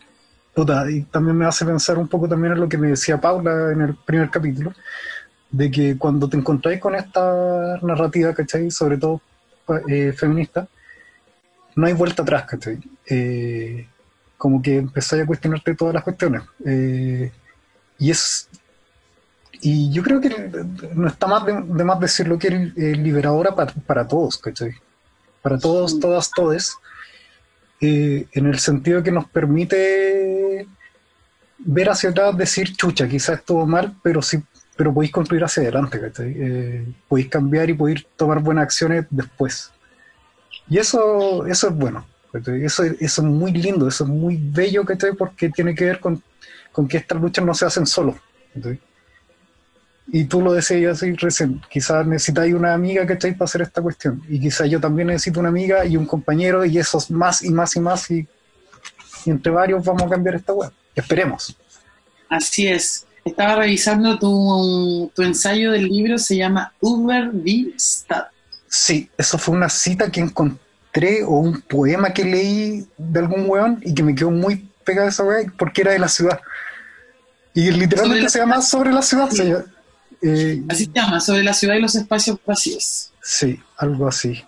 puta, 0.52 0.90
y 0.90 1.02
también 1.02 1.36
me 1.36 1.46
hace 1.46 1.64
pensar 1.64 1.96
un 1.96 2.08
poco 2.08 2.28
también 2.28 2.54
en 2.54 2.60
lo 2.62 2.68
que 2.68 2.76
me 2.76 2.88
decía 2.88 3.20
Paula 3.20 3.70
en 3.70 3.82
el 3.82 3.94
primer 3.94 4.30
capítulo, 4.30 4.74
de 5.48 5.70
que 5.70 5.96
cuando 5.96 6.28
te 6.28 6.38
encontráis 6.38 6.80
con 6.80 6.96
esta 6.96 7.78
narrativa, 7.82 8.34
¿cachai? 8.34 8.68
Sobre 8.72 8.96
todo 8.98 9.20
eh, 9.88 10.12
feminista, 10.12 10.66
no 11.76 11.86
hay 11.86 11.92
vuelta 11.92 12.24
atrás, 12.24 12.42
¿cachai? 12.42 12.80
Eh, 13.06 13.86
como 14.36 14.60
que 14.60 14.78
empezáis 14.78 15.22
a 15.22 15.26
cuestionarte 15.26 15.76
todas 15.76 15.94
las 15.94 16.02
cuestiones. 16.02 16.42
Eh, 16.64 17.30
y 18.00 18.10
es 18.10 18.48
y 19.60 19.90
yo 19.92 20.02
creo 20.02 20.20
que 20.20 20.30
no 20.94 21.08
está 21.08 21.26
más 21.26 21.44
de, 21.46 21.52
más 21.84 22.00
decirlo 22.00 22.38
que 22.38 22.48
es 22.48 22.54
eh, 22.76 22.96
liberadora 22.96 23.54
para, 23.54 23.72
para, 23.72 24.06
todos, 24.06 24.38
¿cachai? 24.38 24.72
Para 25.42 25.58
todos, 25.58 25.98
todas, 26.00 26.30
todes, 26.30 26.74
eh, 27.80 28.26
en 28.32 28.46
el 28.46 28.58
sentido 28.58 29.02
que 29.02 29.12
nos 29.12 29.28
permite 29.28 30.66
ver 31.58 31.90
hacia 31.90 32.10
atrás, 32.10 32.36
decir, 32.36 32.76
chucha, 32.76 33.08
quizás 33.08 33.38
estuvo 33.40 33.66
mal, 33.66 33.96
pero 34.02 34.22
sí, 34.22 34.42
pero 34.76 34.94
podéis 34.94 35.12
construir 35.12 35.44
hacia 35.44 35.62
adelante, 35.62 36.00
¿cachai? 36.00 36.94
podéis 37.08 37.28
cambiar 37.28 37.68
y 37.70 37.74
podéis 37.74 38.06
tomar 38.16 38.40
buenas 38.40 38.64
acciones 38.64 39.06
después. 39.10 39.72
Y 40.68 40.78
eso, 40.78 41.46
eso 41.46 41.68
es 41.68 41.74
bueno. 41.74 42.06
Eso, 42.32 42.84
eso 42.84 42.94
es 43.00 43.20
muy 43.20 43.52
lindo, 43.52 43.88
eso 43.88 44.04
es 44.04 44.10
muy 44.10 44.36
bello, 44.36 44.84
¿cachai? 44.84 45.14
Porque 45.14 45.48
tiene 45.48 45.74
que 45.74 45.86
ver 45.86 46.00
con, 46.00 46.22
que 46.88 46.98
estas 46.98 47.20
luchas 47.20 47.44
no 47.44 47.54
se 47.54 47.66
hacen 47.66 47.86
solos. 47.86 48.16
Y 50.10 50.24
tú 50.24 50.40
lo 50.40 50.52
decías 50.52 50.96
así 50.96 51.12
recién, 51.12 51.60
quizás 51.70 52.06
necesitáis 52.06 52.54
una 52.54 52.72
amiga, 52.72 53.06
¿cachai? 53.06 53.32
Para 53.34 53.44
hacer 53.44 53.62
esta 53.62 53.82
cuestión. 53.82 54.22
Y 54.28 54.40
quizás 54.40 54.68
yo 54.70 54.80
también 54.80 55.08
necesito 55.08 55.40
una 55.40 55.50
amiga 55.50 55.84
y 55.84 55.96
un 55.96 56.06
compañero 56.06 56.64
y 56.64 56.78
esos 56.78 57.10
más 57.10 57.44
y 57.44 57.50
más 57.50 57.76
y 57.76 57.80
más 57.80 58.10
y, 58.10 58.26
entre 59.26 59.52
varios 59.52 59.84
vamos 59.84 60.04
a 60.04 60.08
cambiar 60.08 60.36
esta 60.36 60.54
web. 60.54 60.70
Esperemos. 60.94 61.54
Así 62.30 62.66
es. 62.66 63.06
Estaba 63.24 63.56
revisando 63.56 64.18
tu, 64.18 65.12
tu 65.14 65.22
ensayo 65.22 65.72
del 65.72 65.86
libro, 65.86 66.16
se 66.16 66.36
llama 66.36 66.72
Uber 66.80 67.28
v. 67.30 67.74
Sí, 68.68 69.10
eso 69.18 69.36
fue 69.36 69.54
una 69.54 69.68
cita 69.68 70.10
que 70.10 70.20
encontré 70.20 71.22
o 71.24 71.38
un 71.38 71.60
poema 71.60 72.14
que 72.14 72.24
leí 72.24 72.86
de 72.96 73.18
algún 73.18 73.44
weón 73.46 73.80
y 73.84 73.92
que 73.94 74.02
me 74.02 74.14
quedó 74.14 74.30
muy 74.30 74.68
pegado 74.84 75.08
a 75.08 75.10
esa 75.10 75.24
weá 75.24 75.40
porque 75.58 75.82
era 75.82 75.92
de 75.92 75.98
la 75.98 76.08
ciudad. 76.08 76.40
Y 77.52 77.70
literalmente 77.70 78.30
se 78.30 78.38
llama 78.38 78.62
Sobre 78.62 78.92
la 78.92 79.02
ciudad. 79.02 79.28
Eh, 80.22 80.62
así 80.68 80.86
se 80.86 80.92
llama, 80.92 81.20
Sobre 81.20 81.44
la 81.44 81.52
ciudad 81.52 81.76
y 81.76 81.80
los 81.80 81.94
espacios 81.94 82.38
vacíos. 82.44 83.12
Sí, 83.22 83.60
algo 83.76 84.08
así. 84.08 84.42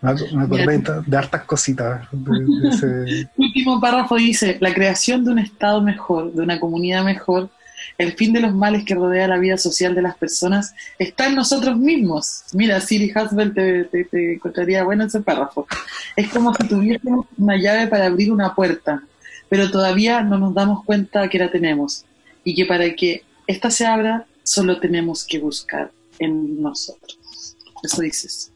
Me, 0.00 0.10
acordé 0.10 0.82
de, 1.06 1.16
hartas 1.16 1.44
cositas. 1.44 2.06
El 2.12 3.28
último 3.36 3.80
párrafo 3.80 4.16
dice, 4.16 4.58
la 4.60 4.72
creación 4.72 5.24
de 5.24 5.32
un 5.32 5.38
Estado 5.38 5.82
mejor, 5.82 6.32
de 6.32 6.42
una 6.42 6.60
comunidad 6.60 7.04
mejor, 7.04 7.50
el 7.98 8.12
fin 8.12 8.32
de 8.32 8.40
los 8.40 8.54
males 8.54 8.84
que 8.84 8.94
rodea 8.94 9.28
la 9.28 9.38
vida 9.38 9.56
social 9.56 9.94
de 9.94 10.02
las 10.02 10.16
personas 10.16 10.74
está 10.98 11.26
en 11.26 11.34
nosotros 11.34 11.76
mismos. 11.76 12.44
Mira, 12.52 12.80
Siri 12.80 13.10
Hasbel 13.14 13.54
te, 13.54 13.84
te, 13.84 14.34
encontraría 14.34 14.84
bueno 14.84 15.04
ese 15.04 15.20
párrafo. 15.20 15.66
Es 16.14 16.28
como 16.28 16.54
si 16.54 16.68
tuviésemos 16.68 17.26
una 17.38 17.56
llave 17.56 17.86
para 17.86 18.06
abrir 18.06 18.32
una 18.32 18.54
puerta, 18.54 19.02
pero 19.48 19.70
todavía 19.70 20.22
no 20.22 20.38
nos 20.38 20.54
damos 20.54 20.84
cuenta 20.84 21.28
que 21.28 21.38
la 21.38 21.50
tenemos 21.50 22.04
y 22.44 22.54
que 22.54 22.66
para 22.66 22.94
que 22.94 23.22
ésta 23.46 23.70
se 23.70 23.86
abra 23.86 24.26
solo 24.42 24.78
tenemos 24.78 25.24
que 25.24 25.38
buscar 25.38 25.90
en 26.18 26.62
nosotros. 26.62 27.56
Eso 27.82 28.00
dices. 28.00 28.52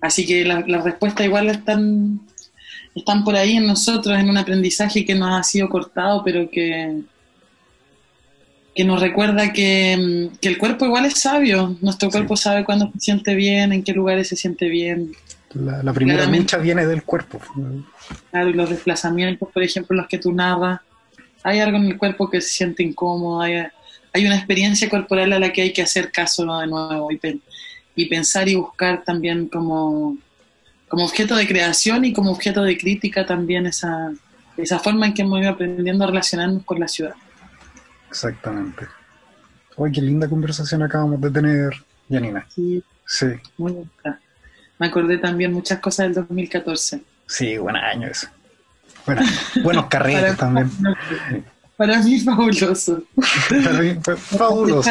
Así 0.00 0.26
que 0.26 0.44
las 0.44 0.66
la 0.68 0.80
respuestas 0.80 1.26
igual 1.26 1.48
están, 1.48 2.20
están 2.94 3.24
por 3.24 3.36
ahí 3.36 3.56
en 3.56 3.66
nosotros, 3.66 4.18
en 4.18 4.30
un 4.30 4.36
aprendizaje 4.36 5.04
que 5.04 5.14
nos 5.14 5.38
ha 5.38 5.42
sido 5.42 5.68
cortado, 5.68 6.22
pero 6.24 6.48
que, 6.50 7.00
que 8.74 8.84
nos 8.84 9.00
recuerda 9.00 9.52
que, 9.52 10.30
mm, 10.30 10.36
que, 10.38 10.48
el 10.48 10.58
cuerpo 10.58 10.86
igual 10.86 11.04
es 11.04 11.20
sabio. 11.20 11.76
Nuestro 11.80 12.10
cuerpo 12.10 12.36
sabe 12.36 12.64
cuándo 12.64 12.90
se 12.94 13.00
siente 13.00 13.34
bien, 13.34 13.72
en 13.72 13.82
qué 13.82 13.92
lugares 13.92 14.28
se 14.28 14.36
siente 14.36 14.68
bien. 14.68 15.12
La, 15.54 15.92
primera 15.92 16.26
lucha 16.26 16.58
viene 16.58 16.86
del 16.86 17.02
cuerpo. 17.02 17.40
Claro, 18.30 18.50
y 18.50 18.52
los 18.52 18.70
desplazamientos, 18.70 19.48
por 19.52 19.62
ejemplo, 19.62 19.96
los 19.96 20.06
que 20.06 20.18
tú 20.18 20.32
narras. 20.32 20.80
Hay 21.42 21.60
algo 21.60 21.78
en 21.78 21.86
el 21.86 21.98
cuerpo 21.98 22.28
que 22.28 22.40
se 22.40 22.48
siente 22.48 22.82
incómodo, 22.82 23.40
hay, 23.40 23.66
hay 24.12 24.26
una 24.26 24.36
experiencia 24.36 24.88
corporal 24.88 25.32
a 25.32 25.38
la 25.38 25.52
que 25.52 25.62
hay 25.62 25.72
que 25.72 25.82
hacer 25.82 26.10
caso 26.10 26.42
de 26.58 26.66
nuevo 26.66 27.10
y, 27.10 27.42
y 27.94 28.06
pensar 28.06 28.48
y 28.48 28.54
buscar 28.54 29.02
también 29.04 29.48
como, 29.48 30.16
como 30.88 31.04
objeto 31.04 31.36
de 31.36 31.46
creación 31.46 32.04
y 32.04 32.12
como 32.12 32.30
objeto 32.30 32.62
de 32.62 32.78
crítica 32.78 33.26
también 33.26 33.66
esa, 33.66 34.12
esa 34.56 34.78
forma 34.78 35.06
en 35.06 35.14
que 35.14 35.22
hemos 35.22 35.40
ido 35.40 35.50
aprendiendo 35.50 36.04
a 36.04 36.08
relacionarnos 36.08 36.64
con 36.64 36.80
la 36.80 36.88
ciudad. 36.88 37.14
Exactamente. 38.08 38.86
Uy, 39.76 39.92
qué 39.92 40.00
linda 40.00 40.28
conversación 40.28 40.82
acabamos 40.82 41.20
de 41.20 41.30
tener, 41.30 41.72
Janina. 42.10 42.46
Sí. 42.48 42.82
Sí. 43.06 43.26
Muy 43.56 43.72
linda. 43.72 44.20
Me 44.78 44.86
acordé 44.86 45.18
también 45.18 45.52
muchas 45.52 45.78
cosas 45.80 46.06
del 46.06 46.14
2014. 46.14 47.02
Sí, 47.26 47.56
buen 47.58 47.76
año 47.76 48.08
eso. 48.08 48.28
Bueno, 49.06 49.22
buenos 49.62 49.86
carretes 49.90 50.36
también. 50.36 50.70
Para 51.78 52.02
mí 52.02 52.18
fabuloso. 52.18 53.02
para 53.48 53.72
mí 53.80 53.96
fue 54.02 54.16
fabuloso. 54.38 54.90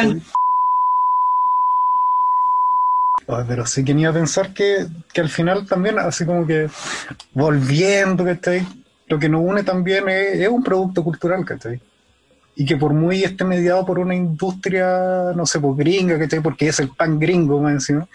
pero 3.46 3.66
sí 3.66 3.84
que 3.84 4.06
a 4.06 4.12
pensar 4.12 4.54
que, 4.54 4.86
que, 5.12 5.20
al 5.20 5.28
final 5.28 5.66
también, 5.66 5.98
así 5.98 6.24
como 6.24 6.46
que 6.46 6.70
volviendo, 7.34 8.24
ahí, 8.24 8.66
lo 9.06 9.18
que 9.18 9.28
nos 9.28 9.42
une 9.42 9.62
también 9.62 10.08
es, 10.08 10.40
es 10.40 10.48
un 10.48 10.64
producto 10.64 11.04
cultural, 11.04 11.44
¿cachai? 11.44 11.78
y 12.58 12.64
que 12.64 12.76
por 12.76 12.92
muy 12.92 13.22
esté 13.22 13.44
mediado 13.44 13.86
por 13.86 14.00
una 14.00 14.16
industria, 14.16 15.32
no 15.36 15.46
sé, 15.46 15.60
por 15.60 15.76
pues, 15.76 15.86
gringa, 15.86 16.18
¿cachai? 16.18 16.40
Porque 16.40 16.66
es 16.66 16.80
el 16.80 16.88
pan 16.88 17.20
gringo, 17.20 17.60
más 17.60 17.72
encima, 17.72 18.08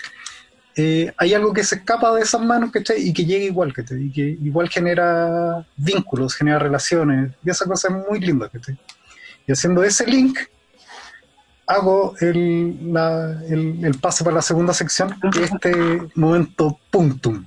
eh, 0.75 1.13
hay 1.17 1.33
algo 1.33 1.53
que 1.53 1.63
se 1.63 1.75
escapa 1.75 2.13
de 2.13 2.21
esas 2.21 2.41
manos, 2.41 2.71
¿cachai? 2.71 3.07
Y 3.07 3.13
que 3.13 3.25
llega 3.25 3.45
igual, 3.45 3.73
¿cachai? 3.73 4.03
Y 4.03 4.11
que 4.11 4.21
igual 4.21 4.69
genera 4.69 5.65
vínculos, 5.77 6.35
genera 6.35 6.59
relaciones, 6.59 7.31
y 7.43 7.49
esa 7.49 7.65
cosa 7.65 7.89
es 7.89 8.09
muy 8.09 8.19
linda, 8.19 8.49
¿cachai? 8.49 8.77
Y 9.45 9.51
haciendo 9.51 9.83
ese 9.83 10.05
link, 10.07 10.39
hago 11.67 12.15
el, 12.19 12.93
la, 12.93 13.41
el, 13.47 13.83
el 13.85 13.99
pase 13.99 14.23
para 14.23 14.37
la 14.37 14.41
segunda 14.41 14.73
sección, 14.73 15.15
que 15.31 15.43
este 15.43 15.73
momento 16.15 16.79
puntum. 16.89 17.45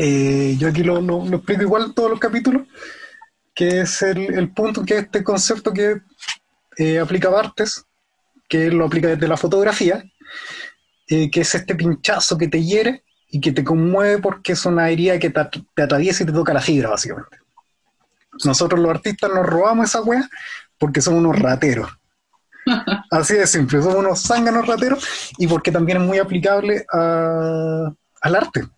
Eh, 0.00 0.54
yo 0.58 0.68
aquí 0.68 0.84
lo, 0.84 1.00
lo, 1.00 1.24
explico 1.26 1.62
igual 1.62 1.92
todos 1.92 2.10
los 2.10 2.20
capítulos, 2.20 2.68
que 3.52 3.80
es 3.80 4.00
el, 4.02 4.52
punto 4.52 4.84
que 4.84 4.98
este 4.98 5.24
concepto 5.24 5.72
que 5.72 6.00
eh, 6.76 7.00
aplica 7.00 7.28
Bartes, 7.28 7.84
que 8.48 8.70
lo 8.70 8.86
aplica 8.86 9.08
desde 9.08 9.26
la 9.26 9.36
fotografía, 9.36 10.04
eh, 11.08 11.28
que 11.28 11.40
es 11.40 11.52
este 11.52 11.74
pinchazo 11.74 12.38
que 12.38 12.46
te 12.46 12.62
hiere 12.62 13.02
y 13.28 13.40
que 13.40 13.50
te 13.50 13.64
conmueve 13.64 14.22
porque 14.22 14.52
es 14.52 14.64
una 14.64 14.88
herida 14.88 15.18
que 15.18 15.30
te, 15.30 15.40
te 15.74 15.82
atraviesa 15.82 16.22
y 16.22 16.26
te 16.26 16.32
toca 16.32 16.54
la 16.54 16.60
fibra, 16.60 16.90
básicamente. 16.90 17.36
Nosotros 18.44 18.80
los 18.80 18.90
artistas 18.90 19.30
nos 19.34 19.44
robamos 19.44 19.86
esa 19.86 20.00
wea 20.02 20.28
porque 20.78 21.00
somos 21.00 21.18
unos 21.18 21.40
rateros. 21.40 21.90
Así 23.10 23.34
de 23.34 23.48
simple, 23.48 23.82
somos 23.82 23.96
unos 23.96 24.22
zánganos 24.22 24.64
rateros 24.64 25.32
y 25.38 25.48
porque 25.48 25.72
también 25.72 26.02
es 26.02 26.06
muy 26.06 26.18
aplicable 26.18 26.86
al 26.92 28.34
arte. 28.36 28.68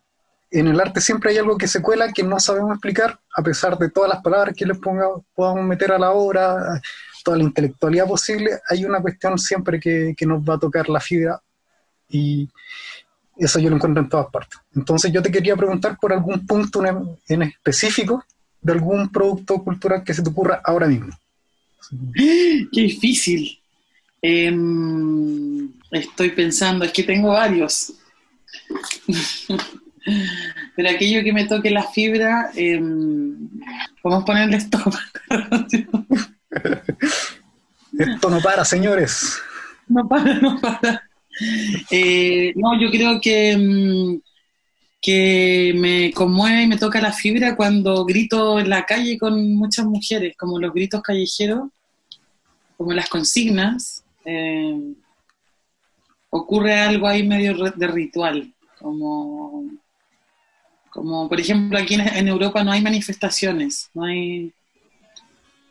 En 0.51 0.67
el 0.67 0.81
arte 0.81 1.01
siempre 1.01 1.31
hay 1.31 1.39
algo 1.39 1.57
que 1.57 1.69
se 1.69 1.81
cuela 1.81 2.13
que 2.13 2.23
no 2.23 2.41
sabemos 2.41 2.73
explicar, 2.73 3.19
a 3.37 3.43
pesar 3.43 3.79
de 3.79 3.91
todas 3.91 4.11
las 4.11 4.23
palabras 4.23 4.55
que 4.57 4.67
les 4.67 4.79
pongamos, 4.79 5.23
podamos 5.35 5.65
meter 5.65 5.93
a 5.93 5.99
la 5.99 6.11
obra, 6.11 6.81
toda 7.23 7.37
la 7.37 7.45
intelectualidad 7.45 8.07
posible, 8.07 8.59
hay 8.69 8.85
una 8.85 9.01
cuestión 9.01 9.39
siempre 9.39 9.79
que, 9.79 10.15
que 10.17 10.27
nos 10.27 10.43
va 10.43 10.55
a 10.55 10.59
tocar 10.59 10.89
la 10.89 11.01
fibra 11.01 11.41
y 12.09 12.49
eso 13.37 13.59
yo 13.59 13.71
lo 13.71 13.77
encuentro 13.77 14.03
en 14.03 14.09
todas 14.09 14.27
partes. 14.31 14.59
Entonces 14.75 15.13
yo 15.13 15.23
te 15.23 15.31
quería 15.31 15.57
preguntar 15.57 15.97
por 16.01 16.13
algún 16.13 16.47
punto 16.47 16.83
en 17.29 17.43
específico 17.43 18.25
de 18.61 18.73
algún 18.73 19.11
producto 19.11 19.63
cultural 19.63 20.05
que 20.05 20.15
se 20.15 20.23
te 20.23 20.31
ocurra 20.31 20.61
ahora 20.65 20.87
mismo. 20.87 21.17
Qué 22.15 22.81
difícil. 22.83 23.59
Em, 24.23 25.71
estoy 25.91 26.31
pensando, 26.31 26.85
es 26.85 26.93
que 26.93 27.03
tengo 27.03 27.29
varios. 27.29 27.95
Pero 30.77 30.91
aquello 30.91 31.23
que 31.23 31.33
me 31.33 31.47
toque 31.47 31.71
la 31.71 31.85
fibra, 31.85 32.51
eh, 32.55 32.81
podemos 34.03 34.25
ponerle 34.25 34.57
stop. 34.57 34.95
Esto 37.99 38.31
no 38.31 38.41
para, 38.41 38.65
señores. 38.65 39.39
No 39.89 40.09
para, 40.09 40.35
no 40.35 40.61
para. 40.61 41.03
Eh, 41.91 42.53
no, 42.57 42.79
yo 42.81 42.91
creo 42.91 43.21
que, 43.21 43.57
mm, 43.57 44.21
que 45.01 45.73
me 45.77 46.13
conmueve 46.13 46.63
y 46.63 46.67
me 46.67 46.77
toca 46.77 47.01
la 47.01 47.13
fibra 47.13 47.57
cuando 47.57 48.05
grito 48.05 48.59
en 48.59 48.69
la 48.69 48.85
calle 48.85 49.19
con 49.19 49.55
muchas 49.55 49.87
mujeres, 49.87 50.37
como 50.37 50.59
los 50.59 50.73
gritos 50.73 51.03
callejeros, 51.03 51.71
como 52.77 52.93
las 52.93 53.09
consignas. 53.09 54.05
Eh, 54.25 54.95
ocurre 56.31 56.79
algo 56.79 57.07
ahí 57.07 57.27
medio 57.27 57.55
de 57.55 57.87
ritual, 57.89 58.55
como, 58.79 59.65
como 61.01 61.29
por 61.31 61.41
ejemplo 61.41 61.79
aquí 61.79 61.95
en, 61.95 62.29
Europa 62.29 62.63
no 62.63 62.73
hay 62.73 62.83
manifestaciones, 62.83 63.89
no 63.95 64.05
hay, 64.05 64.53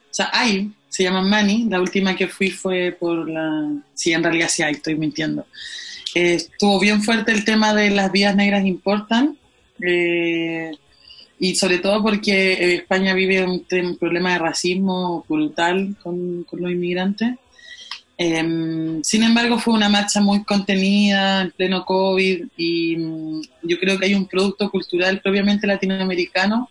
o 0.09 0.13
sea, 0.13 0.32
hay, 0.34 0.71
se 0.89 1.03
llama 1.03 1.21
Mani, 1.21 1.65
la 1.69 1.80
última 1.80 2.15
que 2.15 2.27
fui 2.27 2.49
fue 2.49 2.97
por 2.99 3.30
la... 3.30 3.71
Sí, 3.93 4.11
en 4.11 4.23
realidad 4.23 4.47
sí 4.49 4.63
hay, 4.63 4.73
estoy 4.73 4.95
mintiendo. 4.95 5.45
Eh, 6.15 6.34
estuvo 6.34 6.80
bien 6.80 7.03
fuerte 7.03 7.32
el 7.32 7.45
tema 7.45 7.75
de 7.75 7.91
las 7.91 8.11
vías 8.11 8.36
negras 8.36 8.65
importan, 8.65 9.38
eh, 9.82 10.71
y 11.38 11.55
sobre 11.55 11.77
todo 11.77 12.01
porque 12.01 12.73
España 12.73 13.13
vive 13.13 13.45
un, 13.45 13.63
problema 13.97 14.34
de 14.34 14.39
racismo 14.39 15.23
brutal 15.30 15.95
con, 16.01 16.45
los 16.51 16.71
inmigrantes. 16.71 17.36
Em, 18.22 19.01
sin 19.01 19.24
embargo, 19.24 19.57
fue 19.57 19.74
una 19.74 19.88
marcha 19.88 20.20
muy 20.20 20.43
contenida 20.43 21.41
en 21.41 21.51
pleno 21.51 21.86
COVID 21.86 22.47
y 22.57 22.97
mm, 22.97 23.41
yo 23.63 23.80
creo 23.80 23.97
que 23.97 24.07
hay 24.07 24.13
un 24.13 24.28
producto 24.28 24.70
cultural 24.70 25.22
propiamente 25.22 25.65
latinoamericano. 25.65 26.70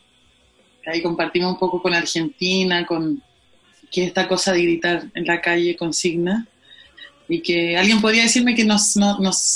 Ahí 0.84 1.01
compartimos 1.01 1.55
un 1.55 1.59
poco 1.59 1.80
con 1.80 1.94
Argentina, 1.94 2.84
con, 2.84 3.22
que 3.90 4.05
esta 4.05 4.28
cosa 4.28 4.53
de 4.53 4.62
gritar 4.62 5.07
en 5.14 5.24
la 5.24 5.40
calle 5.40 5.74
consigna 5.74 6.46
y 7.30 7.40
que 7.40 7.78
alguien 7.78 8.03
podría 8.03 8.24
decirme 8.24 8.55
que 8.55 8.66
no, 8.66 8.76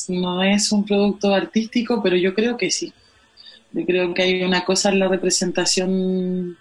no, 0.08 0.42
es 0.42 0.72
un 0.72 0.86
producto 0.86 1.34
artístico, 1.34 2.02
pero 2.02 2.16
yo 2.16 2.34
creo 2.34 2.56
que 2.56 2.70
sí. 2.70 2.90
Yo 3.72 3.84
creo 3.84 4.14
que 4.14 4.22
hay 4.22 4.42
una 4.42 4.64
cosa 4.64 4.88
en 4.88 4.98
la 4.98 5.08
representación 5.08 6.56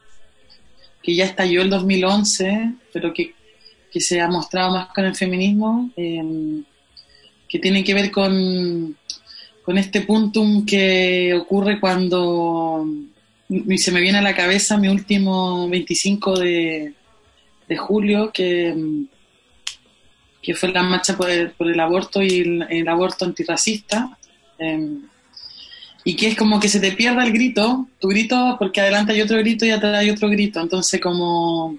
que 1.01 1.15
ya 1.15 1.23
estalló 1.23 1.61
el 1.61 1.69
2011, 1.69 2.73
pero 2.91 3.13
que, 3.13 3.33
se 3.99 4.21
ha 4.21 4.27
mostrado 4.27 4.71
más 4.71 4.87
con 4.93 5.05
el 5.05 5.15
feminismo, 5.15 5.89
em, 5.95 6.63
que 7.49 7.59
tiene 7.59 7.83
que 7.83 7.93
ver 7.93 8.11
con, 8.11 8.95
con 9.63 9.77
este 9.77 10.01
puntum 10.01 10.65
que 10.65 11.33
ocurre 11.33 11.79
cuando 11.79 12.85
se 13.75 13.91
me 13.91 13.99
viene 13.99 14.19
a 14.19 14.21
la 14.21 14.35
cabeza 14.35 14.77
mi 14.77 14.87
último 14.87 15.67
25 15.67 16.39
de, 16.39 16.93
de 17.67 17.77
julio, 17.77 18.31
que, 18.33 18.73
que 20.41 20.55
fue 20.55 20.71
la 20.71 20.83
marcha 20.83 21.17
por 21.17 21.29
el, 21.29 21.51
por 21.51 21.69
el 21.69 21.79
aborto 21.79 22.21
y 22.21 22.65
el, 22.69 22.87
aborto 22.87 23.25
antirracista. 23.25 24.17
Em, 24.57 25.01
y 26.03 26.15
que 26.15 26.29
es 26.29 26.35
como 26.35 26.59
que 26.59 26.67
se 26.67 26.79
te 26.79 26.93
pierda 26.93 27.23
el 27.23 27.31
grito, 27.31 27.87
tu 27.99 28.07
grito, 28.07 28.55
porque 28.57 28.81
adelante 28.81 29.13
hay 29.13 29.21
otro 29.21 29.37
grito 29.37 29.65
y 29.65 29.71
atrás 29.71 29.95
hay 29.97 30.09
otro 30.09 30.29
grito. 30.29 30.59
Entonces, 30.59 30.99
como 30.99 31.77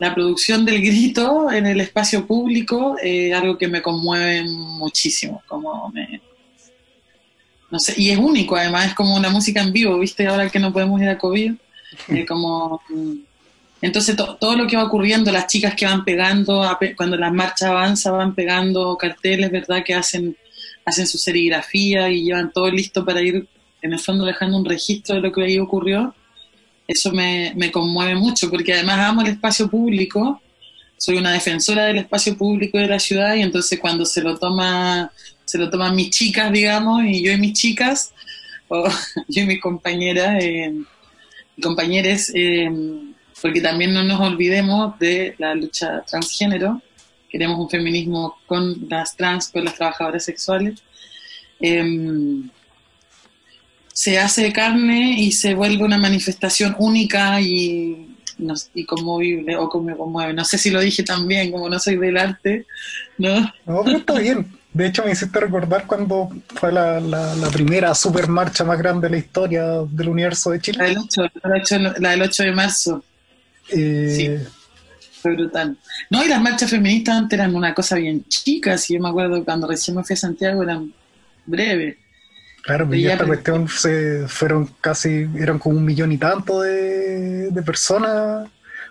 la 0.00 0.14
producción 0.14 0.64
del 0.64 0.80
grito 0.80 1.52
en 1.52 1.66
el 1.66 1.80
espacio 1.80 2.26
público 2.26 2.96
es 3.00 3.34
algo 3.34 3.58
que 3.58 3.68
me 3.68 3.82
conmueve 3.82 4.44
muchísimo. 4.48 5.42
Como 5.46 5.90
me, 5.90 6.20
no 7.70 7.78
sé, 7.78 7.94
y 7.98 8.10
es 8.10 8.18
único, 8.18 8.56
además, 8.56 8.88
es 8.88 8.94
como 8.94 9.14
una 9.14 9.28
música 9.28 9.60
en 9.60 9.72
vivo, 9.72 9.98
¿viste? 9.98 10.26
Ahora 10.26 10.48
que 10.48 10.58
no 10.58 10.72
podemos 10.72 11.00
ir 11.02 11.08
a 11.08 11.18
COVID, 11.18 11.52
como 12.28 12.80
entonces 13.82 14.16
todo 14.16 14.56
lo 14.56 14.66
que 14.66 14.76
va 14.76 14.84
ocurriendo, 14.84 15.30
las 15.30 15.46
chicas 15.46 15.74
que 15.74 15.84
van 15.84 16.04
pegando, 16.04 16.62
cuando 16.96 17.16
la 17.18 17.30
marcha 17.30 17.68
avanza, 17.68 18.10
van 18.10 18.34
pegando 18.34 18.96
carteles, 18.96 19.50
¿verdad? 19.50 19.82
Que 19.84 19.94
hacen, 19.94 20.34
hacen 20.86 21.06
su 21.06 21.18
serigrafía 21.18 22.10
y 22.10 22.24
llevan 22.24 22.52
todo 22.52 22.70
listo 22.70 23.04
para 23.04 23.20
ir, 23.20 23.46
en 23.82 23.92
el 23.92 23.98
fondo, 23.98 24.24
dejando 24.24 24.56
un 24.56 24.64
registro 24.64 25.14
de 25.14 25.20
lo 25.20 25.32
que 25.32 25.42
ahí 25.42 25.58
ocurrió. 25.58 26.14
Eso 26.90 27.12
me, 27.12 27.52
me 27.54 27.70
conmueve 27.70 28.16
mucho, 28.16 28.50
porque 28.50 28.74
además 28.74 28.98
amo 28.98 29.20
el 29.20 29.28
espacio 29.28 29.70
público, 29.70 30.42
soy 30.96 31.18
una 31.18 31.32
defensora 31.32 31.84
del 31.84 31.98
espacio 31.98 32.36
público 32.36 32.78
de 32.78 32.88
la 32.88 32.98
ciudad 32.98 33.36
y 33.36 33.42
entonces 33.42 33.78
cuando 33.78 34.04
se 34.04 34.20
lo 34.20 34.36
toma, 34.36 35.12
se 35.44 35.56
lo 35.56 35.70
toman 35.70 35.94
mis 35.94 36.10
chicas, 36.10 36.50
digamos, 36.50 37.04
y 37.04 37.22
yo 37.22 37.30
y 37.30 37.38
mis 37.38 37.52
chicas, 37.52 38.12
o 38.66 38.88
yo 39.28 39.42
y 39.42 39.46
mis 39.46 39.60
compañeras, 39.60 40.42
eh, 40.42 40.74
compañeros, 41.62 42.32
eh, 42.34 42.68
porque 43.40 43.60
también 43.60 43.94
no 43.94 44.02
nos 44.02 44.20
olvidemos 44.20 44.98
de 44.98 45.36
la 45.38 45.54
lucha 45.54 46.02
transgénero, 46.10 46.82
queremos 47.28 47.60
un 47.60 47.70
feminismo 47.70 48.36
con 48.46 48.88
las 48.88 49.16
trans, 49.16 49.46
con 49.46 49.64
las 49.64 49.76
trabajadoras 49.76 50.24
sexuales. 50.24 50.82
Em, 51.60 52.50
se 54.00 54.18
hace 54.18 54.50
carne 54.50 55.20
y 55.20 55.30
se 55.30 55.52
vuelve 55.52 55.84
una 55.84 55.98
manifestación 55.98 56.74
única 56.78 57.38
y, 57.38 58.16
no, 58.38 58.54
y 58.72 58.86
conmovible, 58.86 59.54
o 59.56 59.68
como 59.68 59.94
conmueve. 59.94 60.32
No 60.32 60.42
sé 60.42 60.56
si 60.56 60.70
lo 60.70 60.80
dije 60.80 61.02
también, 61.02 61.52
como 61.52 61.68
no 61.68 61.78
soy 61.78 61.98
del 61.98 62.16
arte, 62.16 62.64
¿no? 63.18 63.40
No, 63.66 63.82
pero 63.84 63.98
está 63.98 64.18
bien. 64.18 64.50
De 64.72 64.86
hecho, 64.86 65.04
me 65.04 65.12
hiciste 65.12 65.38
recordar 65.38 65.86
cuando 65.86 66.30
fue 66.54 66.72
la, 66.72 66.98
la, 66.98 67.50
primera 67.52 67.94
super 67.94 68.26
marcha 68.26 68.64
más 68.64 68.78
grande 68.78 69.06
de 69.06 69.10
la 69.10 69.18
historia 69.18 69.64
del 69.90 70.08
universo 70.08 70.52
de 70.52 70.60
Chile. 70.62 70.78
La 70.78 70.84
del 70.86 70.96
8, 70.96 71.78
la 71.98 72.10
del 72.12 72.22
8 72.22 72.42
de 72.44 72.52
marzo. 72.52 73.04
Eh, 73.68 74.14
sí, 74.16 75.08
fue 75.20 75.34
brutal. 75.34 75.76
No, 76.08 76.24
y 76.24 76.28
las 76.28 76.40
marchas 76.40 76.70
feministas 76.70 77.18
antes 77.18 77.38
eran 77.38 77.54
una 77.54 77.74
cosa 77.74 77.96
bien 77.96 78.24
chica, 78.28 78.78
si 78.78 78.94
yo 78.94 79.00
me 79.00 79.10
acuerdo 79.10 79.44
cuando 79.44 79.66
recién 79.66 79.94
me 79.94 80.04
fui 80.04 80.14
a 80.14 80.16
Santiago 80.16 80.62
eran 80.62 80.90
breves. 81.44 81.96
Claro, 82.62 82.88
pero 82.88 83.10
esta 83.10 83.26
cuestión 83.26 83.68
se 83.68 84.28
fueron 84.28 84.70
casi, 84.80 85.26
eran 85.36 85.58
como 85.58 85.78
un 85.78 85.84
millón 85.84 86.12
y 86.12 86.18
tanto 86.18 86.60
de, 86.60 87.50
personas 87.64 88.48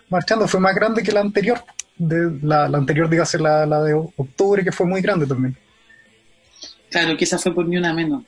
marchando, 0.08 0.48
fue 0.48 0.60
más 0.60 0.74
grande 0.74 1.02
que 1.02 1.12
la 1.12 1.20
anterior, 1.20 1.62
de, 1.96 2.38
la, 2.42 2.64
anterior, 2.64 3.08
dígase, 3.08 3.38
la, 3.38 3.64
la 3.66 3.82
de 3.82 3.94
octubre, 3.94 4.64
que 4.64 4.72
fue 4.72 4.86
muy 4.86 5.00
grande 5.00 5.26
también. 5.26 5.56
Claro, 6.90 7.16
que 7.16 7.24
esa 7.24 7.38
fue 7.38 7.54
por 7.54 7.68
ni 7.68 7.76
una 7.76 7.94
menos. 7.94 8.24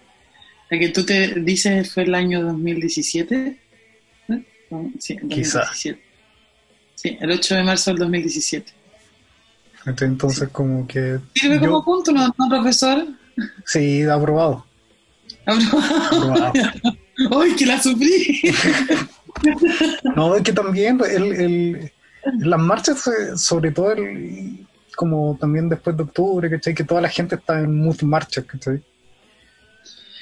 La 0.70 0.78
que 0.78 0.88
tú 0.88 1.05
te 1.05 1.34
dices 1.40 1.93
fue 1.93 2.05
el 2.05 2.14
año 2.14 2.43
2017. 2.45 3.59
¿Eh? 4.28 4.45
Sí, 4.99 5.16
2017. 5.16 6.03
Sí, 6.95 7.18
el 7.20 7.30
8 7.30 7.57
de 7.57 7.62
marzo 7.64 7.90
del 7.90 7.99
2017. 7.99 8.72
Entonces, 9.84 10.49
como 10.51 10.86
que. 10.86 11.18
¿Sirve 11.34 11.59
como 11.59 11.84
punto, 11.84 12.12
no, 12.12 12.32
profesor? 12.49 13.07
Sí, 13.66 14.05
aprobado. 14.05 14.64
¡Ay, 17.30 17.55
que 17.57 17.66
la 17.66 17.80
sufrí! 17.80 18.55
no, 20.16 20.36
es 20.36 20.43
que 20.43 20.53
también 20.53 21.01
el, 21.09 21.32
el, 21.32 21.93
las 22.38 22.61
marchas, 22.61 23.07
eh, 23.07 23.36
sobre 23.36 23.70
todo 23.72 23.93
el, 23.93 24.66
como 24.97 25.36
también 25.40 25.68
después 25.68 25.97
de 25.97 26.05
octubre, 26.05 26.51
¿cachai? 26.51 26.74
Que 26.74 26.84
toda 26.84 27.01
la 27.01 27.09
gente 27.09 27.36
está 27.36 27.61
en 27.61 27.76
muchas 27.76 28.05
marchas, 28.05 28.45
¿cachai? 28.45 28.82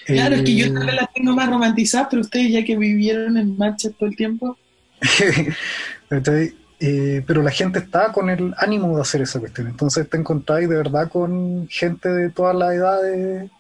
Claro, 0.07 0.37
es 0.37 0.43
que 0.43 0.57
yo 0.57 0.67
eh, 0.67 0.73
también 0.73 0.97
las 0.97 1.13
tengo 1.13 1.35
más 1.35 1.49
romantizadas, 1.49 2.09
pero 2.11 2.23
ustedes 2.23 2.53
ya 2.53 2.65
que 2.65 2.77
vivieron 2.77 3.37
en 3.37 3.57
marchas 3.57 3.93
todo 3.99 4.09
el 4.09 4.17
tiempo. 4.17 4.57
Eh, 6.83 7.23
pero 7.27 7.43
la 7.43 7.51
gente 7.51 7.79
está 7.79 8.11
con 8.11 8.31
el 8.31 8.55
ánimo 8.57 8.97
de 8.97 9.03
hacer 9.03 9.21
esa 9.21 9.39
cuestión. 9.39 9.67
Entonces 9.67 10.09
te 10.09 10.17
encontráis 10.17 10.67
de 10.67 10.77
verdad 10.77 11.11
con 11.11 11.69
gente 11.69 12.09
de 12.09 12.31
todas 12.31 12.57
las 12.57 12.73
edades 12.73 13.51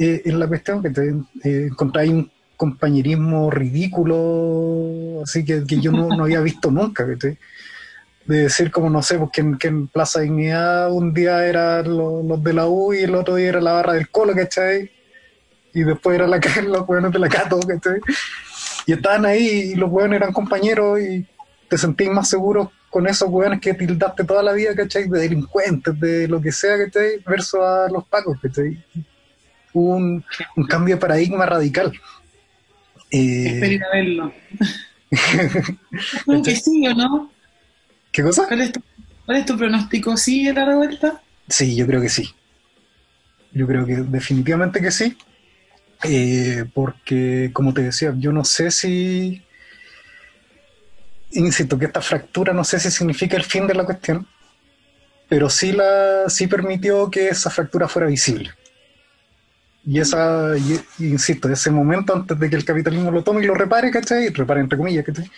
eh, 0.00 0.22
en 0.24 0.40
la 0.40 0.48
cuestión, 0.48 0.82
que 0.82 0.88
te 0.88 1.10
eh, 1.44 1.68
encontráis 1.70 2.10
un 2.10 2.30
compañerismo 2.56 3.50
ridículo, 3.50 5.22
así 5.22 5.44
que, 5.44 5.62
yo 5.66 5.92
no, 5.92 6.24
había 6.24 6.40
visto 6.40 6.70
nunca. 6.70 7.04
de 7.04 7.36
decir 8.24 8.70
como 8.70 8.88
no 8.88 9.02
sé, 9.02 9.18
porque 9.18 9.42
en, 9.42 9.58
que 9.58 9.68
en 9.68 9.88
Plaza 9.88 10.20
Dignidad 10.20 10.90
un 10.90 11.12
día 11.12 11.44
eran 11.46 11.94
los, 11.94 12.42
de 12.42 12.52
la 12.54 12.66
U 12.66 12.94
y 12.94 13.00
el 13.00 13.14
otro 13.14 13.34
día 13.34 13.50
era 13.50 13.60
la 13.60 13.74
barra 13.74 13.92
del 13.92 14.08
Colo, 14.08 14.34
¿cachai? 14.34 14.90
Y 15.74 15.82
después 15.82 16.14
era 16.14 16.26
la, 16.26 16.40
los 16.66 16.88
hueones 16.88 17.12
de 17.12 17.18
la 17.18 17.28
Cato, 17.28 17.60
¿cachai? 17.60 18.00
Y 18.86 18.92
estaban 18.94 19.26
ahí 19.26 19.72
y 19.72 19.74
los 19.74 19.90
hueones 19.90 20.16
eran 20.16 20.32
compañeros 20.32 20.98
y 20.98 21.26
te 21.68 21.76
sentís 21.76 22.08
más 22.08 22.26
seguro 22.26 22.72
con 22.88 23.06
esos 23.06 23.28
hueones 23.28 23.60
que 23.60 23.74
tildaste 23.74 24.24
toda 24.24 24.42
la 24.42 24.52
vida, 24.52 24.74
¿cachai? 24.74 25.10
De 25.10 25.20
delincuentes, 25.20 26.00
de 26.00 26.26
lo 26.26 26.40
que 26.40 26.52
sea, 26.52 26.78
¿cachai? 26.78 27.22
Versus 27.26 27.60
a 27.60 27.88
los 27.90 28.08
pacos, 28.08 28.38
¿cachai? 28.40 28.82
Hubo 29.72 29.96
un, 29.96 30.24
un 30.56 30.64
cambio 30.66 30.96
de 30.96 31.00
paradigma 31.00 31.46
radical. 31.46 31.92
Eh, 33.10 33.46
Espero 33.46 33.86
verlo. 33.92 34.32
que 36.44 36.56
sí 36.56 36.86
o 36.86 36.94
no? 36.94 37.30
¿Qué 38.12 38.22
cosa? 38.22 38.46
¿Cuál 38.46 38.60
es, 38.62 39.46
tu, 39.46 39.56
pronóstico? 39.56 40.16
¿Sí 40.16 40.52
la 40.52 40.64
revuelta? 40.64 41.20
Sí, 41.48 41.76
yo 41.76 41.86
creo 41.86 42.00
que 42.00 42.08
sí. 42.08 42.28
Yo 43.52 43.66
creo 43.66 43.84
que 43.84 43.96
definitivamente 43.96 44.80
que 44.80 44.90
sí. 44.90 45.16
Eh, 46.04 46.64
porque, 46.72 47.50
como 47.52 47.74
te 47.74 47.82
decía, 47.82 48.14
yo 48.16 48.32
no 48.32 48.44
sé 48.44 48.70
si. 48.70 49.42
Insisto 51.32 51.78
que 51.78 51.86
esta 51.86 52.00
fractura 52.00 52.52
no 52.52 52.64
sé 52.64 52.80
si 52.80 52.90
significa 52.90 53.36
el 53.36 53.44
fin 53.44 53.66
de 53.66 53.74
la 53.74 53.84
cuestión, 53.84 54.26
pero 55.28 55.48
sí, 55.48 55.70
la, 55.70 56.28
sí 56.28 56.48
permitió 56.48 57.08
que 57.08 57.28
esa 57.28 57.50
fractura 57.50 57.86
fuera 57.86 58.08
visible. 58.08 58.50
Y 59.86 59.98
esa, 59.98 60.52
insisto, 60.98 61.48
ese 61.48 61.70
momento 61.70 62.14
antes 62.14 62.38
de 62.38 62.50
que 62.50 62.56
el 62.56 62.64
capitalismo 62.64 63.10
lo 63.10 63.24
tome 63.24 63.42
y 63.42 63.46
lo 63.46 63.54
repare, 63.54 63.90
¿cachai? 63.90 64.28
Repare 64.28 64.60
entre 64.60 64.76
comillas, 64.76 65.04
¿cachai? 65.04 65.30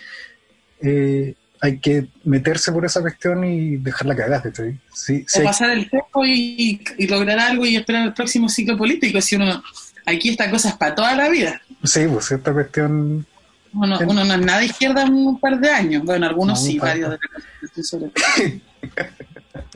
Eh, 0.81 1.35
hay 1.61 1.79
que 1.79 2.09
meterse 2.25 2.73
por 2.73 2.85
esa 2.85 3.01
cuestión 3.01 3.45
y 3.45 3.77
dejarla 3.77 4.17
cagar, 4.17 4.43
¿cachai? 4.43 4.77
Sí, 4.93 5.25
o 5.39 5.45
pasar 5.45 5.71
el 5.71 5.89
tiempo 5.89 6.25
y, 6.27 6.81
lograr 7.09 7.39
algo 7.39 7.65
y 7.65 7.77
esperar 7.77 8.05
el 8.05 8.13
próximo 8.13 8.49
ciclo 8.49 8.77
político. 8.77 9.21
Si 9.21 9.37
uno, 9.37 9.63
aquí 10.05 10.31
esta 10.31 10.51
cosa 10.51 10.71
es 10.71 10.75
para 10.75 10.95
toda 10.97 11.15
la 11.15 11.29
vida. 11.29 11.63
Sí, 11.85 12.07
pues 12.13 12.33
esta 12.33 12.53
cuestión... 12.53 13.25
Uno, 13.75 13.99
uno 14.07 14.25
no 14.25 14.35
es 14.35 14.41
nada 14.41 14.65
izquierda 14.65 15.03
en 15.03 15.15
un 15.15 15.39
par 15.39 15.59
de 15.59 15.71
años. 15.71 16.03
Bueno, 16.05 16.27
algunos 16.27 16.63
sí, 16.63 16.79
varios 16.79 17.11
de 17.11 17.19
la 18.01 18.61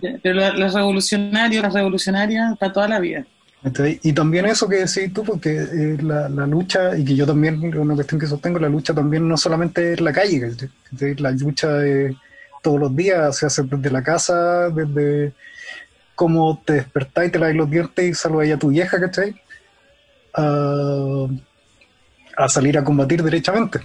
Pero 0.22 0.52
los 0.54 0.74
revolucionarios, 0.74 1.62
las 1.62 1.72
revolucionarias, 1.72 2.58
para 2.58 2.72
toda 2.72 2.88
la 2.88 2.98
vida. 2.98 3.24
Y 4.02 4.12
también 4.12 4.46
eso 4.46 4.68
que 4.68 4.76
decís 4.76 5.12
tú, 5.12 5.24
porque 5.24 5.96
la, 6.00 6.28
lucha, 6.46 6.96
y 6.96 7.04
que 7.04 7.16
yo 7.16 7.26
también, 7.26 7.76
una 7.76 7.94
cuestión 7.94 8.20
que 8.20 8.26
sostengo, 8.26 8.60
la 8.60 8.68
lucha 8.68 8.94
también 8.94 9.26
no 9.26 9.36
solamente 9.36 9.94
es 9.94 10.00
la 10.00 10.12
calle, 10.12 10.52
la 11.18 11.32
lucha 11.32 11.72
de 11.72 12.16
todos 12.62 12.78
los 12.78 12.94
días 12.94 13.36
se 13.36 13.46
hace 13.46 13.64
desde 13.64 13.90
la 13.90 14.04
casa, 14.04 14.70
desde 14.70 15.32
cómo 16.14 16.62
te 16.64 16.74
despertáis, 16.74 17.32
te 17.32 17.40
laváis 17.40 17.56
los 17.56 17.68
dientes 17.68 18.04
y 18.04 18.14
saludáis 18.14 18.54
a 18.54 18.58
tu 18.58 18.68
vieja, 18.68 19.00
¿cachai? 19.00 19.34
A, 20.34 21.26
a 22.36 22.48
salir 22.48 22.78
a 22.78 22.84
combatir 22.84 23.20
derechamente. 23.22 23.80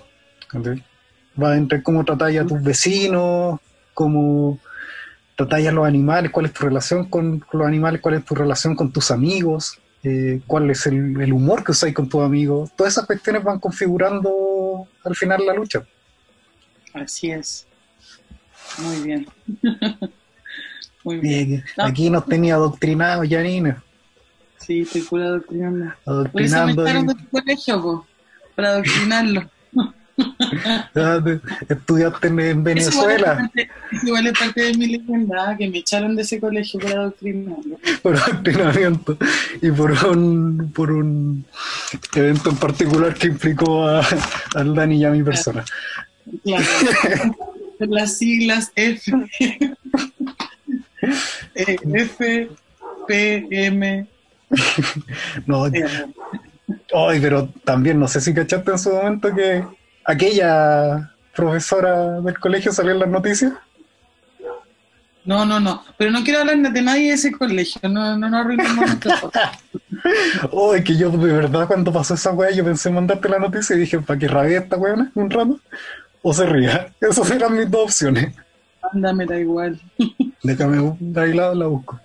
Va 1.42 1.58
entre 1.58 1.82
cómo 1.82 2.06
tratáis 2.06 2.40
a 2.40 2.46
tus 2.46 2.62
vecinos, 2.62 3.60
cómo 3.96 4.60
tratáis 5.42 5.68
a 5.68 5.72
los 5.72 5.86
animales, 5.86 6.32
cuál 6.32 6.46
es 6.46 6.54
tu 6.54 6.66
relación 6.66 7.10
con, 7.10 7.44
los 7.52 7.68
animales, 7.68 8.02
cuál 8.02 8.16
es 8.16 8.26
tu 8.26 8.36
relación 8.36 8.76
con 8.76 8.92
tus 8.92 9.12
amigos, 9.12 9.80
eh, 10.04 10.42
cuál 10.46 10.70
es 10.70 10.86
el, 10.86 11.34
humor 11.34 11.64
que 11.64 11.72
usáis 11.72 11.94
con 11.94 12.08
tus 12.08 12.22
amigos. 12.22 12.72
Todas 12.76 12.94
esas 12.94 13.06
cuestiones 13.06 13.44
van 13.44 13.60
configurando 13.60 14.88
al 15.04 15.16
final 15.16 15.46
la 15.46 15.54
lucha. 15.54 15.84
Así 16.94 17.32
es. 17.32 17.68
Muy 18.78 19.02
bien. 19.02 19.28
Muy 21.04 21.18
bien. 21.18 21.64
Aquí 21.78 22.10
nos 22.10 22.26
tenía 22.28 22.56
adoctrinados, 22.56 23.28
Janina. 23.28 23.84
Sí, 24.58 24.82
estoy 24.82 25.02
pura 25.02 25.26
adoctrinando. 25.26 25.94
Adoctrinando. 26.06 26.76
Por 26.76 26.88
eso 26.88 27.04
me 27.04 27.14
del 27.14 27.30
colegio, 27.30 28.06
para 28.56 28.70
adoctrinarlo. 28.70 29.50
Estudiaste 31.70 32.28
en 32.28 32.64
Venezuela. 32.64 33.50
igual 34.04 34.28
es 34.28 34.40
parte 34.40 34.62
de 34.62 34.74
mi 34.78 34.88
leyenda, 34.88 35.56
que 35.58 35.70
me 35.70 35.80
echaron 35.80 36.16
de 36.16 36.24
ese 36.24 36.40
colegio 36.40 36.80
por 36.80 36.92
adoctrinarlo. 36.92 37.80
Por 38.02 38.16
adoctrinamiento. 38.18 39.18
Y 39.62 39.72
por 39.72 39.92
un, 39.92 40.72
por 40.74 40.92
un 40.92 41.46
evento 42.16 42.50
en 42.50 42.58
particular 42.58 43.14
que 43.14 43.28
implicó 43.28 43.88
a, 43.88 44.06
al 44.56 44.76
Dani 44.76 44.98
y 44.98 45.06
a 45.06 45.12
mi 45.12 45.24
persona. 45.24 45.64
Claro. 46.44 46.66
Las 47.80 48.18
siglas 48.18 48.72
F. 48.76 49.12
Eh, 51.56 51.78
F, 51.94 52.50
P, 53.08 53.48
M. 53.50 54.08
No, 55.48 55.66
Ay, 56.94 57.20
pero 57.20 57.50
también 57.64 58.00
no 58.00 58.08
sé 58.08 58.22
si 58.22 58.34
cachaste 58.34 58.72
en 58.72 58.80
su 58.80 58.92
momento 58.92 59.34
que 59.34 59.64
aquella 60.06 61.12
profesora 61.36 62.22
del 62.22 62.40
colegio 62.40 62.72
salió 62.72 62.92
en 62.92 63.00
las 63.00 63.10
noticias? 63.10 63.54
No, 65.24 65.46
no, 65.46 65.60
no. 65.60 65.84
Pero 65.98 66.12
no 66.12 66.24
quiero 66.24 66.40
hablar 66.40 66.58
de 66.58 66.82
nadie 66.82 67.10
de 67.10 67.14
ese 67.14 67.32
colegio. 67.32 67.80
No, 67.84 68.18
no, 68.18 68.30
no 68.30 68.38
arruinemos 68.38 68.90
Oh, 70.52 70.74
es 70.74 70.84
que 70.84 70.98
yo 70.98 71.12
de 71.12 71.32
verdad 71.32 71.68
cuando 71.68 71.94
pasó 71.94 72.16
esa 72.16 72.32
weá 72.32 72.50
yo 72.52 72.66
pensé 72.66 72.90
en 72.90 72.96
mandarte 72.96 73.30
la 73.30 73.38
noticia 73.38 73.76
y 73.76 73.80
dije, 73.80 74.00
¿para 74.00 74.18
qué 74.18 74.28
rabia 74.28 74.60
esta 74.60 74.78
weá 74.78 74.96
un 75.14 75.30
rato? 75.30 75.60
O 76.24 76.34
se 76.34 76.46
ría. 76.46 76.92
Esas 77.02 77.30
eran 77.32 77.56
mis 77.56 77.70
dos 77.70 77.84
opciones. 77.84 78.36
Ándame, 78.92 79.26
da 79.26 79.40
igual. 79.40 79.80
Déjame, 80.44 80.96
de 81.00 81.22
ahí 81.22 81.34
la, 81.34 81.54
la 81.54 81.68
busco. 81.68 82.00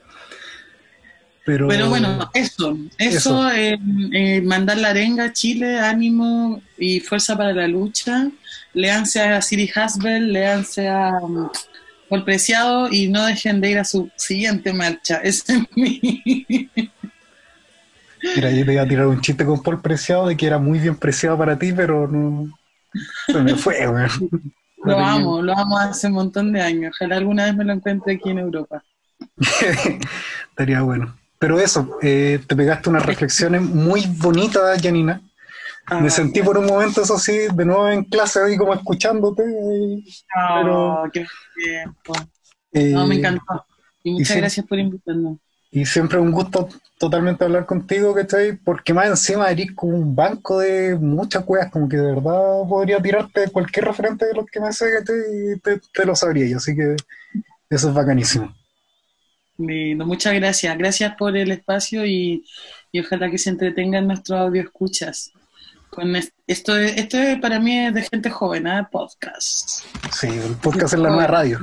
Pero, 1.47 1.89
bueno, 1.89 2.29
eso, 2.35 2.77
eso, 2.99 3.49
eh, 3.53 3.79
eh, 4.13 4.43
mandar 4.43 4.79
la 4.79 4.89
arenga, 4.89 5.33
Chile, 5.33 5.79
ánimo 5.79 6.61
y 6.77 6.99
fuerza 6.99 7.37
para 7.37 7.53
la 7.53 7.69
lucha. 7.69 8.29
Leanse 8.75 9.21
a 9.21 9.41
Siri 9.41 9.71
Hasbel, 9.73 10.33
leanse 10.33 10.89
a 10.89 11.13
um, 11.23 11.49
Paul 12.09 12.25
Preciado 12.25 12.89
y 12.91 13.07
no 13.07 13.25
dejen 13.25 13.61
de 13.61 13.71
ir 13.71 13.79
a 13.79 13.85
su 13.85 14.11
siguiente 14.17 14.73
marcha. 14.73 15.17
Ese 15.23 15.53
es 15.53 15.63
mi. 15.77 16.69
Mira, 18.35 18.51
yo 18.51 18.65
te 18.65 18.73
iba 18.73 18.83
a 18.83 18.89
tirar 18.89 19.07
un 19.07 19.21
chiste 19.21 19.47
con 19.47 19.63
Paul 19.63 19.81
Preciado 19.81 20.27
de 20.27 20.37
que 20.37 20.49
era 20.49 20.59
muy 20.59 20.81
bien 20.81 20.97
preciado 20.97 21.39
para 21.39 21.57
ti, 21.57 21.73
pero 21.73 22.09
no. 22.09 22.59
Se 23.29 23.41
me 23.41 23.55
fue, 23.55 23.87
güey. 23.87 24.07
Lo 24.85 24.99
amo, 24.99 25.43
lo 25.43 25.57
amo 25.57 25.79
hace 25.79 26.07
un 26.07 26.13
montón 26.13 26.53
de 26.53 26.61
años. 26.61 26.95
Ojalá 26.95 27.17
alguna 27.17 27.47
vez 27.47 27.57
me 27.57 27.65
lo 27.65 27.73
encuentre 27.73 28.15
aquí 28.15 28.31
en 28.31 28.39
Europa. 28.39 28.85
Estaría 30.51 30.83
bueno. 30.83 31.13
Pero 31.39 31.61
eso, 31.61 31.99
eh, 32.03 32.41
te 32.47 32.57
pegaste 32.57 32.89
unas 32.89 33.05
reflexiones 33.05 33.61
muy 33.61 34.07
bonitas, 34.07 34.81
Janina. 34.83 35.21
Ah, 35.87 36.01
me 36.01 36.11
sentí 36.11 36.43
por 36.43 36.59
un 36.59 36.67
momento, 36.67 37.03
eso 37.03 37.19
sí, 37.19 37.39
de 37.53 37.65
nuevo 37.65 37.89
en 37.89 38.05
clase, 38.05 38.41
ahí 38.41 38.57
como 38.57 38.75
escuchándote. 38.75 39.45
Oh, 40.65 41.05
qué 41.13 41.25
tiempo. 41.55 42.15
Eh, 42.73 42.91
no, 42.91 43.07
me 43.07 43.17
encantó. 43.17 43.65
Y 44.03 44.13
muchas 44.13 44.37
gracias 44.37 44.67
por 44.67 44.79
invitarme. 44.79 45.39
Y 45.71 45.85
siempre 45.85 46.19
un 46.19 46.33
gusto 46.33 46.69
totalmente 46.99 47.45
hablar 47.45 47.67
contigo, 47.67 48.15
¿cachai? 48.15 48.57
Porque 48.57 48.95
más 48.95 49.09
encima 49.09 49.51
eres 49.51 49.73
como 49.73 49.97
un 49.97 50.17
banco 50.17 50.61
de 50.61 50.97
muchas 50.97 51.45
cosas, 51.45 51.71
como 51.71 51.89
que 51.89 51.99
de 51.99 52.15
verdad 52.15 52.63
podría 52.69 53.01
tirarte 53.01 53.51
cualquier 53.51 53.85
referente 53.85 54.27
de 54.27 54.35
los 54.35 54.47
que 54.47 54.61
me 54.61 54.73
sé, 54.73 54.87
Y 54.87 55.61
te, 55.61 55.81
te 55.93 56.05
lo 56.05 56.17
sabría 56.17 56.49
yo, 56.49 56.57
así 56.57 56.75
que 56.75 56.97
eso 57.69 57.89
es 57.89 57.95
bacanísimo. 57.95 58.55
Muchas 59.59 60.35
gracias. 60.35 60.77
Gracias 60.79 61.15
por 61.17 61.37
el 61.37 61.51
espacio 61.51 62.05
y, 62.07 62.45
ojalá 62.99 63.31
que 63.31 63.39
se 63.39 63.51
entretengan 63.51 64.07
nuestros 64.07 64.39
audio 64.39 64.63
escuchas. 64.63 65.33
Con 65.91 66.15
esto, 66.47 66.77
esto 66.77 67.19
para 67.41 67.59
mí 67.59 67.87
es 67.87 67.95
de 67.95 68.03
gente 68.03 68.31
joven, 68.31 68.67
¿eh? 68.67 68.87
podcast. 68.91 69.85
Sí, 70.13 70.27
el 70.27 70.57
podcast 70.57 70.95
es 70.95 71.01
la 71.01 71.09
nueva 71.09 71.27
radio. 71.27 71.61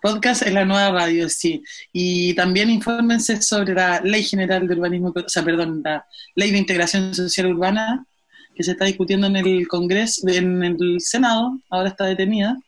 Podcast 0.00 0.42
es 0.42 0.52
la 0.52 0.64
nueva 0.64 0.90
radio, 0.90 1.28
sí. 1.28 1.62
Y 1.92 2.34
también 2.34 2.70
infórmense 2.70 3.40
sobre 3.40 3.74
la 3.74 4.00
Ley 4.00 4.24
General 4.24 4.66
de 4.66 4.74
Urbanismo, 4.74 5.12
o 5.14 5.28
sea, 5.28 5.44
perdón, 5.44 5.80
la 5.84 6.06
Ley 6.34 6.50
de 6.50 6.58
Integración 6.58 7.14
Social 7.14 7.46
Urbana 7.52 8.04
que 8.54 8.62
se 8.62 8.72
está 8.72 8.84
discutiendo 8.84 9.26
en 9.26 9.36
el 9.36 9.66
Congreso, 9.66 10.28
en 10.28 10.62
el 10.62 11.00
Senado, 11.00 11.58
ahora 11.70 11.88
está 11.88 12.04
detenida 12.04 12.58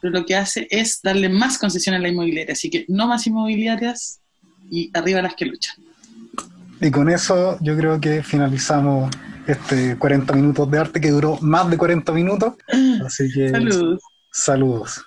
pero 0.00 0.12
lo 0.12 0.24
que 0.24 0.36
hace 0.36 0.66
es 0.70 1.00
darle 1.02 1.28
más 1.28 1.58
concesión 1.58 1.94
a 1.94 1.98
la 1.98 2.08
inmobiliaria. 2.08 2.52
Así 2.52 2.70
que 2.70 2.84
no 2.88 3.06
más 3.08 3.26
inmobiliarias 3.26 4.20
y 4.70 4.90
arriba 4.94 5.22
las 5.22 5.34
que 5.34 5.46
luchan. 5.46 5.76
Y 6.80 6.90
con 6.90 7.08
eso 7.08 7.58
yo 7.60 7.76
creo 7.76 8.00
que 8.00 8.22
finalizamos 8.22 9.10
este 9.46 9.96
40 9.96 10.32
minutos 10.34 10.70
de 10.70 10.78
arte 10.78 11.00
que 11.00 11.10
duró 11.10 11.38
más 11.40 11.68
de 11.70 11.76
40 11.76 12.12
minutos. 12.12 12.54
Así 13.04 13.30
que 13.32 13.48
saludos. 13.50 14.02
Saludos. 14.32 15.04